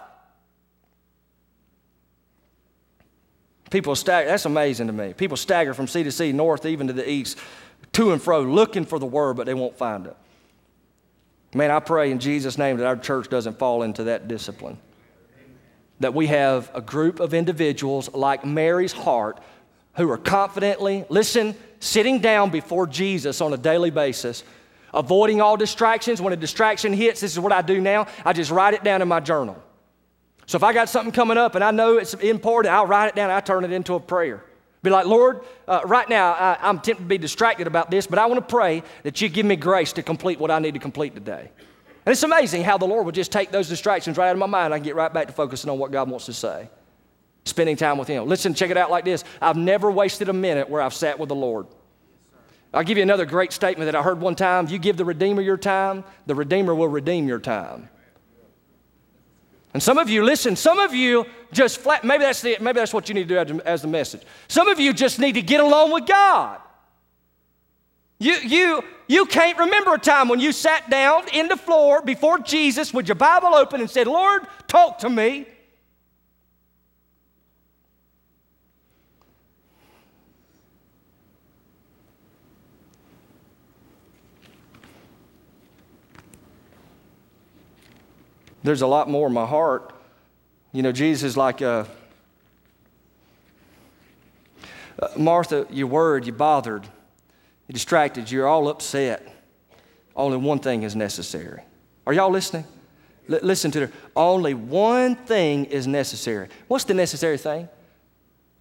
People 3.71 3.95
stagger, 3.95 4.27
that's 4.27 4.45
amazing 4.45 4.87
to 4.87 4.93
me. 4.93 5.13
People 5.13 5.37
stagger 5.37 5.73
from 5.73 5.87
sea 5.87 6.03
to 6.03 6.11
sea, 6.11 6.33
north 6.33 6.65
even 6.65 6.87
to 6.87 6.93
the 6.93 7.09
east, 7.09 7.39
to 7.93 8.11
and 8.11 8.21
fro, 8.21 8.41
looking 8.41 8.85
for 8.85 8.99
the 8.99 9.05
word, 9.05 9.37
but 9.37 9.45
they 9.45 9.53
won't 9.53 9.77
find 9.77 10.05
it. 10.05 10.15
Man, 11.55 11.71
I 11.71 11.79
pray 11.79 12.11
in 12.11 12.19
Jesus' 12.19 12.57
name 12.57 12.77
that 12.77 12.85
our 12.85 12.97
church 12.97 13.29
doesn't 13.29 13.57
fall 13.57 13.83
into 13.83 14.03
that 14.05 14.27
discipline. 14.27 14.77
That 16.01 16.13
we 16.13 16.27
have 16.27 16.69
a 16.73 16.81
group 16.81 17.19
of 17.19 17.33
individuals 17.33 18.13
like 18.13 18.45
Mary's 18.45 18.91
heart 18.91 19.39
who 19.95 20.09
are 20.11 20.17
confidently, 20.17 21.05
listen, 21.09 21.55
sitting 21.79 22.19
down 22.19 22.49
before 22.49 22.87
Jesus 22.87 23.39
on 23.39 23.53
a 23.53 23.57
daily 23.57 23.89
basis, 23.89 24.43
avoiding 24.93 25.39
all 25.39 25.55
distractions. 25.55 26.21
When 26.21 26.33
a 26.33 26.37
distraction 26.37 26.91
hits, 26.91 27.21
this 27.21 27.31
is 27.31 27.39
what 27.39 27.53
I 27.53 27.61
do 27.61 27.79
now 27.79 28.07
I 28.25 28.33
just 28.33 28.51
write 28.51 28.73
it 28.73 28.83
down 28.83 29.01
in 29.01 29.07
my 29.07 29.21
journal. 29.21 29.61
So 30.45 30.57
if 30.57 30.63
I 30.63 30.73
got 30.73 30.89
something 30.89 31.11
coming 31.11 31.37
up 31.37 31.55
and 31.55 31.63
I 31.63 31.71
know 31.71 31.97
it's 31.97 32.13
important, 32.15 32.73
I'll 32.73 32.87
write 32.87 33.07
it 33.07 33.15
down. 33.15 33.29
I 33.29 33.39
turn 33.39 33.63
it 33.63 33.71
into 33.71 33.93
a 33.93 33.99
prayer. 33.99 34.43
Be 34.83 34.89
like, 34.89 35.05
Lord, 35.05 35.41
uh, 35.67 35.81
right 35.85 36.09
now 36.09 36.31
I, 36.33 36.57
I'm 36.61 36.79
tempted 36.79 37.03
to 37.03 37.07
be 37.07 37.17
distracted 37.17 37.67
about 37.67 37.91
this, 37.91 38.07
but 38.07 38.17
I 38.17 38.25
want 38.25 38.39
to 38.39 38.53
pray 38.53 38.81
that 39.03 39.21
you 39.21 39.29
give 39.29 39.45
me 39.45 39.55
grace 39.55 39.93
to 39.93 40.03
complete 40.03 40.39
what 40.39 40.49
I 40.49 40.59
need 40.59 40.73
to 40.73 40.79
complete 40.79 41.13
today. 41.13 41.51
And 42.03 42.11
it's 42.11 42.23
amazing 42.23 42.63
how 42.63 42.79
the 42.79 42.87
Lord 42.87 43.05
will 43.05 43.11
just 43.11 43.31
take 43.31 43.51
those 43.51 43.69
distractions 43.69 44.17
right 44.17 44.29
out 44.29 44.33
of 44.33 44.39
my 44.39 44.47
mind. 44.47 44.73
I 44.73 44.77
can 44.77 44.83
get 44.83 44.95
right 44.95 45.13
back 45.13 45.27
to 45.27 45.33
focusing 45.33 45.69
on 45.69 45.77
what 45.77 45.91
God 45.91 46.09
wants 46.09 46.25
to 46.25 46.33
say. 46.33 46.67
Spending 47.45 47.75
time 47.75 47.99
with 47.99 48.07
Him. 48.07 48.27
Listen, 48.27 48.55
check 48.55 48.71
it 48.71 48.77
out 48.77 48.89
like 48.89 49.05
this 49.05 49.23
I've 49.39 49.57
never 49.57 49.91
wasted 49.91 50.29
a 50.29 50.33
minute 50.33 50.69
where 50.69 50.81
I've 50.81 50.93
sat 50.95 51.19
with 51.19 51.29
the 51.29 51.35
Lord. 51.35 51.67
I'll 52.73 52.83
give 52.83 52.97
you 52.97 53.03
another 53.03 53.25
great 53.25 53.51
statement 53.51 53.91
that 53.91 53.95
I 53.95 54.01
heard 54.01 54.19
one 54.19 54.35
time. 54.35 54.67
You 54.67 54.79
give 54.79 54.97
the 54.97 55.05
Redeemer 55.05 55.41
your 55.41 55.57
time, 55.57 56.03
the 56.25 56.33
Redeemer 56.33 56.73
will 56.73 56.87
redeem 56.87 57.27
your 57.27 57.39
time. 57.39 57.89
And 59.73 59.81
some 59.81 59.97
of 59.97 60.09
you, 60.09 60.23
listen, 60.23 60.55
some 60.55 60.79
of 60.79 60.93
you 60.93 61.25
just 61.53 61.79
flat, 61.79 62.03
maybe 62.03 62.23
that's, 62.23 62.41
the, 62.41 62.57
maybe 62.59 62.79
that's 62.79 62.93
what 62.93 63.07
you 63.07 63.15
need 63.15 63.29
to 63.29 63.45
do 63.45 63.61
as 63.61 63.81
the 63.81 63.87
message. 63.87 64.21
Some 64.47 64.67
of 64.67 64.79
you 64.79 64.93
just 64.93 65.19
need 65.19 65.33
to 65.33 65.41
get 65.41 65.61
along 65.61 65.91
with 65.93 66.05
God. 66.07 66.59
You, 68.19 68.33
you, 68.33 68.83
you 69.07 69.25
can't 69.25 69.57
remember 69.57 69.95
a 69.95 69.99
time 69.99 70.27
when 70.27 70.39
you 70.39 70.51
sat 70.51 70.89
down 70.89 71.23
in 71.33 71.47
the 71.47 71.57
floor 71.57 72.01
before 72.01 72.37
Jesus 72.37 72.93
with 72.93 73.07
your 73.07 73.15
Bible 73.15 73.55
open 73.55 73.81
and 73.81 73.89
said, 73.89 74.07
Lord, 74.07 74.43
talk 74.67 74.99
to 74.99 75.09
me. 75.09 75.47
There's 88.63 88.81
a 88.81 88.87
lot 88.87 89.09
more 89.09 89.27
in 89.27 89.33
my 89.33 89.45
heart. 89.45 89.93
You 90.71 90.83
know, 90.83 90.91
Jesus 90.91 91.23
is 91.23 91.37
like, 91.37 91.61
uh, 91.61 91.85
uh, 94.99 95.07
Martha, 95.17 95.65
you're 95.69 95.87
worried, 95.87 96.25
you're 96.25 96.35
bothered, 96.35 96.83
you're 96.83 97.73
distracted, 97.73 98.29
you're 98.29 98.47
all 98.47 98.67
upset. 98.67 99.27
Only 100.15 100.37
one 100.37 100.59
thing 100.59 100.83
is 100.83 100.95
necessary. 100.95 101.61
Are 102.05 102.13
y'all 102.13 102.29
listening? 102.29 102.65
L- 103.29 103.39
listen 103.41 103.71
to 103.71 103.87
her. 103.87 103.91
Only 104.15 104.53
one 104.53 105.15
thing 105.15 105.65
is 105.65 105.87
necessary. 105.87 106.49
What's 106.67 106.85
the 106.85 106.93
necessary 106.93 107.37
thing? 107.37 107.67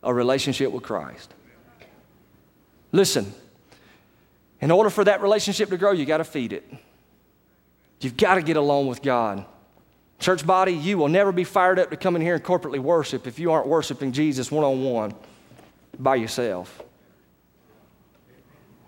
A 0.03 0.15
relationship 0.15 0.73
with 0.73 0.83
Christ. 0.83 1.35
Listen, 2.93 3.33
in 4.61 4.71
order 4.71 4.91
for 4.91 5.05
that 5.05 5.23
relationship 5.23 5.69
to 5.71 5.77
grow, 5.77 5.93
you 5.93 6.07
got 6.07 6.19
to 6.19 6.25
feed 6.25 6.53
it. 6.53 6.69
You've 8.01 8.17
got 8.17 8.37
to 8.37 8.43
get 8.43 8.57
along 8.57 8.87
with 8.87 9.03
God. 9.03 9.45
Church 10.21 10.47
body, 10.47 10.73
you 10.73 10.99
will 10.99 11.09
never 11.09 11.33
be 11.33 11.45
fired 11.45 11.79
up 11.79 11.91
to 11.91 11.97
come 11.97 12.15
in 12.15 12.21
here 12.23 12.35
and 12.35 12.45
corporately 12.45 12.79
worship 12.79 13.27
if 13.27 13.39
you 13.39 13.53
aren't 13.53 13.67
worshiping 13.67 14.13
Jesus 14.13 14.53
one 14.53 14.65
on 14.65 14.85
one 14.85 15.15
by 15.99 16.15
yourself. 16.15 16.83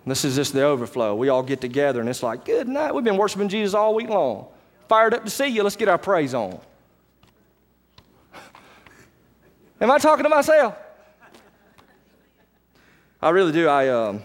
This 0.05 0.25
is 0.25 0.37
just 0.37 0.53
the 0.53 0.63
overflow. 0.63 1.15
We 1.15 1.31
all 1.31 1.43
get 1.43 1.61
together 1.61 2.01
and 2.01 2.09
it's 2.09 2.23
like, 2.23 2.45
good 2.45 2.69
night. 2.69 2.95
We've 2.95 3.05
been 3.05 3.17
worshiping 3.17 3.49
Jesus 3.49 3.73
all 3.73 3.95
week 3.95 4.11
long. 4.11 4.49
Fired 4.89 5.15
up 5.15 5.25
to 5.25 5.31
see 5.31 5.47
you. 5.47 5.63
Let's 5.63 5.77
get 5.77 5.89
our 5.89 5.97
praise 5.97 6.35
on. 6.35 6.61
Am 9.81 9.91
I 9.91 9.99
talking 9.99 10.25
to 10.25 10.29
myself? 10.29 10.77
I 13.23 13.31
really 13.31 13.53
do. 13.53 13.69
I, 13.69 13.89
um, 13.89 14.23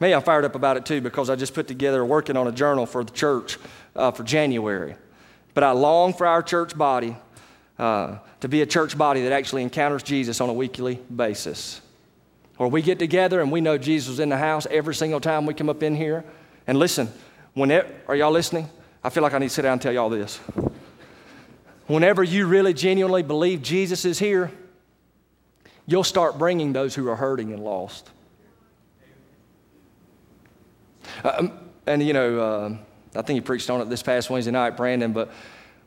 me, 0.00 0.12
I'm 0.12 0.22
fired 0.22 0.44
up 0.44 0.54
about 0.54 0.76
it 0.76 0.84
too 0.84 1.00
because 1.00 1.30
I 1.30 1.36
just 1.36 1.54
put 1.54 1.66
together 1.66 2.04
working 2.04 2.36
on 2.36 2.46
a 2.46 2.52
journal 2.52 2.84
for 2.84 3.04
the 3.04 3.12
church 3.12 3.58
uh, 3.96 4.10
for 4.10 4.22
January. 4.22 4.96
But 5.54 5.64
I 5.64 5.72
long 5.72 6.14
for 6.14 6.26
our 6.26 6.42
church 6.42 6.76
body 6.76 7.16
uh, 7.78 8.18
to 8.40 8.48
be 8.48 8.62
a 8.62 8.66
church 8.66 8.96
body 8.96 9.22
that 9.22 9.32
actually 9.32 9.62
encounters 9.62 10.02
Jesus 10.02 10.40
on 10.40 10.48
a 10.48 10.52
weekly 10.52 11.00
basis. 11.14 11.80
Where 12.56 12.68
we 12.68 12.82
get 12.82 12.98
together 12.98 13.40
and 13.40 13.50
we 13.50 13.60
know 13.60 13.78
Jesus 13.78 14.14
is 14.14 14.20
in 14.20 14.28
the 14.28 14.36
house 14.36 14.66
every 14.70 14.94
single 14.94 15.20
time 15.20 15.46
we 15.46 15.54
come 15.54 15.70
up 15.70 15.82
in 15.82 15.96
here. 15.96 16.24
And 16.66 16.78
listen, 16.78 17.10
whenever, 17.54 17.88
are 18.06 18.14
y'all 18.14 18.30
listening? 18.30 18.68
I 19.02 19.08
feel 19.08 19.22
like 19.22 19.32
I 19.32 19.38
need 19.38 19.48
to 19.48 19.54
sit 19.54 19.62
down 19.62 19.72
and 19.72 19.82
tell 19.82 19.92
y'all 19.92 20.10
this. 20.10 20.38
Whenever 21.86 22.22
you 22.22 22.46
really 22.46 22.74
genuinely 22.74 23.22
believe 23.22 23.62
Jesus 23.62 24.04
is 24.04 24.18
here, 24.18 24.52
you'll 25.86 26.04
start 26.04 26.38
bringing 26.38 26.72
those 26.72 26.94
who 26.94 27.08
are 27.08 27.16
hurting 27.16 27.52
and 27.52 27.64
lost. 27.64 28.10
Uh, 31.24 31.48
and 31.86 32.02
you 32.02 32.12
know, 32.12 32.38
uh, 32.38 32.76
I 33.14 33.22
think 33.22 33.36
he 33.36 33.40
preached 33.40 33.70
on 33.70 33.80
it 33.80 33.88
this 33.88 34.02
past 34.02 34.30
Wednesday 34.30 34.52
night, 34.52 34.76
Brandon, 34.76 35.12
but 35.12 35.30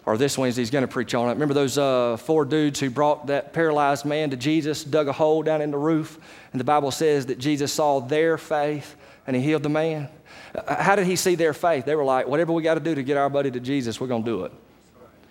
or 0.06 0.18
this 0.18 0.38
Wednesday 0.38 0.62
he's 0.62 0.70
going 0.70 0.84
to 0.84 0.88
preach 0.88 1.14
on 1.16 1.30
it. 1.30 1.34
Remember 1.34 1.54
those 1.54 1.78
uh, 1.78 2.18
four 2.18 2.44
dudes 2.44 2.80
who 2.80 2.90
brought 2.90 3.28
that 3.28 3.54
paralyzed 3.54 4.06
man 4.06 4.30
to 4.32 4.38
Jesus, 4.38 4.84
dug 4.84 5.08
a 5.08 5.14
hole 5.14 5.44
down 5.44 5.62
in 5.62 5.72
the 5.72 5.78
roof, 5.78 6.20
and 6.52 6.60
the 6.60 6.66
Bible 6.66 6.92
says 6.92 7.28
that 7.28 7.40
Jesus 7.40 7.72
saw 7.72 8.02
their 8.02 8.38
faith 8.38 8.96
and 9.26 9.36
he 9.36 9.42
healed 9.42 9.64
the 9.64 9.70
man. 9.70 10.10
Uh, 10.54 10.82
how 10.82 10.96
did 10.96 11.08
he 11.08 11.16
see 11.16 11.36
their 11.36 11.54
faith? 11.54 11.86
They 11.86 11.96
were 11.96 12.04
like, 12.04 12.28
whatever 12.28 12.52
we 12.52 12.62
got 12.62 12.74
to 12.74 12.80
do 12.80 12.94
to 12.96 13.04
get 13.04 13.18
our 13.18 13.30
buddy 13.30 13.50
to 13.52 13.60
Jesus, 13.60 14.00
we're 14.02 14.08
going 14.08 14.24
to 14.24 14.30
do 14.30 14.46
it. 14.46 14.52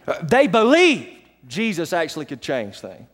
Uh, 0.06 0.22
they 0.22 0.46
believed 0.46 1.10
Jesus 1.46 1.92
actually 1.92 2.24
could 2.24 2.40
change 2.40 2.80
things. 2.80 3.06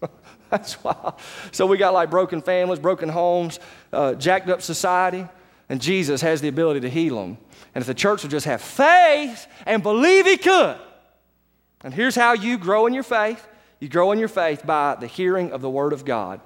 That's 0.50 0.74
why. 0.74 1.14
So 1.50 1.66
we 1.66 1.76
got 1.76 1.92
like 1.92 2.08
broken 2.08 2.40
families, 2.40 2.78
broken 2.78 3.08
homes, 3.08 3.58
uh, 3.92 4.14
jacked 4.14 4.48
up 4.48 4.62
society, 4.62 5.26
and 5.68 5.80
Jesus 5.80 6.20
has 6.20 6.40
the 6.40 6.48
ability 6.48 6.80
to 6.80 6.90
heal 6.90 7.16
them. 7.16 7.38
And 7.76 7.82
if 7.82 7.86
the 7.86 7.92
church 7.92 8.22
would 8.22 8.30
just 8.30 8.46
have 8.46 8.62
faith 8.62 9.46
and 9.66 9.82
believe 9.82 10.24
He 10.24 10.38
could. 10.38 10.78
And 11.82 11.92
here's 11.92 12.14
how 12.14 12.32
you 12.32 12.56
grow 12.56 12.86
in 12.86 12.94
your 12.94 13.02
faith 13.02 13.46
you 13.80 13.90
grow 13.90 14.12
in 14.12 14.18
your 14.18 14.28
faith 14.28 14.64
by 14.64 14.96
the 14.98 15.06
hearing 15.06 15.52
of 15.52 15.60
the 15.60 15.68
Word 15.68 15.92
of 15.92 16.06
God. 16.06 16.40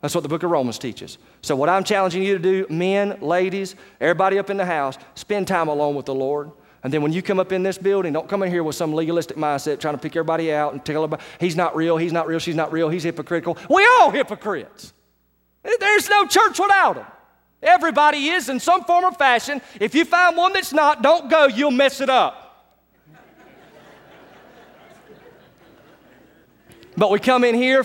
That's 0.00 0.14
what 0.14 0.20
the 0.20 0.28
book 0.28 0.44
of 0.44 0.52
Romans 0.52 0.78
teaches. 0.78 1.18
So, 1.42 1.56
what 1.56 1.68
I'm 1.68 1.82
challenging 1.82 2.22
you 2.22 2.38
to 2.38 2.38
do, 2.38 2.66
men, 2.70 3.18
ladies, 3.20 3.74
everybody 4.00 4.38
up 4.38 4.48
in 4.48 4.56
the 4.56 4.64
house, 4.64 4.96
spend 5.16 5.48
time 5.48 5.66
alone 5.66 5.96
with 5.96 6.06
the 6.06 6.14
Lord. 6.14 6.52
And 6.84 6.92
then 6.92 7.02
when 7.02 7.12
you 7.12 7.20
come 7.20 7.40
up 7.40 7.50
in 7.50 7.64
this 7.64 7.76
building, 7.76 8.12
don't 8.12 8.28
come 8.28 8.44
in 8.44 8.50
here 8.52 8.62
with 8.62 8.76
some 8.76 8.94
legalistic 8.94 9.36
mindset 9.36 9.80
trying 9.80 9.94
to 9.94 10.00
pick 10.00 10.14
everybody 10.14 10.52
out 10.52 10.72
and 10.72 10.84
tell 10.84 11.02
everybody, 11.02 11.24
he's 11.40 11.56
not 11.56 11.74
real, 11.74 11.96
he's 11.96 12.12
not 12.12 12.28
real, 12.28 12.38
she's 12.38 12.54
not 12.54 12.70
real, 12.70 12.88
he's 12.88 13.02
hypocritical. 13.02 13.58
We 13.68 13.84
all 13.98 14.12
hypocrites. 14.12 14.92
There's 15.64 16.08
no 16.08 16.28
church 16.28 16.60
without 16.60 16.94
them. 16.94 17.06
Everybody 17.64 18.28
is 18.28 18.48
in 18.48 18.60
some 18.60 18.84
form 18.84 19.04
or 19.04 19.12
fashion. 19.12 19.60
If 19.80 19.94
you 19.94 20.04
find 20.04 20.36
one 20.36 20.52
that's 20.52 20.72
not, 20.72 21.02
don't 21.02 21.30
go, 21.30 21.46
you'll 21.46 21.70
mess 21.70 22.00
it 22.00 22.10
up. 22.10 22.40
but 26.96 27.10
we 27.10 27.18
come 27.18 27.42
in 27.42 27.54
here 27.54 27.84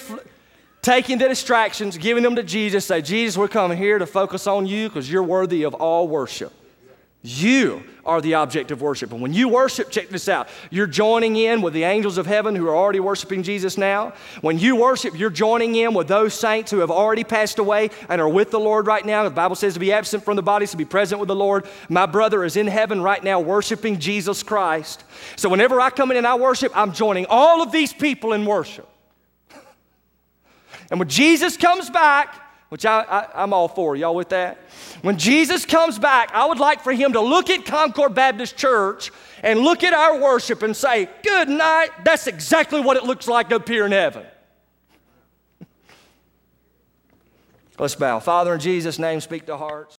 taking 0.81 1.17
the 1.17 1.27
distractions, 1.27 1.97
giving 1.97 2.23
them 2.23 2.35
to 2.35 2.43
Jesus, 2.43 2.85
say, 2.85 3.01
Jesus, 3.01 3.37
we're 3.37 3.47
coming 3.47 3.77
here 3.77 3.97
to 3.97 4.05
focus 4.05 4.47
on 4.47 4.65
you 4.65 4.87
because 4.87 5.09
you're 5.09 5.23
worthy 5.23 5.63
of 5.63 5.73
all 5.73 6.07
worship. 6.07 6.53
You 7.21 7.83
are 8.05 8.21
the 8.21 8.35
object 8.35 8.71
of 8.71 8.81
worship. 8.81 9.11
And 9.11 9.21
when 9.21 9.33
you 9.33 9.49
worship, 9.49 9.91
check 9.91 10.07
this 10.07 10.29
out. 10.29 10.47
You're 10.69 10.87
joining 10.87 11.35
in 11.35 11.61
with 11.61 11.73
the 11.73 11.83
angels 11.83 12.17
of 12.17 12.25
heaven 12.25 12.55
who 12.55 12.65
are 12.69 12.75
already 12.75 13.01
worshiping 13.01 13.43
Jesus 13.43 13.77
now. 13.77 14.13
When 14.39 14.57
you 14.57 14.77
worship, 14.77 15.19
you're 15.19 15.29
joining 15.29 15.75
in 15.75 15.93
with 15.93 16.07
those 16.07 16.33
saints 16.33 16.71
who 16.71 16.79
have 16.79 16.89
already 16.89 17.25
passed 17.25 17.59
away 17.59 17.89
and 18.07 18.21
are 18.21 18.29
with 18.29 18.51
the 18.51 18.59
Lord 18.59 18.87
right 18.87 19.05
now. 19.05 19.25
The 19.25 19.31
Bible 19.31 19.57
says 19.57 19.73
to 19.73 19.81
be 19.81 19.91
absent 19.91 20.23
from 20.23 20.37
the 20.37 20.41
body, 20.41 20.65
to 20.67 20.77
be 20.77 20.85
present 20.85 21.19
with 21.19 21.27
the 21.27 21.35
Lord. 21.35 21.67
My 21.89 22.05
brother 22.05 22.45
is 22.45 22.55
in 22.55 22.67
heaven 22.67 23.01
right 23.01 23.21
now 23.21 23.41
worshiping 23.41 23.99
Jesus 23.99 24.41
Christ. 24.41 25.03
So 25.35 25.49
whenever 25.49 25.81
I 25.81 25.89
come 25.89 26.11
in 26.11 26.17
and 26.17 26.25
I 26.25 26.35
worship, 26.35 26.71
I'm 26.73 26.93
joining 26.93 27.25
all 27.29 27.61
of 27.61 27.73
these 27.73 27.91
people 27.91 28.31
in 28.31 28.45
worship. 28.45 28.87
And 30.89 30.99
when 30.99 31.09
Jesus 31.09 31.57
comes 31.57 31.89
back, 31.89 32.48
which 32.69 32.85
I, 32.85 33.01
I, 33.01 33.43
I'm 33.43 33.53
all 33.53 33.67
for, 33.67 33.95
y'all 33.95 34.15
with 34.15 34.29
that? 34.29 34.57
When 35.01 35.17
Jesus 35.17 35.65
comes 35.65 35.99
back, 35.99 36.31
I 36.33 36.45
would 36.45 36.59
like 36.59 36.81
for 36.81 36.93
him 36.93 37.13
to 37.13 37.21
look 37.21 37.49
at 37.49 37.65
Concord 37.65 38.15
Baptist 38.15 38.57
Church 38.57 39.11
and 39.43 39.59
look 39.59 39.83
at 39.83 39.93
our 39.93 40.19
worship 40.19 40.63
and 40.63 40.75
say, 40.75 41.09
Good 41.23 41.49
night. 41.49 41.89
That's 42.03 42.27
exactly 42.27 42.79
what 42.81 42.97
it 42.97 43.03
looks 43.03 43.27
like 43.27 43.51
up 43.51 43.67
here 43.67 43.85
in 43.85 43.91
heaven. 43.91 44.25
Let's 47.77 47.95
bow. 47.95 48.19
Father, 48.19 48.53
in 48.53 48.59
Jesus' 48.59 48.97
name, 48.97 49.19
speak 49.19 49.45
to 49.47 49.57
hearts. 49.57 49.98